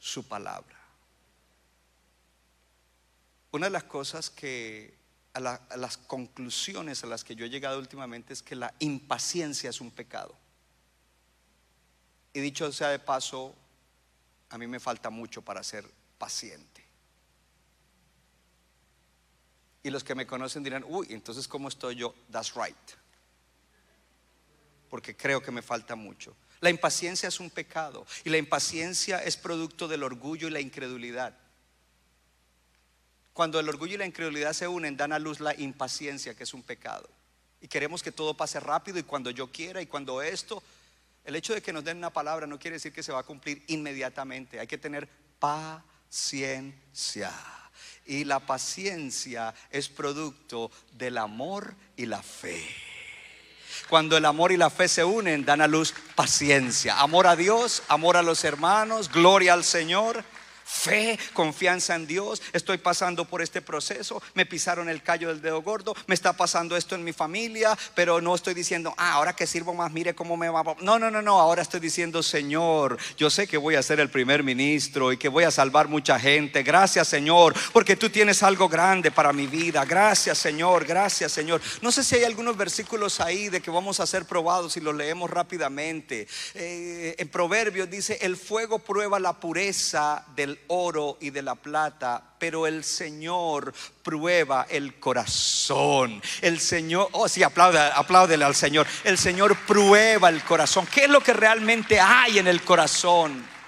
su 0.00 0.26
palabra. 0.26 0.76
Una 3.52 3.66
de 3.66 3.70
las 3.70 3.84
cosas 3.84 4.30
que, 4.30 4.96
a, 5.34 5.40
las 5.76 5.96
conclusiones 5.98 7.04
a 7.04 7.06
las 7.06 7.22
que 7.22 7.36
yo 7.36 7.44
he 7.44 7.50
llegado 7.50 7.78
últimamente 7.78 8.32
es 8.32 8.42
que 8.42 8.56
la 8.56 8.74
impaciencia 8.80 9.70
es 9.70 9.80
un 9.80 9.90
pecado. 9.90 10.34
Y 12.32 12.40
dicho 12.40 12.72
sea 12.72 12.88
de 12.88 12.98
paso, 12.98 13.54
a 14.48 14.58
mí 14.58 14.66
me 14.66 14.80
falta 14.80 15.10
mucho 15.10 15.42
para 15.42 15.62
ser 15.62 15.84
paciente. 16.18 16.84
Y 19.82 19.90
los 19.90 20.04
que 20.04 20.14
me 20.14 20.26
conocen 20.26 20.62
dirán, 20.62 20.84
uy, 20.86 21.08
entonces 21.10 21.46
¿cómo 21.46 21.68
estoy 21.68 21.96
yo? 21.96 22.14
That's 22.30 22.54
right. 22.54 22.76
Porque 24.88 25.16
creo 25.16 25.42
que 25.42 25.50
me 25.50 25.62
falta 25.62 25.94
mucho. 25.94 26.36
La 26.60 26.70
impaciencia 26.70 27.28
es 27.28 27.40
un 27.40 27.50
pecado 27.50 28.06
y 28.24 28.30
la 28.30 28.36
impaciencia 28.36 29.22
es 29.22 29.36
producto 29.36 29.88
del 29.88 30.02
orgullo 30.02 30.48
y 30.48 30.50
la 30.50 30.60
incredulidad. 30.60 31.34
Cuando 33.32 33.58
el 33.58 33.68
orgullo 33.68 33.94
y 33.94 33.98
la 33.98 34.06
incredulidad 34.06 34.52
se 34.52 34.68
unen, 34.68 34.96
dan 34.96 35.12
a 35.12 35.18
luz 35.18 35.40
la 35.40 35.54
impaciencia, 35.58 36.34
que 36.34 36.44
es 36.44 36.52
un 36.52 36.62
pecado. 36.62 37.08
Y 37.62 37.68
queremos 37.68 38.02
que 38.02 38.12
todo 38.12 38.34
pase 38.34 38.60
rápido 38.60 38.98
y 38.98 39.04
cuando 39.04 39.30
yo 39.30 39.50
quiera 39.50 39.80
y 39.80 39.86
cuando 39.86 40.20
esto, 40.20 40.62
el 41.24 41.36
hecho 41.36 41.54
de 41.54 41.62
que 41.62 41.72
nos 41.72 41.84
den 41.84 41.96
una 41.96 42.10
palabra 42.10 42.46
no 42.46 42.58
quiere 42.58 42.76
decir 42.76 42.92
que 42.92 43.02
se 43.02 43.12
va 43.12 43.20
a 43.20 43.24
cumplir 43.24 43.64
inmediatamente. 43.68 44.60
Hay 44.60 44.66
que 44.66 44.76
tener 44.76 45.08
paciencia. 45.38 47.32
Y 48.04 48.24
la 48.24 48.40
paciencia 48.40 49.54
es 49.70 49.88
producto 49.88 50.70
del 50.92 51.16
amor 51.16 51.74
y 51.96 52.04
la 52.06 52.22
fe. 52.22 52.89
Cuando 53.88 54.16
el 54.16 54.24
amor 54.24 54.52
y 54.52 54.56
la 54.56 54.70
fe 54.70 54.88
se 54.88 55.04
unen, 55.04 55.44
dan 55.44 55.60
a 55.60 55.66
luz 55.66 55.94
paciencia. 56.14 57.00
Amor 57.00 57.26
a 57.26 57.36
Dios, 57.36 57.82
amor 57.88 58.16
a 58.16 58.22
los 58.22 58.44
hermanos, 58.44 59.10
gloria 59.10 59.52
al 59.52 59.64
Señor 59.64 60.24
fe, 60.70 61.18
confianza 61.32 61.94
en 61.94 62.06
Dios. 62.06 62.40
Estoy 62.52 62.78
pasando 62.78 63.24
por 63.24 63.42
este 63.42 63.60
proceso, 63.60 64.22
me 64.34 64.46
pisaron 64.46 64.88
el 64.88 65.02
callo 65.02 65.28
del 65.28 65.42
dedo 65.42 65.60
gordo, 65.62 65.94
me 66.06 66.14
está 66.14 66.32
pasando 66.32 66.76
esto 66.76 66.94
en 66.94 67.04
mi 67.04 67.12
familia, 67.12 67.76
pero 67.94 68.20
no 68.20 68.34
estoy 68.34 68.54
diciendo, 68.54 68.94
ah, 68.96 69.12
ahora 69.12 69.34
que 69.34 69.46
sirvo 69.46 69.74
más, 69.74 69.90
mire 69.92 70.14
cómo 70.14 70.36
me 70.36 70.48
va. 70.48 70.62
No, 70.80 70.98
no, 70.98 71.10
no, 71.10 71.20
no, 71.20 71.40
ahora 71.40 71.62
estoy 71.62 71.80
diciendo, 71.80 72.22
Señor, 72.22 72.96
yo 73.16 73.28
sé 73.30 73.46
que 73.46 73.56
voy 73.56 73.74
a 73.74 73.82
ser 73.82 74.00
el 74.00 74.10
primer 74.10 74.42
ministro 74.42 75.12
y 75.12 75.16
que 75.16 75.28
voy 75.28 75.44
a 75.44 75.50
salvar 75.50 75.88
mucha 75.88 76.18
gente. 76.18 76.62
Gracias, 76.62 77.08
Señor, 77.08 77.54
porque 77.72 77.96
tú 77.96 78.08
tienes 78.08 78.42
algo 78.42 78.68
grande 78.68 79.10
para 79.10 79.32
mi 79.32 79.46
vida. 79.46 79.84
Gracias, 79.84 80.38
Señor, 80.38 80.84
gracias, 80.84 81.32
Señor. 81.32 81.60
No 81.82 81.90
sé 81.90 82.04
si 82.04 82.14
hay 82.14 82.24
algunos 82.24 82.56
versículos 82.56 83.20
ahí 83.20 83.48
de 83.48 83.60
que 83.60 83.70
vamos 83.70 84.00
a 84.00 84.06
ser 84.06 84.24
probados 84.24 84.76
y 84.76 84.80
los 84.80 84.94
leemos 84.94 85.28
rápidamente. 85.28 86.28
Eh, 86.54 87.16
en 87.18 87.28
Proverbios 87.28 87.90
dice, 87.90 88.18
el 88.22 88.36
fuego 88.36 88.78
prueba 88.78 89.18
la 89.18 89.32
pureza 89.38 90.24
del 90.36 90.59
oro 90.68 91.18
y 91.20 91.30
de 91.30 91.42
la 91.42 91.54
plata, 91.54 92.22
pero 92.38 92.66
el 92.66 92.84
Señor 92.84 93.72
prueba 94.02 94.66
el 94.68 94.98
corazón. 94.98 96.22
El 96.40 96.60
Señor, 96.60 97.08
oh 97.12 97.28
sí, 97.28 97.42
apláudele 97.42 98.44
al 98.44 98.54
Señor. 98.54 98.86
El 99.04 99.18
Señor 99.18 99.56
prueba 99.66 100.28
el 100.28 100.42
corazón. 100.42 100.86
¿Qué 100.86 101.04
es 101.04 101.10
lo 101.10 101.20
que 101.20 101.32
realmente 101.32 102.00
hay 102.00 102.38
en 102.38 102.48
el 102.48 102.62
corazón? 102.62 103.59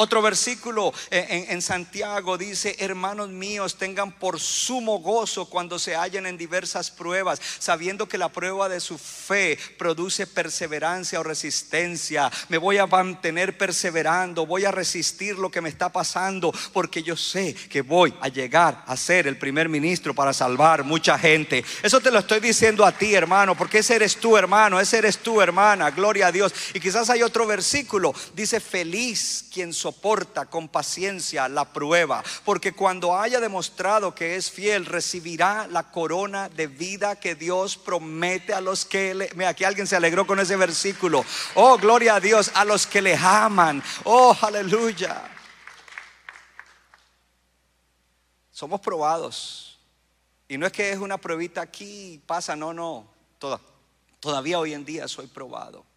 Otro 0.00 0.22
versículo 0.22 0.94
en, 1.10 1.60
Santiago 1.60 2.38
dice, 2.38 2.76
hermanos 2.78 3.30
míos, 3.30 3.76
tengan 3.78 4.12
por 4.12 4.38
sumo 4.38 5.00
gozo 5.00 5.46
cuando 5.46 5.76
se 5.76 5.96
hallen 5.96 6.24
en 6.26 6.38
diversas 6.38 6.92
pruebas, 6.92 7.40
sabiendo 7.58 8.08
que 8.08 8.16
la 8.16 8.28
prueba 8.28 8.68
de 8.68 8.78
su 8.78 8.96
fe 8.96 9.58
produce 9.76 10.28
perseverancia 10.28 11.18
o 11.18 11.24
resistencia. 11.24 12.30
Me 12.48 12.58
voy 12.58 12.78
a 12.78 12.86
mantener 12.86 13.58
perseverando, 13.58 14.46
voy 14.46 14.66
a 14.66 14.70
resistir 14.70 15.36
lo 15.36 15.50
que 15.50 15.60
me 15.60 15.68
está 15.68 15.88
pasando, 15.88 16.52
porque 16.72 17.02
yo 17.02 17.16
sé 17.16 17.52
que 17.68 17.82
voy 17.82 18.14
a 18.20 18.28
llegar 18.28 18.84
a 18.86 18.96
ser 18.96 19.26
el 19.26 19.36
primer 19.36 19.68
ministro 19.68 20.14
para 20.14 20.32
salvar 20.32 20.84
mucha 20.84 21.18
gente. 21.18 21.64
Eso 21.82 21.98
te 21.98 22.12
lo 22.12 22.20
estoy 22.20 22.38
diciendo 22.38 22.86
a 22.86 22.92
ti, 22.92 23.16
hermano, 23.16 23.56
porque 23.56 23.78
ese 23.78 23.96
eres 23.96 24.14
tú, 24.14 24.36
hermano, 24.36 24.78
ese 24.78 24.98
eres 24.98 25.18
tú, 25.18 25.42
hermana, 25.42 25.90
gloria 25.90 26.28
a 26.28 26.32
Dios. 26.32 26.54
Y 26.72 26.78
quizás 26.78 27.10
hay 27.10 27.24
otro 27.24 27.48
versículo, 27.48 28.14
dice, 28.36 28.60
feliz 28.60 29.46
quien 29.52 29.74
soporta 29.88 30.44
con 30.44 30.68
paciencia 30.68 31.48
la 31.48 31.64
prueba, 31.64 32.22
porque 32.44 32.72
cuando 32.72 33.18
haya 33.18 33.40
demostrado 33.40 34.14
que 34.14 34.36
es 34.36 34.50
fiel, 34.50 34.84
recibirá 34.84 35.66
la 35.66 35.90
corona 35.90 36.50
de 36.50 36.66
vida 36.66 37.16
que 37.16 37.34
Dios 37.34 37.78
promete 37.78 38.52
a 38.52 38.60
los 38.60 38.84
que 38.84 39.14
le... 39.14 39.30
Mira, 39.34 39.48
aquí 39.48 39.64
alguien 39.64 39.86
se 39.86 39.96
alegró 39.96 40.26
con 40.26 40.40
ese 40.40 40.56
versículo. 40.56 41.24
Oh, 41.54 41.78
gloria 41.78 42.16
a 42.16 42.20
Dios, 42.20 42.50
a 42.54 42.66
los 42.66 42.86
que 42.86 43.00
le 43.00 43.16
aman. 43.16 43.82
Oh, 44.04 44.36
aleluya. 44.42 45.22
Somos 48.50 48.80
probados. 48.80 49.78
Y 50.48 50.58
no 50.58 50.66
es 50.66 50.72
que 50.72 50.92
es 50.92 50.98
una 50.98 51.16
pruebita 51.16 51.62
aquí, 51.62 52.22
pasa, 52.26 52.54
no, 52.56 52.74
no. 52.74 53.08
Toda, 53.38 53.58
todavía 54.20 54.58
hoy 54.58 54.74
en 54.74 54.84
día 54.84 55.08
soy 55.08 55.28
probado. 55.28 55.87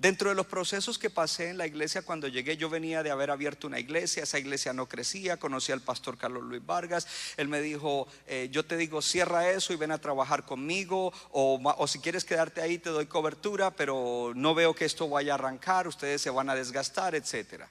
Dentro 0.00 0.28
de 0.28 0.36
los 0.36 0.46
procesos 0.46 0.96
que 0.96 1.10
pasé 1.10 1.48
en 1.50 1.58
la 1.58 1.66
iglesia 1.66 2.02
cuando 2.02 2.28
llegué, 2.28 2.56
yo 2.56 2.70
venía 2.70 3.02
de 3.02 3.10
haber 3.10 3.32
abierto 3.32 3.66
una 3.66 3.80
iglesia, 3.80 4.22
esa 4.22 4.38
iglesia 4.38 4.72
no 4.72 4.86
crecía, 4.88 5.38
conocí 5.38 5.72
al 5.72 5.80
pastor 5.80 6.16
Carlos 6.16 6.44
Luis 6.44 6.64
Vargas, 6.64 7.08
él 7.36 7.48
me 7.48 7.60
dijo, 7.60 8.06
eh, 8.28 8.48
yo 8.52 8.64
te 8.64 8.76
digo, 8.76 9.02
cierra 9.02 9.50
eso 9.50 9.72
y 9.72 9.76
ven 9.76 9.90
a 9.90 9.98
trabajar 9.98 10.44
conmigo, 10.44 11.12
o, 11.32 11.60
o 11.60 11.86
si 11.88 11.98
quieres 11.98 12.24
quedarte 12.24 12.60
ahí 12.60 12.78
te 12.78 12.90
doy 12.90 13.06
cobertura, 13.06 13.72
pero 13.72 14.30
no 14.36 14.54
veo 14.54 14.72
que 14.72 14.84
esto 14.84 15.08
vaya 15.08 15.32
a 15.32 15.34
arrancar, 15.34 15.88
ustedes 15.88 16.22
se 16.22 16.30
van 16.30 16.48
a 16.48 16.54
desgastar, 16.54 17.16
etcétera. 17.16 17.68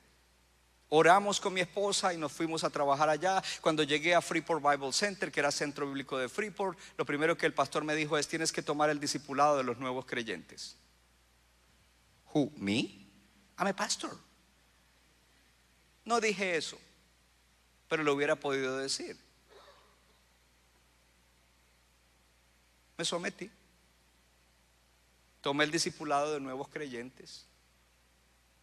Oramos 0.90 1.40
con 1.40 1.54
mi 1.54 1.62
esposa 1.62 2.14
y 2.14 2.18
nos 2.18 2.34
fuimos 2.34 2.66
a 2.66 2.70
trabajar 2.70 3.08
allá. 3.08 3.42
Cuando 3.62 3.84
llegué 3.84 4.16
a 4.16 4.22
Freeport 4.22 4.62
Bible 4.62 4.92
Center, 4.92 5.32
que 5.32 5.40
era 5.40 5.52
centro 5.52 5.86
bíblico 5.86 6.18
de 6.18 6.28
Freeport, 6.28 6.78
lo 6.98 7.06
primero 7.06 7.38
que 7.38 7.46
el 7.46 7.54
pastor 7.54 7.86
me 7.86 7.96
dijo 7.96 8.18
es, 8.18 8.28
tienes 8.28 8.52
que 8.52 8.62
tomar 8.62 8.90
el 8.90 9.00
discipulado 9.00 9.56
de 9.56 9.64
los 9.64 9.78
nuevos 9.78 10.06
creyentes. 10.06 10.76
Who, 12.34 12.52
me? 12.58 13.08
I'm 13.58 13.68
a 13.68 13.74
pastor. 13.74 14.18
No 16.06 16.22
dije 16.22 16.56
eso, 16.56 16.78
pero 17.90 18.04
lo 18.04 18.14
hubiera 18.14 18.36
podido 18.36 18.78
decir. 18.78 19.18
Me 22.98 23.06
sometí. 23.06 23.52
Tomé 25.42 25.66
el 25.66 25.72
discipulado 25.72 26.34
de 26.34 26.40
nuevos 26.40 26.68
creyentes 26.70 27.46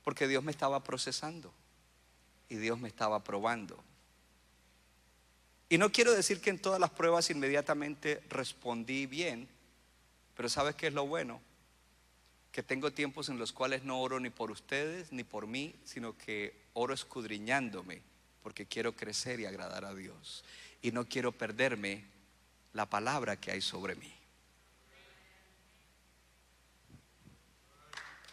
porque 0.04 0.28
Dios 0.28 0.44
me 0.44 0.52
estaba 0.52 0.84
procesando 0.84 1.52
y 2.48 2.56
Dios 2.56 2.78
me 2.78 2.88
estaba 2.88 3.24
probando. 3.24 3.82
Y 5.70 5.78
no 5.78 5.90
quiero 5.90 6.12
decir 6.12 6.40
que 6.40 6.50
en 6.50 6.60
todas 6.60 6.78
las 6.78 6.90
pruebas 6.90 7.30
inmediatamente 7.30 8.22
respondí 8.28 9.06
bien, 9.06 9.48
pero 10.36 10.48
¿sabes 10.48 10.76
qué 10.76 10.88
es 10.88 10.92
lo 10.92 11.06
bueno? 11.06 11.40
Que 12.55 12.62
tengo 12.62 12.92
tiempos 12.92 13.28
en 13.30 13.38
los 13.40 13.52
cuales 13.52 13.82
no 13.82 14.00
oro 14.00 14.20
ni 14.20 14.30
por 14.30 14.52
ustedes 14.52 15.11
ni 15.11 15.24
por 15.24 15.48
mí, 15.48 15.74
sino 15.82 16.16
que 16.16 16.55
oro 16.72 16.94
escudriñándome, 16.94 18.00
porque 18.44 18.64
quiero 18.64 18.94
crecer 18.94 19.40
y 19.40 19.46
agradar 19.46 19.84
a 19.84 19.92
Dios. 19.92 20.44
Y 20.80 20.92
no 20.92 21.09
quiero 21.09 21.32
perderme 21.32 22.05
la 22.72 22.86
palabra 22.86 23.34
que 23.40 23.50
hay 23.50 23.61
sobre 23.61 23.96
mí. 23.96 24.14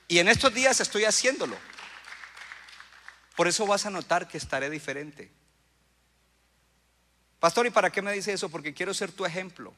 Y 0.07 0.19
en 0.19 0.27
estos 0.27 0.53
días 0.53 0.79
estoy 0.79 1.05
haciéndolo. 1.05 1.57
Por 3.35 3.47
eso 3.47 3.65
vas 3.65 3.87
a 3.87 3.89
notar 3.89 4.27
que 4.27 4.37
estaré 4.37 4.69
diferente. 4.69 5.31
Pastor, 7.39 7.65
¿y 7.65 7.71
para 7.71 7.91
qué 7.91 8.03
me 8.03 8.13
dice 8.13 8.33
eso? 8.33 8.49
Porque 8.49 8.71
quiero 8.71 8.93
ser 8.93 9.11
tu 9.11 9.25
ejemplo. 9.25 9.73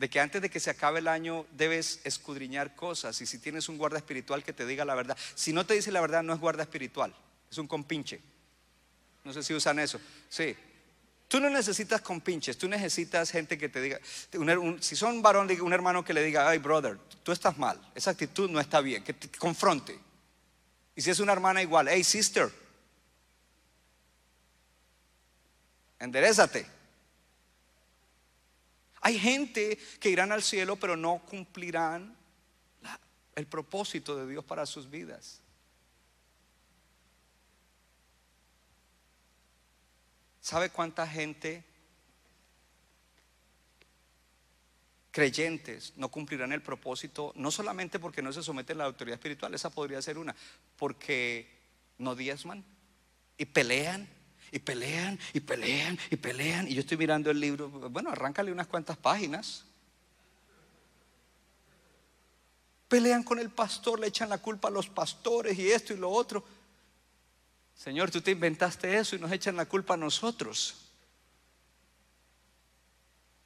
De 0.00 0.08
que 0.08 0.18
antes 0.18 0.40
de 0.40 0.48
que 0.48 0.60
se 0.60 0.70
acabe 0.70 1.00
el 1.00 1.08
año 1.08 1.44
debes 1.52 2.00
escudriñar 2.04 2.74
cosas. 2.74 3.20
Y 3.20 3.26
si 3.26 3.38
tienes 3.38 3.68
un 3.68 3.76
guarda 3.76 3.98
espiritual 3.98 4.42
que 4.42 4.54
te 4.54 4.64
diga 4.64 4.86
la 4.86 4.94
verdad. 4.94 5.14
Si 5.34 5.52
no 5.52 5.66
te 5.66 5.74
dice 5.74 5.92
la 5.92 6.00
verdad, 6.00 6.22
no 6.22 6.32
es 6.32 6.40
guarda 6.40 6.62
espiritual. 6.62 7.14
Es 7.50 7.58
un 7.58 7.66
compinche. 7.66 8.18
No 9.24 9.34
sé 9.34 9.42
si 9.42 9.52
usan 9.52 9.78
eso. 9.78 10.00
Sí. 10.30 10.56
Tú 11.28 11.38
no 11.38 11.50
necesitas 11.50 12.00
compinches, 12.00 12.56
tú 12.56 12.66
necesitas 12.66 13.30
gente 13.30 13.58
que 13.58 13.68
te 13.68 13.82
diga, 13.82 14.00
si 14.80 14.96
son 14.96 15.16
un 15.16 15.22
varón, 15.22 15.48
un 15.60 15.72
hermano 15.74 16.02
que 16.02 16.14
le 16.14 16.24
diga, 16.24 16.48
ay 16.48 16.58
brother, 16.58 16.98
tú 17.22 17.30
estás 17.30 17.56
mal, 17.56 17.80
esa 17.94 18.10
actitud 18.10 18.50
no 18.50 18.58
está 18.58 18.80
bien, 18.80 19.04
que 19.04 19.12
te 19.12 19.28
confronte. 19.38 19.96
Y 20.96 21.02
si 21.02 21.10
es 21.10 21.20
una 21.20 21.32
hermana 21.32 21.62
igual, 21.62 21.88
hey 21.88 22.02
sister, 22.02 22.50
enderezate. 26.00 26.79
Hay 29.00 29.18
gente 29.18 29.78
que 29.98 30.10
irán 30.10 30.32
al 30.32 30.42
cielo 30.42 30.76
pero 30.76 30.96
no 30.96 31.18
cumplirán 31.24 32.16
el 33.34 33.46
propósito 33.46 34.16
de 34.16 34.30
Dios 34.30 34.44
para 34.44 34.66
sus 34.66 34.90
vidas. 34.90 35.40
¿Sabe 40.40 40.70
cuánta 40.70 41.06
gente 41.06 41.64
creyentes 45.10 45.92
no 45.96 46.08
cumplirán 46.08 46.52
el 46.52 46.62
propósito, 46.62 47.32
no 47.34 47.50
solamente 47.50 47.98
porque 47.98 48.22
no 48.22 48.32
se 48.32 48.42
someten 48.42 48.76
a 48.76 48.78
la 48.78 48.84
autoridad 48.84 49.14
espiritual, 49.14 49.54
esa 49.54 49.70
podría 49.70 50.00
ser 50.00 50.18
una, 50.18 50.34
porque 50.76 51.50
no 51.98 52.14
diezman 52.14 52.64
y 53.36 53.44
pelean 53.46 54.08
y 54.52 54.58
pelean 54.58 55.18
y 55.32 55.40
pelean 55.40 55.98
y 56.10 56.16
pelean. 56.16 56.68
Y 56.68 56.74
yo 56.74 56.80
estoy 56.80 56.96
mirando 56.96 57.30
el 57.30 57.40
libro, 57.40 57.68
bueno, 57.68 58.10
arráncale 58.10 58.52
unas 58.52 58.66
cuantas 58.66 58.96
páginas. 58.96 59.64
Pelean 62.88 63.22
con 63.22 63.38
el 63.38 63.50
pastor, 63.50 64.00
le 64.00 64.08
echan 64.08 64.28
la 64.28 64.38
culpa 64.38 64.68
a 64.68 64.70
los 64.72 64.88
pastores 64.88 65.58
y 65.58 65.70
esto 65.70 65.92
y 65.92 65.96
lo 65.96 66.10
otro. 66.10 66.44
Señor, 67.74 68.10
tú 68.10 68.20
te 68.20 68.32
inventaste 68.32 68.98
eso 68.98 69.16
y 69.16 69.18
nos 69.20 69.32
echan 69.32 69.56
la 69.56 69.66
culpa 69.66 69.94
a 69.94 69.96
nosotros. 69.96 70.74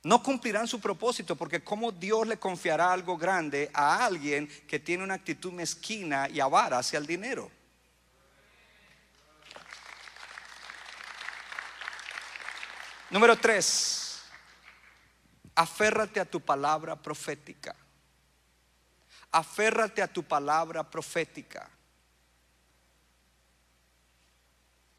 No 0.03 0.23
cumplirán 0.23 0.67
su 0.67 0.81
propósito 0.81 1.37
porque 1.37 1.63
¿cómo 1.63 1.93
Dios 1.93 2.27
le 2.27 2.39
confiará 2.39 2.93
algo 2.93 3.17
grande 3.17 3.71
a 3.73 4.05
alguien 4.05 4.49
que 4.67 4.79
tiene 4.79 5.03
una 5.03 5.15
actitud 5.15 5.53
mezquina 5.53 6.29
y 6.29 6.41
avara 6.41 6.79
hacia 6.79 6.99
el 6.99 7.07
dinero? 7.07 7.51
Número 13.15 13.37
tres, 13.37 14.19
aférrate 15.55 16.19
a 16.19 16.25
tu 16.25 16.41
palabra 16.41 16.97
profética. 16.97 17.77
Aférrate 19.31 20.03
a 20.03 20.09
tu 20.09 20.25
palabra 20.25 20.83
profética. 20.83 21.71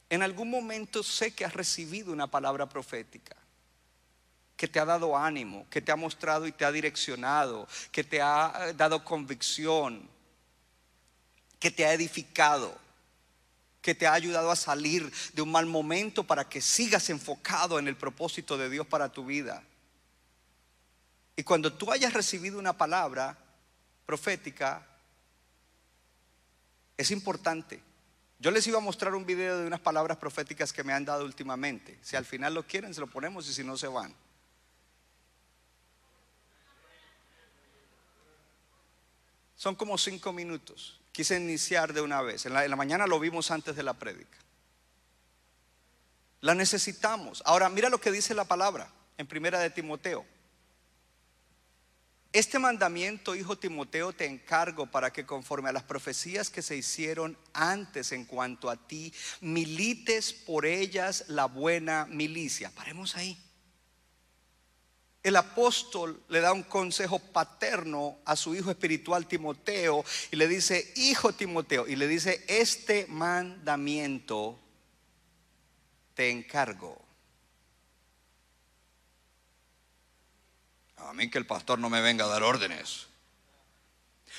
En 0.09 0.23
algún 0.23 0.49
momento 0.49 1.03
sé 1.03 1.35
que 1.35 1.43
has 1.43 1.53
recibido 1.53 2.13
una 2.13 2.27
palabra 2.27 2.69
profética 2.69 3.35
que 4.55 4.69
te 4.69 4.79
ha 4.79 4.85
dado 4.85 5.17
ánimo, 5.17 5.67
que 5.69 5.81
te 5.81 5.91
ha 5.91 5.97
mostrado 5.97 6.47
y 6.47 6.53
te 6.53 6.63
ha 6.63 6.71
direccionado, 6.71 7.67
que 7.91 8.05
te 8.05 8.21
ha 8.21 8.71
dado 8.77 9.03
convicción, 9.03 10.09
que 11.59 11.69
te 11.69 11.85
ha 11.85 11.91
edificado, 11.91 12.84
que 13.85 13.93
te 13.93 14.07
ha 14.07 14.13
ayudado 14.13 14.49
a 14.49 14.55
salir 14.55 15.13
de 15.33 15.43
un 15.43 15.51
mal 15.51 15.67
momento 15.67 16.25
para 16.25 16.49
que 16.49 16.59
sigas 16.59 17.09
enfocado 17.11 17.77
en 17.77 17.87
el 17.87 17.95
propósito 17.95 18.57
de 18.57 18.69
Dios 18.69 18.87
para 18.87 19.11
tu 19.11 19.23
vida. 19.23 19.61
Y 21.35 21.43
cuando 21.43 21.71
tú 21.71 21.91
hayas 21.91 22.13
recibido 22.13 22.57
una 22.57 22.73
palabra 22.73 23.37
profética, 24.05 24.85
es 26.97 27.11
importante 27.11 27.79
yo 28.39 28.51
les 28.51 28.67
iba 28.67 28.77
a 28.77 28.81
mostrar 28.81 29.15
un 29.15 29.25
video 29.25 29.59
de 29.59 29.67
unas 29.67 29.79
palabras 29.79 30.17
proféticas 30.17 30.73
que 30.73 30.83
me 30.83 30.93
han 30.93 31.05
dado 31.05 31.23
últimamente. 31.25 31.97
Si 32.01 32.15
al 32.15 32.25
final 32.25 32.53
lo 32.53 32.63
quieren, 32.63 32.93
se 32.93 32.99
lo 32.99 33.07
ponemos 33.07 33.47
y 33.47 33.53
si 33.53 33.63
no, 33.63 33.77
se 33.77 33.87
van. 33.87 34.13
Son 39.55 39.73
como 39.73 39.97
cinco 39.97 40.33
minutos. 40.33 40.99
Quise 41.15 41.37
iniciar 41.37 41.93
de 41.93 42.01
una 42.01 42.21
vez. 42.21 42.45
En 42.45 42.53
la, 42.53 42.75
mañana 42.75 43.07
lo 43.07 43.21
vimos 43.21 43.49
antes 43.49 43.77
de 43.77 43.83
la 43.83 43.93
prédica. 43.93 44.37
La 46.41 46.53
necesitamos. 46.53 47.41
Ahora, 47.45 47.69
mira 47.69 47.87
lo 47.87 48.01
que 48.01 48.11
dice 48.11 48.33
la 48.33 48.43
palabra 48.43 48.89
en 49.17 49.25
primera 49.25 49.59
de 49.59 49.69
Timoteo. 49.69 50.25
Este 52.33 52.59
mandamiento, 52.59 53.33
hijo 53.33 53.57
Timoteo, 53.57 54.11
te 54.11 54.25
encargo 54.25 54.87
para 54.87 55.13
que 55.13 55.25
conforme 55.25 55.69
a 55.69 55.71
las 55.71 55.83
profecías 55.83 56.49
que 56.49 56.61
se 56.61 56.75
hicieron 56.75 57.37
antes 57.53 58.11
en 58.11 58.25
cuanto 58.25 58.69
a 58.69 58.75
ti, 58.75 59.13
milites 59.39 60.33
por 60.33 60.65
ellas 60.65 61.23
la 61.29 61.45
buena 61.45 62.07
milicia. 62.07 62.71
Paremos 62.71 63.15
ahí. 63.15 63.41
El 65.25 65.37
apóstol 65.37 66.21
le 66.29 66.39
da 66.39 66.53
un 66.53 66.61
consejo 66.61 67.17
paterno 67.17 68.19
a 68.25 68.35
su 68.35 68.53
hijo 68.53 68.69
espiritual 68.69 69.25
Timoteo 69.25 70.05
y 70.29 70.35
le 70.35 70.47
dice, 70.47 70.93
hijo 70.97 71.33
Timoteo, 71.33 71.87
y 71.87 71.95
le 71.95 72.07
dice, 72.07 72.45
este 72.47 73.07
mandamiento 73.07 74.59
te 76.13 76.29
encargo. 76.29 77.03
A 80.97 81.11
mí 81.13 81.27
que 81.31 81.39
el 81.39 81.47
pastor 81.47 81.79
no 81.79 81.89
me 81.89 82.01
venga 82.01 82.25
a 82.25 82.27
dar 82.27 82.43
órdenes. 82.43 83.07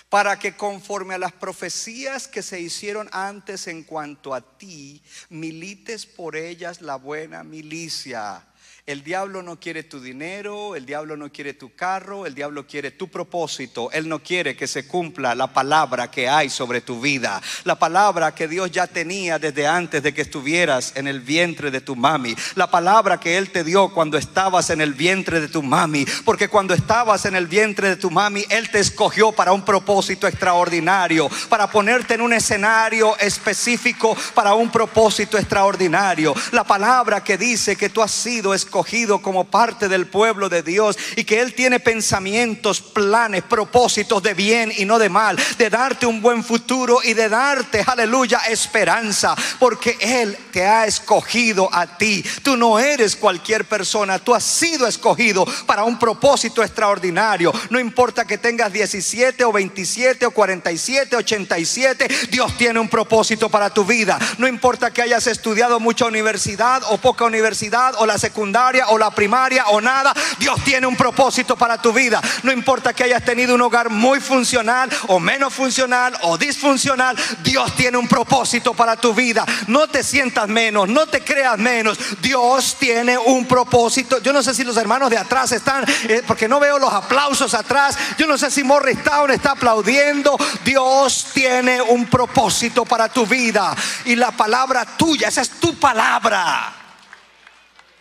Para 0.09 0.39
que 0.39 0.57
conforme 0.57 1.15
a 1.15 1.19
las 1.19 1.33
profecías 1.33 2.29
que 2.29 2.45
se 2.45 2.61
hicieron 2.61 3.09
antes 3.11 3.67
en 3.67 3.83
cuanto 3.83 4.35
a 4.35 4.57
ti, 4.57 5.03
milites 5.31 6.07
por 6.07 6.37
ellas 6.37 6.81
la 6.81 6.95
buena 6.95 7.43
milicia 7.43 8.47
el 8.87 9.03
diablo 9.03 9.43
no 9.43 9.59
quiere 9.59 9.83
tu 9.83 10.01
dinero, 10.01 10.77
el 10.77 10.87
diablo 10.87 11.17
no 11.17 11.33
quiere 11.33 11.55
tu 11.55 11.75
carro, 11.75 12.25
el 12.25 12.37
diablo 12.37 12.69
quiere 12.69 12.93
tu 12.93 13.09
propósito. 13.09 13.91
Él 13.91 14.09
no 14.09 14.21
quiere 14.21 14.57
que 14.57 14.69
se 14.69 14.87
cumpla 14.87 15.35
la 15.35 15.53
palabra 15.53 16.09
que 16.09 16.29
hay 16.29 16.49
sobre 16.49 16.83
tu 16.83 17.01
vida. 17.01 17.43
La 17.65 17.77
palabra 17.77 18.33
que 18.33 18.47
Dios 18.47 18.71
ya 18.71 18.87
tenía 18.87 19.41
desde 19.41 19.67
antes 19.67 20.05
de 20.05 20.15
que 20.15 20.23
estuvieras 20.23 20.93
en 20.95 21.09
el 21.09 21.19
vientre 21.21 21.73
de 21.73 21.81
tu 21.81 21.97
mami. 21.97 22.37
La 22.55 22.71
palabra 22.71 23.19
que 23.19 23.37
Él 23.37 23.51
te 23.51 23.65
dio 23.65 23.93
cuando 23.93 24.19
estabas 24.19 24.71
en 24.71 24.81
el 24.81 24.95
vientre 24.95 25.41
de 25.41 25.49
tu 25.49 25.65
mami. 25.65 26.07
Porque 26.25 26.47
cuando 26.47 26.73
estabas 26.73 27.25
en 27.25 27.35
el 27.35 27.49
vientre 27.49 27.89
de 27.89 27.97
tu 27.97 28.13
mami, 28.13 28.45
Él 28.51 28.71
te 28.71 28.79
escogió 28.79 29.33
para 29.33 29.53
un 29.53 29.65
propósito 29.65 30.29
extraordinario. 30.29 31.29
Para 31.49 31.69
ponerte 31.69 32.15
en 32.15 32.21
un 32.21 32.33
escenario 32.33 33.19
específico 33.19 34.17
para 34.33 34.55
un 34.55 34.71
propósito 34.71 35.37
extraordinario. 35.37 36.33
La 36.53 36.63
palabra 36.63 37.25
que 37.25 37.37
dice 37.37 37.75
que 37.75 37.89
tú 37.89 38.01
has 38.01 38.13
sido 38.13 38.55
escogido 38.55 38.76
escogido 38.77 39.23
como 39.23 39.45
parte 39.45 39.89
del 39.89 40.07
pueblo 40.07 40.51
de 40.51 40.63
Dios 40.63 40.99
y 41.17 41.25
que 41.25 41.41
Él 41.41 41.55
tiene 41.55 41.81
pensamientos, 41.81 42.83
planes, 42.83 43.43
propósitos 43.43 44.23
de 44.23 44.35
bien 44.35 44.71
y 44.77 44.85
no 44.85 44.99
de 44.99 45.09
mal, 45.09 45.39
de 45.57 45.71
darte 45.71 46.05
un 46.05 46.21
buen 46.21 46.45
futuro 46.45 46.99
y 47.03 47.15
de 47.15 47.31
darte, 47.31 47.83
aleluya, 47.87 48.41
esperanza, 48.51 49.35
porque 49.59 49.97
Él 49.99 50.37
te 50.53 50.67
ha 50.67 50.85
escogido 50.85 51.71
a 51.73 51.97
ti. 51.97 52.23
Tú 52.43 52.59
no 52.59 52.79
eres 52.79 53.17
cualquier 53.17 53.65
persona, 53.65 54.19
tú 54.19 54.35
has 54.35 54.45
sido 54.45 54.87
escogido 54.87 55.47
para 55.65 55.85
un 55.85 55.99
propósito 55.99 56.63
extraordinario. 56.63 57.55
No 57.71 57.81
importa 57.81 58.27
que 58.27 58.37
tengas 58.37 58.71
17 58.71 59.43
o 59.43 59.53
27 59.53 60.27
o 60.27 60.33
47, 60.33 61.17
87, 61.17 62.09
Dios 62.31 62.55
tiene 62.59 62.79
un 62.79 62.91
propósito 62.91 63.49
para 63.49 63.71
tu 63.71 63.87
vida. 63.87 64.19
No 64.37 64.47
importa 64.47 64.91
que 64.91 65.01
hayas 65.01 65.27
estudiado 65.29 65.81
mucha 65.81 66.05
universidad 66.05 66.83
o 66.91 66.99
poca 66.99 67.25
universidad 67.25 67.95
o 67.97 68.05
la 68.05 68.19
secundaria 68.19 68.66
o 68.89 68.99
la 68.99 69.11
primaria 69.11 69.67
o 69.69 69.81
nada, 69.81 70.13
Dios 70.39 70.63
tiene 70.65 70.87
un 70.87 70.97
propósito 70.97 71.57
para 71.57 71.81
tu 71.81 71.93
vida. 71.93 72.21
No 72.43 72.53
importa 72.53 72.93
que 72.93 73.05
hayas 73.05 73.25
tenido 73.25 73.55
un 73.55 73.63
hogar 73.63 73.91
muy 73.91 74.21
funcional 74.21 74.91
o 75.09 75.21
menos 75.21 75.55
funcional 75.55 76.17
o 76.23 76.37
disfuncional, 76.37 77.17
Dios 77.43 77.75
tiene 77.77 77.97
un 77.97 78.09
propósito 78.09 78.75
para 78.75 78.97
tu 78.97 79.15
vida. 79.15 79.45
No 79.69 79.89
te 79.89 80.03
sientas 80.03 80.49
menos, 80.49 80.89
no 80.89 81.07
te 81.07 81.23
creas 81.23 81.59
menos. 81.59 81.99
Dios 82.21 82.77
tiene 82.79 83.17
un 83.17 83.47
propósito. 83.47 84.19
Yo 84.21 84.33
no 84.33 84.43
sé 84.43 84.55
si 84.55 84.65
los 84.65 84.77
hermanos 84.77 85.11
de 85.11 85.19
atrás 85.19 85.53
están, 85.53 85.85
eh, 86.09 86.23
porque 86.27 86.49
no 86.49 86.61
veo 86.61 86.79
los 86.79 86.93
aplausos 86.93 87.55
atrás. 87.55 87.97
Yo 88.19 88.27
no 88.27 88.37
sé 88.37 88.51
si 88.51 88.65
Morris 88.65 89.03
Town 89.03 89.31
está 89.31 89.53
aplaudiendo. 89.53 90.37
Dios 90.65 91.29
tiene 91.33 91.81
un 91.81 92.07
propósito 92.07 92.85
para 92.85 93.09
tu 93.09 93.27
vida. 93.27 93.75
Y 94.05 94.17
la 94.17 94.31
palabra 94.31 94.85
tuya, 94.85 95.29
esa 95.29 95.43
es 95.43 95.51
tu 95.61 95.75
palabra. 95.79 96.86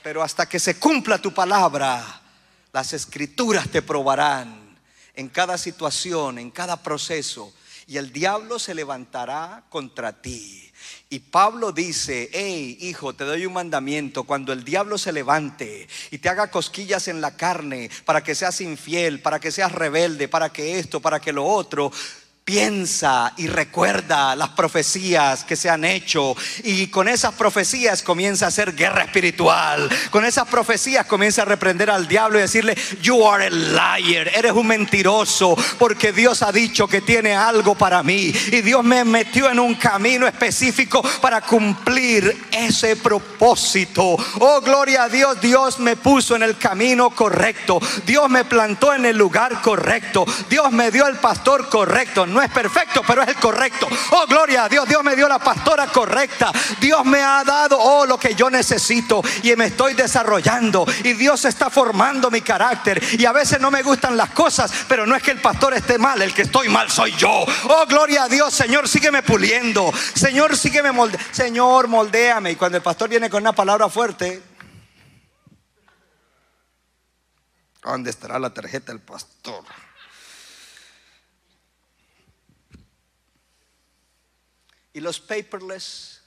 Pero 0.06 0.22
hasta 0.22 0.48
que 0.48 0.60
se 0.60 0.78
cumpla 0.78 1.18
tu 1.18 1.34
palabra, 1.34 2.22
las 2.72 2.94
escrituras 2.94 3.68
te 3.70 3.82
probarán 3.82 4.78
en 5.16 5.30
cada 5.30 5.58
situación, 5.58 6.38
en 6.38 6.52
cada 6.52 6.84
proceso. 6.84 7.52
Y 7.88 7.98
el 7.98 8.14
diablo 8.14 8.60
se 8.60 8.76
levantará 8.76 9.64
contra 9.68 10.22
ti. 10.22 10.72
Y 11.10 11.22
Pablo 11.22 11.72
dice, 11.72 12.30
hey 12.34 12.78
hijo, 12.82 13.16
te 13.16 13.24
doy 13.24 13.48
un 13.48 13.54
mandamiento, 13.54 14.26
cuando 14.26 14.54
el 14.54 14.64
diablo 14.64 15.00
se 15.00 15.12
levante 15.12 15.88
y 16.12 16.20
te 16.20 16.30
haga 16.30 16.52
cosquillas 16.52 17.08
en 17.08 17.20
la 17.20 17.36
carne 17.36 17.90
para 18.06 18.24
que 18.24 18.36
seas 18.36 18.62
infiel, 18.62 19.24
para 19.24 19.40
que 19.40 19.52
seas 19.52 19.72
rebelde, 19.72 20.28
para 20.28 20.54
que 20.54 20.78
esto, 20.78 21.00
para 21.00 21.20
que 21.20 21.34
lo 21.34 21.46
otro, 21.48 21.92
Piensa 22.46 23.34
y 23.38 23.48
recuerda 23.48 24.36
las 24.36 24.50
profecías 24.50 25.44
que 25.44 25.56
se 25.56 25.68
han 25.68 25.84
hecho 25.84 26.36
y 26.64 26.86
con 26.90 27.08
esas 27.08 27.34
profecías 27.34 28.04
comienza 28.04 28.46
a 28.46 28.50
hacer 28.50 28.76
guerra 28.76 29.02
espiritual. 29.02 29.90
Con 30.12 30.24
esas 30.26 30.48
profecías 30.48 31.08
comienza 31.08 31.42
a 31.42 31.46
reprender 31.46 31.90
al 31.90 32.08
diablo 32.08 32.38
y 32.38 32.44
decirle, 32.44 32.78
you 33.02 33.28
are 33.28 33.48
a 33.48 33.50
liar, 33.50 34.28
eres 34.28 34.52
un 34.52 34.68
mentiroso 34.68 35.58
porque 35.80 36.12
Dios 36.12 36.44
ha 36.44 36.52
dicho 36.52 36.88
que 36.88 37.02
tiene 37.02 37.34
algo 37.34 37.74
para 37.74 38.04
mí 38.04 38.32
y 38.52 38.62
Dios 38.62 38.84
me 38.84 39.04
metió 39.04 39.50
en 39.50 39.60
un 39.60 39.74
camino 39.74 40.28
específico 40.28 41.02
para 41.22 41.42
cumplir 41.42 42.46
ese 42.52 42.96
propósito. 42.96 44.18
Oh, 44.40 44.62
gloria 44.62 45.06
a 45.06 45.10
Dios, 45.10 45.42
Dios 45.42 45.80
me 45.80 45.96
puso 45.96 46.36
en 46.36 46.44
el 46.44 46.60
camino 46.60 47.10
correcto. 47.10 47.80
Dios 48.06 48.30
me 48.30 48.46
plantó 48.46 48.94
en 48.94 49.08
el 49.08 49.18
lugar 49.18 49.64
correcto. 49.64 50.28
Dios 50.48 50.72
me 50.72 50.92
dio 50.92 51.08
el 51.08 51.16
pastor 51.16 51.70
correcto 51.70 52.28
no 52.36 52.42
es 52.42 52.52
perfecto, 52.52 53.02
pero 53.08 53.24
es 53.24 53.30
el 53.30 53.36
correcto. 53.36 53.88
Oh, 54.12 54.28
gloria 54.28 54.66
a 54.66 54.70
Dios, 54.70 54.88
Dios 54.88 55.02
me 55.04 55.16
dio 55.16 55.28
la 55.28 55.40
pastora 55.40 55.88
correcta. 55.88 56.52
Dios 56.82 57.06
me 57.06 57.24
ha 57.24 57.46
dado, 57.46 57.80
oh, 57.80 58.06
lo 58.06 58.20
que 58.20 58.36
yo 58.36 58.50
necesito 58.50 59.24
y 59.42 59.56
me 59.56 59.68
estoy 59.68 59.94
desarrollando. 59.94 60.86
Y 61.06 61.14
Dios 61.14 61.46
está 61.46 61.70
formando 61.70 62.30
mi 62.30 62.42
carácter. 62.42 63.02
Y 63.18 63.26
a 63.26 63.32
veces 63.32 63.62
no 63.62 63.72
me 63.72 63.84
gustan 63.84 64.18
las 64.18 64.32
cosas, 64.32 64.70
pero 64.90 65.06
no 65.06 65.16
es 65.16 65.24
que 65.24 65.32
el 65.32 65.40
pastor 65.40 65.74
esté 65.76 65.98
mal, 65.98 66.22
el 66.22 66.34
que 66.34 66.42
estoy 66.42 66.68
mal 66.68 66.92
soy 66.92 67.14
yo. 67.14 67.32
Oh, 67.70 67.86
gloria 67.88 68.24
a 68.24 68.28
Dios, 68.28 68.54
Señor, 68.54 68.90
sígueme 68.90 69.24
puliendo. 69.24 69.94
Señor, 70.14 70.58
sígueme 70.58 70.92
moldeando. 70.92 71.26
Señor, 71.32 71.88
moldéame. 71.88 72.52
Y 72.52 72.56
cuando 72.58 72.78
el 72.78 72.84
pastor 72.84 73.10
viene 73.10 73.30
con 73.30 73.44
una 73.44 73.54
palabra 73.54 73.88
fuerte, 73.88 74.44
¿dónde 77.82 78.10
estará 78.10 78.38
la 78.40 78.54
tarjeta 78.54 78.92
del 78.92 79.00
pastor? 79.00 79.64
Y 84.96 85.02
los 85.02 85.20
paperless, 85.20 86.22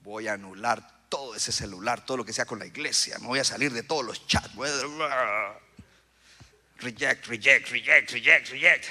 voy 0.00 0.26
a 0.26 0.32
anular 0.32 1.08
todo 1.08 1.36
ese 1.36 1.52
celular, 1.52 2.04
todo 2.04 2.16
lo 2.16 2.24
que 2.24 2.32
sea 2.32 2.46
con 2.46 2.58
la 2.58 2.66
iglesia. 2.66 3.16
Me 3.20 3.28
voy 3.28 3.38
a 3.38 3.44
salir 3.44 3.72
de 3.72 3.84
todos 3.84 4.04
los 4.04 4.26
chats. 4.26 4.50
Reject, 6.78 7.26
reject, 7.26 7.68
reject, 7.68 8.10
reject, 8.10 8.48
reject. 8.48 8.86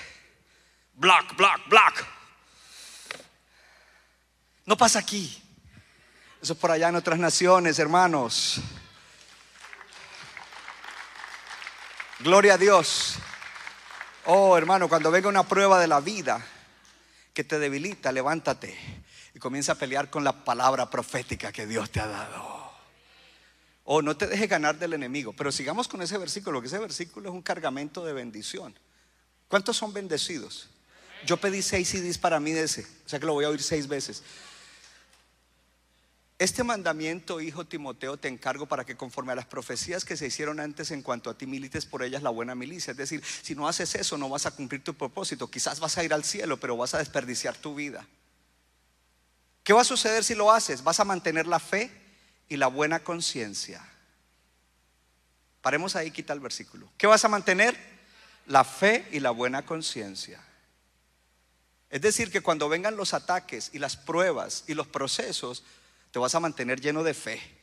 Block, 0.94 1.36
block, 1.36 1.68
block. 1.68 2.06
No 4.66 4.78
pasa 4.78 5.00
aquí. 5.00 5.44
Eso 6.42 6.54
es 6.54 6.60
por 6.60 6.72
allá 6.72 6.88
en 6.88 6.96
otras 6.96 7.20
naciones, 7.20 7.80
hermanos. 7.80 8.62
Gloria 12.20 12.54
a 12.54 12.58
Dios. 12.58 13.16
Oh, 14.24 14.58
hermano, 14.58 14.88
cuando 14.88 15.12
venga 15.12 15.28
una 15.28 15.44
prueba 15.44 15.82
de 15.82 15.88
la 15.88 16.00
vida, 16.00 16.42
que 17.34 17.44
te 17.44 17.60
debilita, 17.60 18.12
levántate 18.12 18.76
y 19.34 19.40
comienza 19.40 19.74
a 19.74 19.76
pelear 19.76 20.10
con 20.10 20.24
la 20.24 20.44
palabra 20.44 20.90
profética 20.90 21.52
que 21.52 21.68
Dios 21.68 21.90
te 21.92 22.00
ha 22.00 22.08
dado. 22.08 22.72
O 23.84 24.02
no 24.02 24.16
te 24.16 24.28
dejes 24.28 24.48
ganar 24.48 24.78
del 24.78 24.94
enemigo. 24.94 25.34
Pero 25.34 25.52
sigamos 25.52 25.88
con 25.88 26.02
ese 26.02 26.18
versículo, 26.18 26.62
que 26.62 26.68
ese 26.68 26.78
versículo 26.78 27.30
es 27.30 27.36
un 27.36 27.42
cargamento 27.42 28.06
de 28.06 28.14
bendición. 28.14 28.78
¿Cuántos 29.48 29.78
son 29.78 29.94
bendecidos? 29.94 30.70
Yo 31.26 31.38
pedí 31.38 31.62
seis 31.62 31.90
CDs 31.90 32.18
para 32.18 32.40
mí 32.40 32.52
de 32.52 32.64
ese, 32.64 32.82
o 33.06 33.10
sea 33.10 33.20
que 33.20 33.26
lo 33.26 33.34
voy 33.34 33.46
a 33.46 33.50
oír 33.50 33.62
seis 33.62 33.88
veces. 33.88 34.24
Este 36.40 36.64
mandamiento, 36.64 37.42
hijo 37.42 37.66
Timoteo, 37.66 38.16
te 38.16 38.30
encargo 38.30 38.66
para 38.66 38.86
que 38.86 38.96
conforme 38.96 39.34
a 39.34 39.36
las 39.36 39.46
profecías 39.46 40.06
que 40.06 40.16
se 40.16 40.28
hicieron 40.28 40.62
antes 40.62 40.90
en 40.92 41.02
cuanto 41.02 41.30
a 41.30 41.38
ti 41.38 41.46
milites 41.46 41.86
por 41.86 42.02
ellas 42.02 42.24
la 42.24 42.30
buena 42.30 42.56
milicia. 42.56 42.92
Es 42.92 42.98
decir, 42.98 43.22
si 43.42 43.56
no 43.56 43.68
haces 43.68 43.94
eso 43.96 44.18
no 44.18 44.30
vas 44.30 44.46
a 44.46 44.52
cumplir 44.52 44.82
tu 44.82 44.94
propósito. 44.94 45.52
Quizás 45.52 45.82
vas 45.82 45.98
a 45.98 46.04
ir 46.06 46.14
al 46.14 46.24
cielo, 46.24 46.58
pero 46.58 46.78
vas 46.78 46.94
a 46.94 47.00
desperdiciar 47.00 47.58
tu 47.58 47.76
vida. 47.76 48.08
¿Qué 49.66 49.74
va 49.74 49.82
a 49.82 49.84
suceder 49.84 50.24
si 50.24 50.34
lo 50.34 50.50
haces? 50.50 50.82
Vas 50.82 51.02
a 51.02 51.04
mantener 51.04 51.46
la 51.46 51.60
fe 51.60 51.92
y 52.48 52.56
la 52.56 52.68
buena 52.68 53.04
conciencia. 53.04 53.86
Paremos 55.62 55.98
ahí, 55.98 56.10
quita 56.10 56.32
el 56.32 56.40
versículo. 56.40 56.90
¿Qué 56.98 57.06
vas 57.06 57.26
a 57.26 57.28
mantener? 57.28 57.78
La 58.46 58.64
fe 58.64 59.06
y 59.12 59.20
la 59.20 59.32
buena 59.32 59.66
conciencia. 59.66 60.42
Es 61.90 62.00
decir, 62.00 62.32
que 62.32 62.40
cuando 62.40 62.70
vengan 62.70 62.96
los 62.96 63.14
ataques 63.14 63.72
y 63.74 63.80
las 63.80 63.98
pruebas 63.98 64.64
y 64.68 64.74
los 64.74 64.88
procesos, 64.88 65.64
te 66.12 66.20
vas 66.20 66.34
a 66.36 66.40
mantener 66.40 66.80
lleno 66.82 67.04
de 67.04 67.14
fe. 67.14 67.60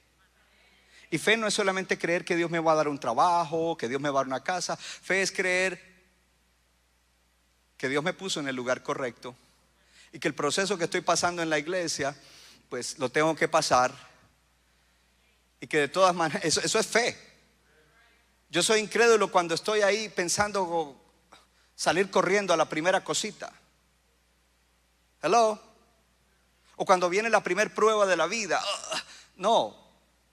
Y 1.10 1.18
fe 1.18 1.36
no 1.36 1.46
es 1.46 1.54
solamente 1.54 1.98
creer 1.98 2.24
que 2.24 2.36
Dios 2.36 2.50
me 2.50 2.58
va 2.58 2.72
a 2.72 2.76
dar 2.76 2.88
un 2.88 2.98
trabajo, 2.98 3.76
que 3.76 3.88
Dios 3.88 4.00
me 4.00 4.10
va 4.10 4.20
a 4.20 4.22
dar 4.22 4.26
una 4.26 4.42
casa. 4.42 4.76
Fe 4.76 5.22
es 5.22 5.30
creer 5.30 5.96
que 7.76 7.88
Dios 7.88 8.02
me 8.02 8.12
puso 8.12 8.40
en 8.40 8.48
el 8.48 8.56
lugar 8.56 8.82
correcto 8.82 9.36
y 10.12 10.18
que 10.18 10.28
el 10.28 10.34
proceso 10.34 10.78
que 10.78 10.84
estoy 10.84 11.02
pasando 11.02 11.42
en 11.42 11.50
la 11.50 11.58
iglesia, 11.58 12.16
pues 12.68 12.98
lo 12.98 13.10
tengo 13.10 13.36
que 13.36 13.48
pasar. 13.48 13.92
Y 15.60 15.66
que 15.66 15.78
de 15.78 15.88
todas 15.88 16.14
maneras, 16.14 16.44
eso, 16.44 16.78
es 16.78 16.86
fe. 16.86 17.16
Yo 18.50 18.62
soy 18.62 18.80
incrédulo 18.80 19.30
cuando 19.30 19.54
estoy 19.54 19.82
ahí 19.82 20.08
pensando 20.08 21.00
salir 21.74 22.10
corriendo 22.10 22.52
a 22.52 22.56
la 22.56 22.68
primera 22.68 23.04
cosita. 23.04 23.52
Hello. 25.22 25.65
O 26.76 26.84
cuando 26.84 27.08
viene 27.08 27.30
la 27.30 27.42
primer 27.42 27.74
prueba 27.74 28.06
de 28.06 28.16
la 28.16 28.26
vida. 28.26 28.60
Ah, 28.62 29.02
no, 29.36 29.86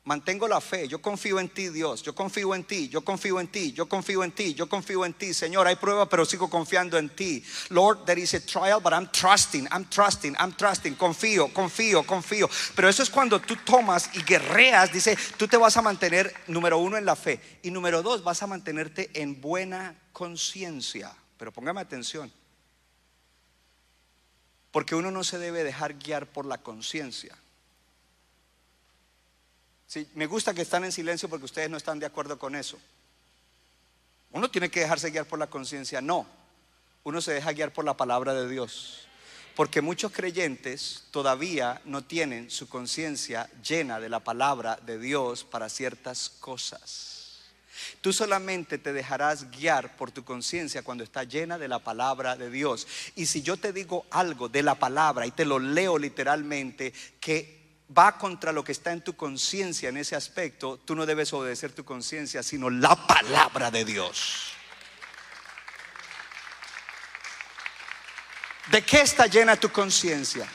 mantengo 0.04 0.48
la 0.48 0.60
fe. 0.60 0.88
Yo 0.88 1.02
confío 1.02 1.40
en 1.40 1.50
ti, 1.50 1.70
Dios. 1.70 2.04
Yo 2.04 2.14
confío 2.14 2.54
en 2.54 2.64
ti. 2.66 2.90
Yo 2.90 3.02
confío 3.02 3.40
en 3.40 3.48
ti. 3.48 3.72
Yo 3.72 3.88
confío 3.88 4.24
en 4.24 4.32
ti. 4.32 4.54
Yo 4.54 4.68
confío 4.68 5.06
en 5.06 5.14
ti. 5.14 5.34
Señor, 5.34 5.68
hay 5.68 5.76
prueba, 5.76 6.08
pero 6.08 6.26
sigo 6.26 6.50
confiando 6.50 6.98
en 6.98 7.10
ti. 7.10 7.44
Lord, 7.70 8.06
there 8.06 8.22
is 8.22 8.34
a 8.34 8.46
trial, 8.46 8.82
but 8.82 8.94
I'm 8.94 9.10
trusting. 9.12 9.68
I'm 9.72 9.86
trusting. 9.86 10.36
I'm 10.40 10.54
trusting. 10.54 10.96
Confío, 10.96 11.52
confío, 11.54 12.04
confío. 12.04 12.50
Pero 12.76 12.90
eso 12.90 13.04
es 13.04 13.10
cuando 13.10 13.40
tú 13.40 13.56
tomas 13.58 14.10
y 14.14 14.24
guerreas. 14.24 14.92
Dice, 14.92 15.18
tú 15.38 15.48
te 15.48 15.58
vas 15.58 15.78
a 15.78 15.82
mantener, 15.82 16.34
número 16.48 16.78
uno, 16.78 16.98
en 16.98 17.06
la 17.06 17.16
fe. 17.16 17.60
Y 17.64 17.72
número 17.72 18.02
dos, 18.02 18.24
vas 18.24 18.44
a 18.44 18.48
mantenerte 18.48 19.10
en 19.14 19.40
buena 19.40 19.96
conciencia. 20.12 21.16
Pero 21.38 21.52
póngame 21.52 21.82
atención. 21.82 22.32
Porque 24.74 24.96
uno 24.96 25.12
no 25.12 25.24
se 25.24 25.38
debe 25.38 25.64
dejar 25.64 26.00
guiar 26.00 26.26
por 26.26 26.48
la 26.48 26.58
conciencia. 26.58 27.38
Sí, 29.86 30.10
me 30.16 30.26
gusta 30.26 30.56
que 30.56 30.64
están 30.64 30.84
en 30.84 30.92
silencio 30.92 31.30
porque 31.30 31.46
ustedes 31.46 31.70
no 31.70 31.78
están 31.78 32.00
de 32.00 32.08
acuerdo 32.08 32.40
con 32.40 32.56
eso. 32.56 32.80
Uno 34.32 34.50
tiene 34.50 34.72
que 34.72 34.80
dejarse 34.80 35.12
guiar 35.12 35.28
por 35.28 35.38
la 35.38 35.46
conciencia. 35.46 36.02
No, 36.02 36.26
uno 37.04 37.22
se 37.22 37.34
deja 37.34 37.52
guiar 37.52 37.72
por 37.72 37.86
la 37.86 37.96
palabra 37.96 38.34
de 38.34 38.50
Dios. 38.50 39.08
Porque 39.56 39.82
muchos 39.82 40.12
creyentes 40.12 41.04
todavía 41.12 41.80
no 41.86 42.04
tienen 42.04 42.50
su 42.50 42.68
conciencia 42.68 43.48
llena 43.62 44.00
de 44.00 44.10
la 44.10 44.22
palabra 44.22 44.80
de 44.84 44.98
Dios 44.98 45.44
para 45.44 45.70
ciertas 45.70 46.30
cosas. 46.30 47.13
Tú 48.02 48.14
solamente 48.14 48.78
te 48.78 48.94
dejarás 48.94 49.50
guiar 49.52 49.96
por 49.96 50.12
tu 50.12 50.24
conciencia 50.24 50.84
cuando 50.84 51.04
está 51.04 51.24
llena 51.24 51.58
de 51.58 51.68
la 51.68 51.80
palabra 51.80 52.36
de 52.36 52.50
Dios. 52.50 52.88
Y 53.16 53.26
si 53.26 53.42
yo 53.42 53.58
te 53.58 53.74
digo 53.74 54.06
algo 54.12 54.50
de 54.50 54.64
la 54.64 54.76
palabra 54.76 55.26
y 55.26 55.32
te 55.32 55.46
lo 55.46 55.60
leo 55.60 55.98
literalmente, 55.98 56.94
que 57.20 57.62
va 57.96 58.18
contra 58.18 58.52
lo 58.52 58.64
que 58.64 58.72
está 58.72 58.92
en 58.92 59.02
tu 59.02 59.16
conciencia 59.16 59.90
en 59.90 59.98
ese 59.98 60.16
aspecto, 60.16 60.80
tú 60.84 60.96
no 60.96 61.06
debes 61.06 61.34
obedecer 61.34 61.72
tu 61.74 61.86
conciencia, 61.86 62.44
sino 62.44 62.70
la 62.70 62.96
palabra 63.08 63.72
de 63.72 63.86
Dios. 63.86 64.54
¿De 68.72 68.82
qué 68.82 69.02
está 69.02 69.28
llena 69.28 69.56
tu 69.58 69.70
conciencia? 69.70 70.48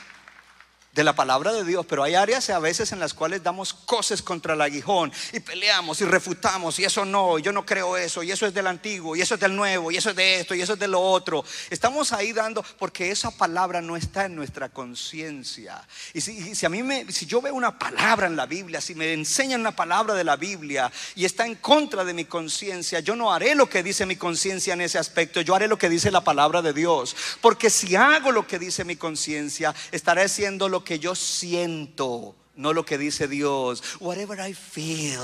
De 0.93 1.03
la 1.03 1.13
palabra 1.13 1.53
de 1.53 1.63
Dios, 1.63 1.85
pero 1.85 2.03
hay 2.03 2.15
áreas 2.15 2.49
a 2.49 2.59
veces 2.59 2.91
en 2.91 2.99
las 2.99 3.13
cuales 3.13 3.43
damos 3.43 3.73
cosas 3.73 4.21
contra 4.21 4.55
el 4.55 4.61
aguijón 4.61 5.11
y 5.31 5.39
peleamos 5.39 6.01
y 6.01 6.05
refutamos 6.05 6.79
y 6.79 6.83
eso 6.83 7.05
no, 7.05 7.37
yo 7.37 7.51
no 7.51 7.65
creo 7.65 7.95
eso 7.95 8.23
y 8.23 8.31
eso 8.31 8.47
es 8.47 8.53
del 8.53 8.67
antiguo 8.67 9.15
y 9.15 9.21
eso 9.21 9.35
es 9.35 9.39
del 9.39 9.55
nuevo 9.55 9.91
y 9.91 9.97
eso 9.97 10.09
es 10.09 10.15
de 10.15 10.39
esto 10.39 10.55
y 10.55 10.61
eso 10.61 10.73
es 10.73 10.79
de 10.79 10.87
lo 10.87 10.99
otro. 10.99 11.45
Estamos 11.69 12.11
ahí 12.11 12.33
dando 12.33 12.63
porque 12.79 13.11
esa 13.11 13.29
palabra 13.31 13.81
no 13.81 13.95
está 13.95 14.25
en 14.25 14.35
nuestra 14.35 14.69
conciencia. 14.69 15.81
Y 16.13 16.21
si, 16.21 16.55
si, 16.55 16.65
a 16.65 16.69
mí 16.69 16.81
me, 16.81 17.11
si 17.11 17.25
yo 17.25 17.41
veo 17.41 17.53
una 17.53 17.77
palabra 17.77 18.27
en 18.27 18.35
la 18.35 18.47
Biblia, 18.47 18.81
si 18.81 18.95
me 18.95 19.13
enseñan 19.13 19.61
una 19.61 19.75
palabra 19.75 20.15
de 20.15 20.23
la 20.23 20.37
Biblia 20.37 20.91
y 21.15 21.25
está 21.25 21.45
en 21.45 21.55
contra 21.55 22.03
de 22.03 22.13
mi 22.13 22.25
conciencia, 22.25 22.99
yo 22.99 23.15
no 23.15 23.31
haré 23.31 23.53
lo 23.53 23.69
que 23.69 23.83
dice 23.83 24.05
mi 24.05 24.15
conciencia 24.15 24.73
en 24.73 24.81
ese 24.81 24.97
aspecto, 24.97 25.41
yo 25.41 25.53
haré 25.53 25.67
lo 25.67 25.77
que 25.77 25.89
dice 25.89 26.09
la 26.09 26.23
palabra 26.23 26.61
de 26.61 26.73
Dios. 26.73 27.15
Porque 27.41 27.69
si 27.69 27.95
hago 27.95 28.31
lo 28.31 28.47
que 28.47 28.57
dice 28.57 28.83
mi 28.83 28.95
conciencia, 28.95 29.75
estaré 29.91 30.23
haciendo 30.23 30.67
lo 30.67 30.78
que 30.83 30.99
que 30.99 30.99
yo 30.99 31.15
siento, 31.15 32.35
no 32.55 32.73
lo 32.73 32.85
que 32.85 32.97
dice 32.97 33.27
Dios. 33.27 33.83
Whatever 33.99 34.39
I 34.39 34.53
feel, 34.53 35.21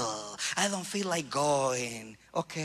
I 0.57 0.69
don't 0.69 0.85
feel 0.85 1.09
like 1.09 1.29
going. 1.29 2.17
Ok, 2.31 2.55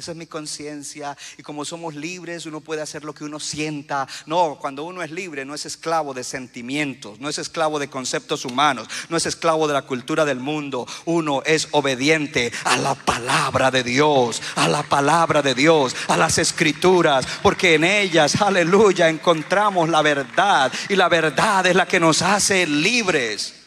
esa 0.00 0.12
es 0.12 0.16
mi 0.16 0.26
conciencia. 0.26 1.16
Y 1.38 1.42
como 1.42 1.64
somos 1.64 1.94
libres, 1.94 2.46
uno 2.46 2.60
puede 2.60 2.82
hacer 2.82 3.04
lo 3.04 3.14
que 3.14 3.24
uno 3.24 3.38
sienta. 3.38 4.08
No, 4.26 4.56
cuando 4.60 4.84
uno 4.84 5.02
es 5.02 5.10
libre, 5.10 5.44
no 5.44 5.54
es 5.54 5.66
esclavo 5.66 6.14
de 6.14 6.24
sentimientos, 6.24 7.20
no 7.20 7.28
es 7.28 7.38
esclavo 7.38 7.78
de 7.78 7.88
conceptos 7.88 8.44
humanos, 8.44 8.88
no 9.08 9.16
es 9.16 9.26
esclavo 9.26 9.68
de 9.68 9.74
la 9.74 9.82
cultura 9.82 10.24
del 10.24 10.40
mundo. 10.40 10.86
Uno 11.04 11.42
es 11.44 11.68
obediente 11.72 12.50
a 12.64 12.76
la 12.78 12.94
palabra 12.94 13.70
de 13.70 13.82
Dios, 13.82 14.42
a 14.56 14.68
la 14.68 14.82
palabra 14.82 15.42
de 15.42 15.54
Dios, 15.54 15.94
a 16.08 16.16
las 16.16 16.38
escrituras, 16.38 17.26
porque 17.42 17.74
en 17.74 17.84
ellas, 17.84 18.40
aleluya, 18.40 19.08
encontramos 19.08 19.88
la 19.88 20.02
verdad. 20.02 20.72
Y 20.88 20.96
la 20.96 21.08
verdad 21.08 21.66
es 21.66 21.76
la 21.76 21.86
que 21.86 22.00
nos 22.00 22.22
hace 22.22 22.66
libres. 22.66 23.59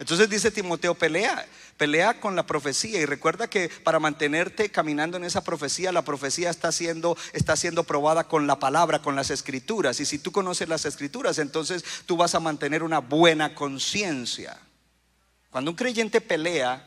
Entonces 0.00 0.28
dice 0.28 0.50
Timoteo, 0.50 0.96
pelea 0.96 1.46
Pelea 1.80 2.20
con 2.20 2.36
la 2.36 2.44
profecía 2.44 3.00
y 3.00 3.06
recuerda 3.06 3.48
que 3.48 3.70
para 3.70 3.98
mantenerte 3.98 4.70
caminando 4.70 5.16
en 5.16 5.24
esa 5.24 5.42
profecía, 5.42 5.92
la 5.92 6.04
profecía 6.04 6.50
está 6.50 6.72
siendo, 6.72 7.16
está 7.32 7.56
siendo 7.56 7.84
probada 7.84 8.28
con 8.28 8.46
la 8.46 8.58
palabra, 8.58 9.00
con 9.00 9.16
las 9.16 9.30
escrituras. 9.30 9.98
Y 9.98 10.04
si 10.04 10.18
tú 10.18 10.30
conoces 10.30 10.68
las 10.68 10.84
escrituras, 10.84 11.38
entonces 11.38 11.82
tú 12.04 12.18
vas 12.18 12.34
a 12.34 12.40
mantener 12.40 12.82
una 12.82 12.98
buena 12.98 13.54
conciencia. 13.54 14.58
Cuando 15.48 15.70
un 15.70 15.76
creyente 15.78 16.20
pelea, 16.20 16.86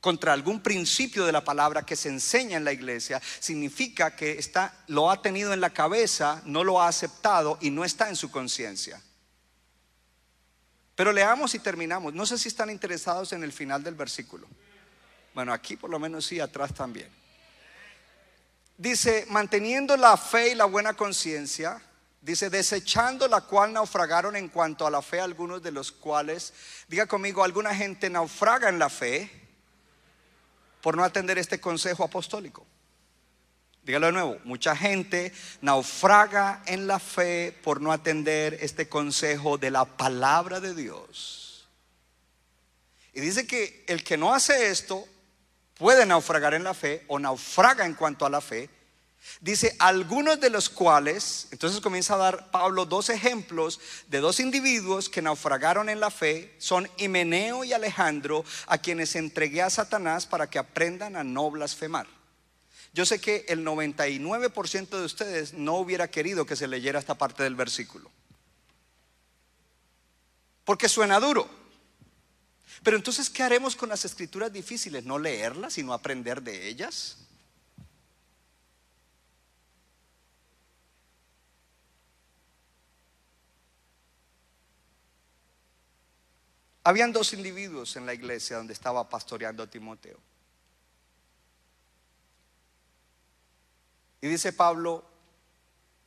contra 0.00 0.34
algún 0.34 0.62
principio 0.62 1.26
de 1.26 1.32
la 1.32 1.42
palabra 1.42 1.82
que 1.82 1.96
se 1.96 2.10
enseña 2.10 2.58
en 2.58 2.64
la 2.64 2.72
iglesia, 2.72 3.20
significa 3.40 4.14
que 4.14 4.38
está, 4.38 4.84
lo 4.86 5.10
ha 5.10 5.20
tenido 5.20 5.52
en 5.52 5.60
la 5.60 5.70
cabeza, 5.70 6.42
no 6.44 6.62
lo 6.62 6.80
ha 6.80 6.86
aceptado 6.86 7.58
y 7.60 7.70
no 7.70 7.84
está 7.84 8.08
en 8.08 8.14
su 8.14 8.30
conciencia. 8.30 9.02
Pero 11.00 11.14
leamos 11.14 11.54
y 11.54 11.60
terminamos. 11.60 12.12
No 12.12 12.26
sé 12.26 12.36
si 12.36 12.48
están 12.48 12.68
interesados 12.68 13.32
en 13.32 13.42
el 13.42 13.54
final 13.54 13.82
del 13.82 13.94
versículo. 13.94 14.46
Bueno, 15.32 15.50
aquí 15.50 15.78
por 15.78 15.88
lo 15.88 15.98
menos 15.98 16.26
sí, 16.26 16.40
atrás 16.40 16.74
también. 16.74 17.08
Dice, 18.76 19.24
manteniendo 19.30 19.96
la 19.96 20.18
fe 20.18 20.50
y 20.50 20.54
la 20.54 20.66
buena 20.66 20.92
conciencia, 20.92 21.80
dice, 22.20 22.50
desechando 22.50 23.28
la 23.28 23.40
cual 23.40 23.72
naufragaron 23.72 24.36
en 24.36 24.48
cuanto 24.48 24.86
a 24.86 24.90
la 24.90 25.00
fe 25.00 25.20
algunos 25.20 25.62
de 25.62 25.72
los 25.72 25.90
cuales, 25.90 26.52
diga 26.86 27.06
conmigo, 27.06 27.44
alguna 27.44 27.74
gente 27.74 28.10
naufraga 28.10 28.68
en 28.68 28.78
la 28.78 28.90
fe 28.90 29.30
por 30.82 30.98
no 30.98 31.02
atender 31.02 31.38
este 31.38 31.58
consejo 31.58 32.04
apostólico. 32.04 32.66
Dígalo 33.82 34.06
de 34.06 34.12
nuevo, 34.12 34.38
mucha 34.44 34.76
gente 34.76 35.32
naufraga 35.62 36.62
en 36.66 36.86
la 36.86 36.98
fe 36.98 37.56
por 37.62 37.80
no 37.80 37.92
atender 37.92 38.58
este 38.60 38.88
consejo 38.88 39.56
de 39.56 39.70
la 39.70 39.84
palabra 39.84 40.60
de 40.60 40.74
Dios. 40.74 41.66
Y 43.14 43.20
dice 43.20 43.46
que 43.46 43.84
el 43.88 44.04
que 44.04 44.16
no 44.16 44.34
hace 44.34 44.70
esto 44.70 45.06
puede 45.74 46.04
naufragar 46.04 46.52
en 46.54 46.62
la 46.62 46.74
fe 46.74 47.04
o 47.08 47.18
naufraga 47.18 47.86
en 47.86 47.94
cuanto 47.94 48.26
a 48.26 48.30
la 48.30 48.42
fe. 48.42 48.68
Dice, 49.40 49.74
algunos 49.78 50.40
de 50.40 50.50
los 50.50 50.68
cuales, 50.68 51.48
entonces 51.50 51.80
comienza 51.80 52.14
a 52.14 52.18
dar 52.18 52.50
Pablo 52.50 52.84
dos 52.84 53.08
ejemplos 53.08 53.80
de 54.08 54.20
dos 54.20 54.40
individuos 54.40 55.08
que 55.08 55.22
naufragaron 55.22 55.88
en 55.88 56.00
la 56.00 56.10
fe, 56.10 56.54
son 56.58 56.88
Himeneo 56.98 57.64
y 57.64 57.72
Alejandro, 57.72 58.44
a 58.66 58.78
quienes 58.78 59.16
entregué 59.16 59.62
a 59.62 59.70
Satanás 59.70 60.26
para 60.26 60.48
que 60.48 60.58
aprendan 60.58 61.16
a 61.16 61.24
no 61.24 61.50
blasfemar. 61.50 62.19
Yo 62.92 63.06
sé 63.06 63.20
que 63.20 63.44
el 63.48 63.64
99% 63.64 64.88
de 64.88 65.04
ustedes 65.04 65.54
no 65.54 65.76
hubiera 65.76 66.10
querido 66.10 66.44
que 66.44 66.56
se 66.56 66.66
leyera 66.66 66.98
esta 66.98 67.14
parte 67.14 67.42
del 67.42 67.54
versículo. 67.54 68.10
Porque 70.64 70.88
suena 70.88 71.20
duro. 71.20 71.48
Pero 72.82 72.96
entonces, 72.96 73.30
¿qué 73.30 73.42
haremos 73.42 73.76
con 73.76 73.88
las 73.88 74.04
escrituras 74.04 74.52
difíciles? 74.52 75.04
¿No 75.04 75.18
leerlas, 75.18 75.74
sino 75.74 75.92
aprender 75.92 76.42
de 76.42 76.68
ellas? 76.68 77.18
Habían 86.82 87.12
dos 87.12 87.34
individuos 87.34 87.94
en 87.96 88.06
la 88.06 88.14
iglesia 88.14 88.56
donde 88.56 88.72
estaba 88.72 89.08
pastoreando 89.08 89.68
Timoteo. 89.68 90.18
Y 94.20 94.28
dice 94.28 94.52
Pablo, 94.52 95.04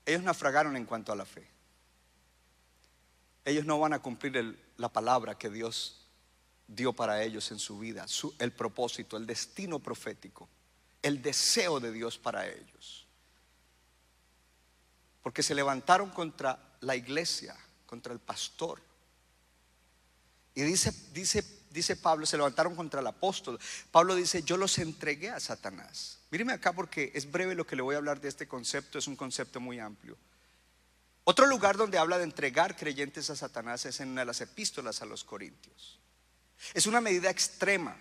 ellos 0.06 0.24
naufragaron 0.24 0.76
en 0.76 0.86
cuanto 0.86 1.12
a 1.12 1.16
la 1.16 1.26
fe. 1.26 1.48
Ellos 3.46 3.66
no 3.66 3.80
van 3.80 3.94
a 3.94 4.00
cumplir 4.00 4.74
la 4.78 4.90
palabra 4.90 5.38
que 5.38 5.50
Dios 5.50 6.08
dio 6.68 6.94
para 6.94 7.24
ellos 7.24 7.52
en 7.52 7.60
su 7.60 7.78
vida, 7.78 8.06
el 8.40 8.52
propósito, 8.52 9.18
el 9.18 9.26
destino 9.26 9.80
profético, 9.80 10.48
el 11.02 11.22
deseo 11.22 11.80
de 11.80 11.92
Dios 11.92 12.18
para 12.18 12.48
ellos. 12.48 13.06
Porque 15.22 15.44
se 15.44 15.56
levantaron 15.56 16.10
contra 16.10 16.78
la 16.82 16.96
iglesia, 16.96 17.56
contra 17.86 18.14
el 18.14 18.20
pastor. 18.20 18.82
Y 20.56 20.62
dice, 20.62 20.94
dice, 21.14 21.44
dice 21.74 21.96
Pablo, 21.96 22.26
se 22.26 22.38
levantaron 22.38 22.76
contra 22.76 23.02
el 23.02 23.08
apóstol. 23.08 23.60
Pablo 23.92 24.16
dice, 24.16 24.44
yo 24.44 24.56
los 24.56 24.78
entregué 24.78 25.30
a 25.30 25.40
Satanás. 25.40 26.20
Míreme 26.30 26.54
acá 26.54 26.72
porque 26.72 27.12
es 27.14 27.30
breve 27.30 27.56
lo 27.56 27.66
que 27.66 27.76
le 27.76 27.82
voy 27.82 27.96
a 27.96 27.98
hablar 27.98 28.22
de 28.22 28.30
este 28.30 28.48
concepto, 28.48 28.98
es 28.98 29.08
un 29.08 29.16
concepto 29.16 29.60
muy 29.60 29.80
amplio. 29.80 30.18
Otro 31.26 31.46
lugar 31.48 31.78
donde 31.78 31.98
habla 31.98 32.18
de 32.18 32.26
entregar 32.26 32.76
creyentes 32.76 33.30
a 33.30 33.36
Satanás 33.36 33.86
es 33.86 34.00
en 34.00 34.10
una 34.10 34.22
de 34.22 34.26
las 34.26 34.42
epístolas 34.42 35.02
a 35.02 35.06
los 35.06 35.24
Corintios. 35.24 36.00
Es 36.74 36.86
una 36.86 37.02
medida 37.02 37.30
extrema. 37.30 37.98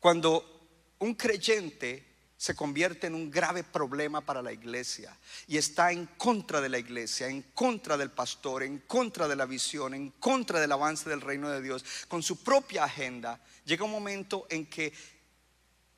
Cuando 0.00 0.94
un 1.00 1.14
creyente 1.14 2.07
se 2.38 2.54
convierte 2.54 3.08
en 3.08 3.16
un 3.16 3.32
grave 3.32 3.64
problema 3.64 4.20
para 4.20 4.40
la 4.40 4.52
iglesia 4.52 5.14
y 5.48 5.58
está 5.58 5.90
en 5.90 6.06
contra 6.06 6.60
de 6.60 6.68
la 6.68 6.78
iglesia, 6.78 7.26
en 7.26 7.42
contra 7.52 7.96
del 7.96 8.12
pastor, 8.12 8.62
en 8.62 8.78
contra 8.78 9.26
de 9.26 9.34
la 9.34 9.44
visión, 9.44 9.92
en 9.92 10.12
contra 10.12 10.60
del 10.60 10.70
avance 10.70 11.10
del 11.10 11.20
reino 11.20 11.50
de 11.50 11.60
Dios, 11.60 11.84
con 12.06 12.22
su 12.22 12.42
propia 12.44 12.84
agenda, 12.84 13.40
llega 13.64 13.84
un 13.84 13.90
momento 13.90 14.46
en 14.50 14.66
que 14.66 14.92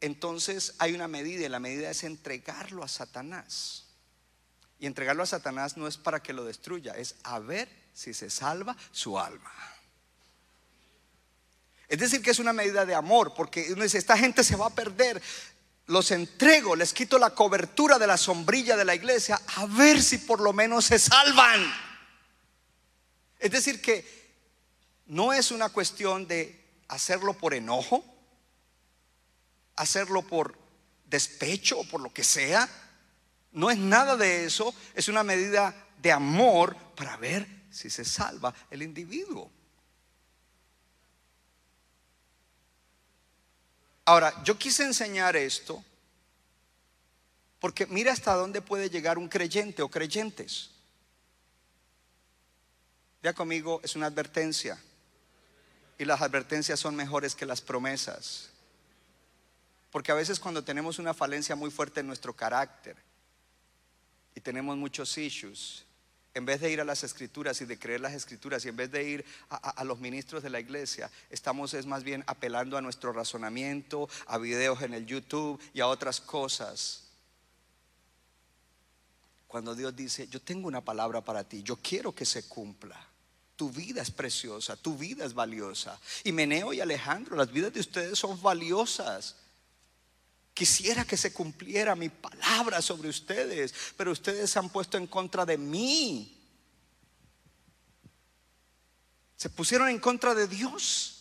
entonces 0.00 0.74
hay 0.78 0.94
una 0.94 1.08
medida 1.08 1.44
y 1.44 1.48
la 1.50 1.60
medida 1.60 1.90
es 1.90 2.04
entregarlo 2.04 2.82
a 2.82 2.88
Satanás. 2.88 3.84
Y 4.78 4.86
entregarlo 4.86 5.22
a 5.22 5.26
Satanás 5.26 5.76
no 5.76 5.86
es 5.86 5.98
para 5.98 6.22
que 6.22 6.32
lo 6.32 6.46
destruya, 6.46 6.94
es 6.94 7.16
a 7.22 7.38
ver 7.38 7.68
si 7.92 8.14
se 8.14 8.30
salva 8.30 8.74
su 8.92 9.18
alma. 9.18 9.52
Es 11.86 11.98
decir, 11.98 12.22
que 12.22 12.30
es 12.30 12.38
una 12.38 12.54
medida 12.54 12.86
de 12.86 12.94
amor, 12.94 13.34
porque 13.34 13.72
uno 13.74 13.82
dice, 13.82 13.98
esta 13.98 14.16
gente 14.16 14.42
se 14.42 14.56
va 14.56 14.68
a 14.68 14.74
perder. 14.74 15.20
Los 15.90 16.12
entrego, 16.12 16.76
les 16.76 16.92
quito 16.92 17.18
la 17.18 17.30
cobertura 17.30 17.98
de 17.98 18.06
la 18.06 18.16
sombrilla 18.16 18.76
de 18.76 18.84
la 18.84 18.94
iglesia, 18.94 19.40
a 19.56 19.66
ver 19.66 20.00
si 20.00 20.18
por 20.18 20.40
lo 20.40 20.52
menos 20.52 20.84
se 20.84 21.00
salvan. 21.00 21.60
Es 23.40 23.50
decir, 23.50 23.82
que 23.82 24.06
no 25.06 25.32
es 25.32 25.50
una 25.50 25.68
cuestión 25.70 26.28
de 26.28 26.64
hacerlo 26.86 27.34
por 27.34 27.54
enojo, 27.54 28.04
hacerlo 29.74 30.22
por 30.22 30.56
despecho 31.06 31.80
o 31.80 31.88
por 31.88 32.00
lo 32.00 32.12
que 32.12 32.22
sea. 32.22 32.68
No 33.50 33.68
es 33.68 33.76
nada 33.78 34.16
de 34.16 34.44
eso, 34.44 34.72
es 34.94 35.08
una 35.08 35.24
medida 35.24 35.74
de 36.00 36.12
amor 36.12 36.76
para 36.94 37.16
ver 37.16 37.48
si 37.68 37.90
se 37.90 38.04
salva 38.04 38.54
el 38.70 38.84
individuo. 38.84 39.50
Ahora, 44.04 44.42
yo 44.44 44.58
quise 44.58 44.84
enseñar 44.84 45.36
esto 45.36 45.84
porque 47.60 47.86
mira 47.86 48.12
hasta 48.12 48.34
dónde 48.34 48.62
puede 48.62 48.88
llegar 48.88 49.18
un 49.18 49.28
creyente 49.28 49.82
o 49.82 49.88
creyentes. 49.88 50.70
Ya 53.22 53.34
conmigo, 53.34 53.80
es 53.84 53.96
una 53.96 54.06
advertencia. 54.06 54.78
Y 55.98 56.06
las 56.06 56.22
advertencias 56.22 56.80
son 56.80 56.96
mejores 56.96 57.34
que 57.34 57.44
las 57.44 57.60
promesas. 57.60 58.48
Porque 59.90 60.10
a 60.10 60.14
veces 60.14 60.40
cuando 60.40 60.64
tenemos 60.64 60.98
una 60.98 61.12
falencia 61.12 61.54
muy 61.54 61.70
fuerte 61.70 62.00
en 62.00 62.06
nuestro 62.06 62.34
carácter 62.34 62.96
y 64.34 64.40
tenemos 64.40 64.76
muchos 64.78 65.18
issues, 65.18 65.84
en 66.34 66.44
vez 66.44 66.60
de 66.60 66.70
ir 66.70 66.80
a 66.80 66.84
las 66.84 67.02
escrituras 67.02 67.60
y 67.60 67.64
de 67.64 67.78
creer 67.78 68.00
las 68.00 68.12
escrituras 68.12 68.64
y 68.64 68.68
en 68.68 68.76
vez 68.76 68.90
de 68.90 69.02
ir 69.02 69.24
a, 69.48 69.82
los 69.84 69.98
ministros 69.98 70.42
de 70.42 70.50
la 70.50 70.60
iglesia, 70.60 71.10
estamos 71.28 71.74
es 71.74 71.86
más 71.86 72.04
bien 72.04 72.22
apelando 72.26 72.76
a 72.76 72.80
nuestro 72.80 73.12
razonamiento, 73.12 74.08
a 74.26 74.38
videos 74.38 74.82
en 74.82 74.94
el 74.94 75.06
YouTube 75.06 75.60
y 75.74 75.80
a 75.80 75.88
otras 75.88 76.20
cosas. 76.20 77.04
Cuando 79.48 79.74
Dios 79.74 79.96
dice, 79.96 80.28
yo 80.28 80.40
tengo 80.40 80.68
una 80.68 80.84
palabra 80.84 81.24
para 81.24 81.42
ti, 81.42 81.64
yo 81.64 81.76
quiero 81.76 82.14
que 82.14 82.24
se 82.24 82.46
cumpla. 82.46 83.08
Tu 83.56 83.68
vida 83.70 84.00
es 84.00 84.10
preciosa, 84.10 84.76
tu 84.76 84.96
vida 84.96 85.24
es 85.24 85.34
valiosa. 85.34 85.98
Y 86.22 86.30
Meneo 86.30 86.72
y 86.72 86.80
Alejandro, 86.80 87.36
las 87.36 87.50
vidas 87.50 87.72
de 87.72 87.80
ustedes 87.80 88.18
son 88.18 88.40
valiosas. 88.40 89.36
Quisiera 90.54 91.04
que 91.04 91.16
se 91.16 91.32
cumpliera 91.32 91.94
mi 91.94 92.08
palabra 92.08 92.82
sobre 92.82 93.08
ustedes, 93.08 93.72
pero 93.96 94.12
ustedes 94.12 94.50
se 94.50 94.58
han 94.58 94.68
puesto 94.68 94.96
en 94.96 95.06
contra 95.06 95.46
de 95.46 95.56
mí. 95.56 96.36
Se 99.36 99.48
pusieron 99.48 99.88
en 99.88 99.98
contra 99.98 100.34
de 100.34 100.46
Dios. 100.46 101.20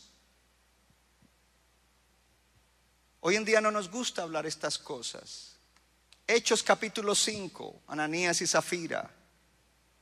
Hoy 3.22 3.36
en 3.36 3.46
día 3.46 3.62
no 3.62 3.72
nos 3.72 3.90
gusta 3.90 4.24
hablar 4.24 4.46
estas 4.46 4.78
cosas. 4.78 5.58
Hechos 6.28 6.62
capítulo 6.64 7.16
5, 7.16 7.84
Ananías 7.88 8.42
y 8.42 8.48
Zafira. 8.48 9.10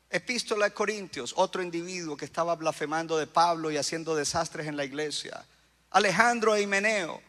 Epístola 0.10 0.66
de 0.66 0.74
Corintios, 0.74 1.34
otro 1.36 1.62
individuo 1.62 2.16
que 2.16 2.26
estaba 2.26 2.56
blasfemando 2.56 3.18
de 3.18 3.28
Pablo 3.28 3.72
y 3.72 3.78
haciendo 3.78 4.16
desastres 4.16 4.68
en 4.68 4.78
la 4.78 4.86
iglesia. 4.86 5.46
Alejandro 5.90 6.56
e 6.56 6.62
Himeneo. 6.62 7.22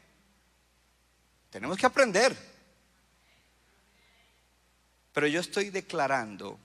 Tenemos 1.50 1.76
que 1.78 1.86
aprender. 1.86 2.36
Pero 5.12 5.26
yo 5.26 5.40
estoy 5.40 5.70
declarando 5.70 6.58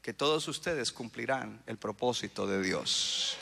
que 0.00 0.14
todos 0.14 0.48
ustedes 0.48 0.92
cumplirán 0.92 1.62
el 1.66 1.76
propósito 1.76 2.46
de 2.46 2.62
Dios. 2.62 3.36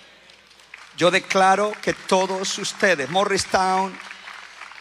Yo 0.97 1.11
declaro 1.11 1.73
que 1.83 1.93
todos 1.93 2.59
ustedes, 2.59 3.09
Morristown 3.11 3.97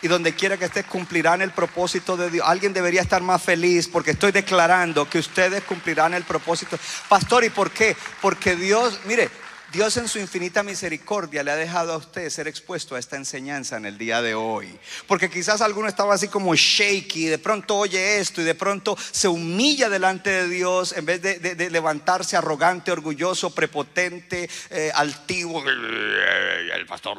y 0.02 0.08
donde 0.08 0.34
quiera 0.34 0.58
que 0.58 0.66
estés, 0.66 0.86
cumplirán 0.86 1.42
el 1.42 1.52
propósito 1.52 2.16
de 2.16 2.30
Dios. 2.30 2.48
Alguien 2.48 2.74
debería 2.74 3.02
estar 3.02 3.22
más 3.22 3.42
feliz 3.44 3.88
porque 3.88 4.12
estoy 4.12 4.32
declarando 4.32 5.10
que 5.10 5.20
ustedes 5.20 5.64
cumplirán 5.64 6.14
el 6.14 6.24
propósito. 6.24 6.78
Pastor, 7.10 7.44
¿y 7.44 7.50
por 7.50 7.72
qué? 7.72 7.96
Porque 8.22 8.56
Dios, 8.56 9.02
mire, 9.06 9.30
Dios 9.76 9.98
en 9.98 10.08
su 10.08 10.20
infinita 10.20 10.64
misericordia 10.64 11.44
le 11.44 11.52
ha 11.52 11.58
dejado 11.58 11.92
a 11.92 11.98
usted 11.98 12.30
ser 12.30 12.48
expuesto 12.48 12.96
a 12.96 13.00
esta 13.00 13.18
enseñanza 13.18 13.76
en 13.76 13.86
el 13.86 13.98
día 13.98 14.22
de 14.22 14.34
hoy. 14.34 14.80
Porque 15.06 15.30
quizás 15.30 15.60
alguno 15.60 15.90
estaba 15.90 16.14
así 16.14 16.30
como 16.30 16.56
shaky, 16.56 17.26
de 17.26 17.40
pronto 17.40 17.76
oye 17.76 18.20
esto 18.20 18.40
y 18.40 18.46
de 18.46 18.56
pronto 18.56 18.96
se 18.98 19.28
humilla 19.28 19.90
delante 19.90 20.30
de 20.30 20.48
Dios 20.48 20.94
en 20.94 21.06
vez 21.06 21.22
de, 21.22 21.70
levantarse 21.70 22.38
arrogante, 22.38 22.90
orgulloso, 22.90 23.54
prepotente, 23.54 24.50
eh, 24.70 24.94
altivo. 24.96 25.62
El 25.68 26.86
pastor 26.88 27.18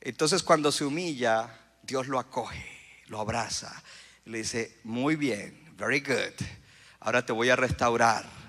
Entonces 0.00 0.42
cuando 0.42 0.72
se 0.72 0.86
humilla, 0.86 1.60
Dios 1.82 2.08
lo 2.08 2.18
acoge, 2.18 2.64
lo 3.08 3.20
abraza. 3.20 3.82
Le 4.24 4.38
dice, 4.38 4.78
muy 4.84 5.16
bien, 5.16 5.74
very 5.76 6.00
good. 6.00 6.42
Ahora 7.00 7.26
te 7.26 7.32
voy 7.34 7.50
a 7.50 7.56
restaurar 7.56 8.39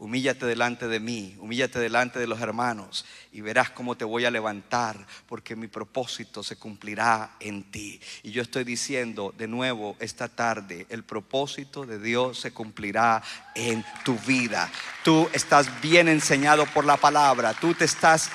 Humíllate 0.00 0.46
delante 0.46 0.88
de 0.88 0.98
mí, 0.98 1.36
humíllate 1.40 1.78
delante 1.78 2.18
de 2.18 2.26
los 2.26 2.40
hermanos 2.40 3.04
y 3.32 3.42
verás 3.42 3.68
cómo 3.68 3.98
te 3.98 4.06
voy 4.06 4.24
a 4.24 4.30
levantar 4.30 5.06
porque 5.26 5.54
mi 5.56 5.66
propósito 5.66 6.42
se 6.42 6.56
cumplirá 6.56 7.36
en 7.38 7.70
ti. 7.70 8.00
Y 8.22 8.30
yo 8.30 8.40
estoy 8.40 8.64
diciendo 8.64 9.34
de 9.36 9.46
nuevo 9.46 9.96
esta 10.00 10.28
tarde, 10.28 10.86
el 10.88 11.04
propósito 11.04 11.84
de 11.84 11.98
Dios 11.98 12.40
se 12.40 12.50
cumplirá 12.50 13.22
en 13.54 13.84
tu 14.02 14.16
vida. 14.20 14.70
Tú 15.04 15.28
estás 15.34 15.82
bien 15.82 16.08
enseñado 16.08 16.64
por 16.64 16.86
la 16.86 16.96
palabra, 16.96 17.52
tú 17.52 17.74
te 17.74 17.84
estás 17.84 18.30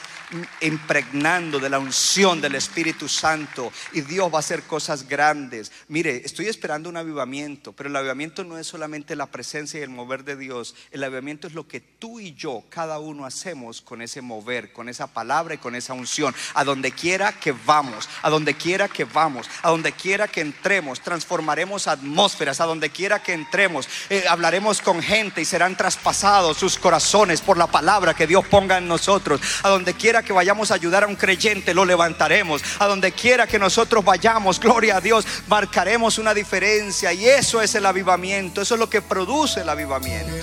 impregnando 0.61 1.59
de 1.59 1.69
la 1.69 1.79
unción 1.79 2.41
del 2.41 2.55
Espíritu 2.55 3.07
Santo 3.07 3.71
y 3.93 4.01
Dios 4.01 4.31
va 4.31 4.37
a 4.37 4.39
hacer 4.39 4.63
cosas 4.63 5.07
grandes. 5.07 5.71
Mire, 5.87 6.21
estoy 6.25 6.47
esperando 6.47 6.89
un 6.89 6.97
avivamiento, 6.97 7.73
pero 7.73 7.89
el 7.89 7.95
avivamiento 7.95 8.43
no 8.43 8.57
es 8.57 8.67
solamente 8.67 9.15
la 9.15 9.27
presencia 9.27 9.79
y 9.79 9.83
el 9.83 9.89
mover 9.89 10.23
de 10.23 10.35
Dios, 10.35 10.75
el 10.91 11.03
avivamiento 11.03 11.47
es 11.47 11.53
lo 11.53 11.67
que 11.67 11.79
tú 11.81 12.19
y 12.19 12.33
yo, 12.33 12.63
cada 12.69 12.99
uno 12.99 13.25
hacemos 13.25 13.81
con 13.81 14.01
ese 14.01 14.21
mover, 14.21 14.73
con 14.73 14.89
esa 14.89 15.07
palabra 15.07 15.55
y 15.55 15.57
con 15.57 15.75
esa 15.75 15.93
unción, 15.93 16.35
a 16.53 16.63
donde 16.63 16.91
quiera 16.91 17.33
que 17.33 17.51
vamos, 17.51 18.09
a 18.21 18.29
donde 18.29 18.55
quiera 18.55 18.87
que 18.87 19.05
vamos, 19.05 19.49
a 19.61 19.69
donde 19.69 19.91
quiera 19.91 20.27
que 20.27 20.41
entremos, 20.41 21.01
transformaremos 21.01 21.87
atmósferas, 21.87 22.61
a 22.61 22.65
donde 22.65 22.89
quiera 22.89 23.21
que 23.21 23.33
entremos, 23.33 23.87
eh, 24.09 24.25
hablaremos 24.29 24.81
con 24.81 25.01
gente 25.01 25.41
y 25.41 25.45
serán 25.45 25.75
traspasados 25.75 26.57
sus 26.57 26.77
corazones 26.77 27.41
por 27.41 27.57
la 27.57 27.67
palabra 27.67 28.13
que 28.13 28.27
Dios 28.27 28.45
ponga 28.47 28.77
en 28.77 28.87
nosotros, 28.87 29.41
a 29.63 29.69
donde 29.69 29.93
quiera 29.93 30.23
que 30.25 30.33
vayamos 30.33 30.71
a 30.71 30.75
ayudar 30.75 31.03
a 31.03 31.07
un 31.07 31.15
creyente, 31.15 31.73
lo 31.73 31.85
levantaremos. 31.85 32.61
A 32.79 32.87
donde 32.87 33.11
quiera 33.11 33.47
que 33.47 33.59
nosotros 33.59 34.03
vayamos, 34.03 34.59
gloria 34.59 34.97
a 34.97 35.01
Dios, 35.01 35.25
marcaremos 35.47 36.17
una 36.17 36.33
diferencia. 36.33 37.13
Y 37.13 37.25
eso 37.25 37.61
es 37.61 37.75
el 37.75 37.85
avivamiento, 37.85 38.61
eso 38.61 38.75
es 38.75 38.79
lo 38.79 38.89
que 38.89 39.01
produce 39.01 39.61
el 39.61 39.69
avivamiento. 39.69 40.33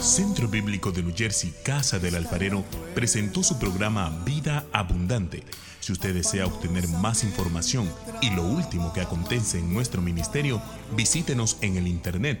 Centro 0.00 0.46
Bíblico 0.46 0.92
de 0.92 1.02
New 1.02 1.14
Jersey, 1.16 1.52
Casa 1.64 1.98
del 1.98 2.14
Alfarero, 2.14 2.64
presentó 2.94 3.42
su 3.42 3.58
programa 3.58 4.10
Vida 4.24 4.64
Abundante. 4.72 5.42
Si 5.80 5.92
usted 5.92 6.14
desea 6.14 6.46
obtener 6.46 6.86
más 6.86 7.24
información 7.24 7.90
y 8.20 8.30
lo 8.30 8.42
último 8.42 8.92
que 8.92 9.00
acontece 9.00 9.58
en 9.58 9.72
nuestro 9.72 10.02
ministerio, 10.02 10.62
visítenos 10.92 11.56
en 11.62 11.76
el 11.76 11.86
internet 11.88 12.40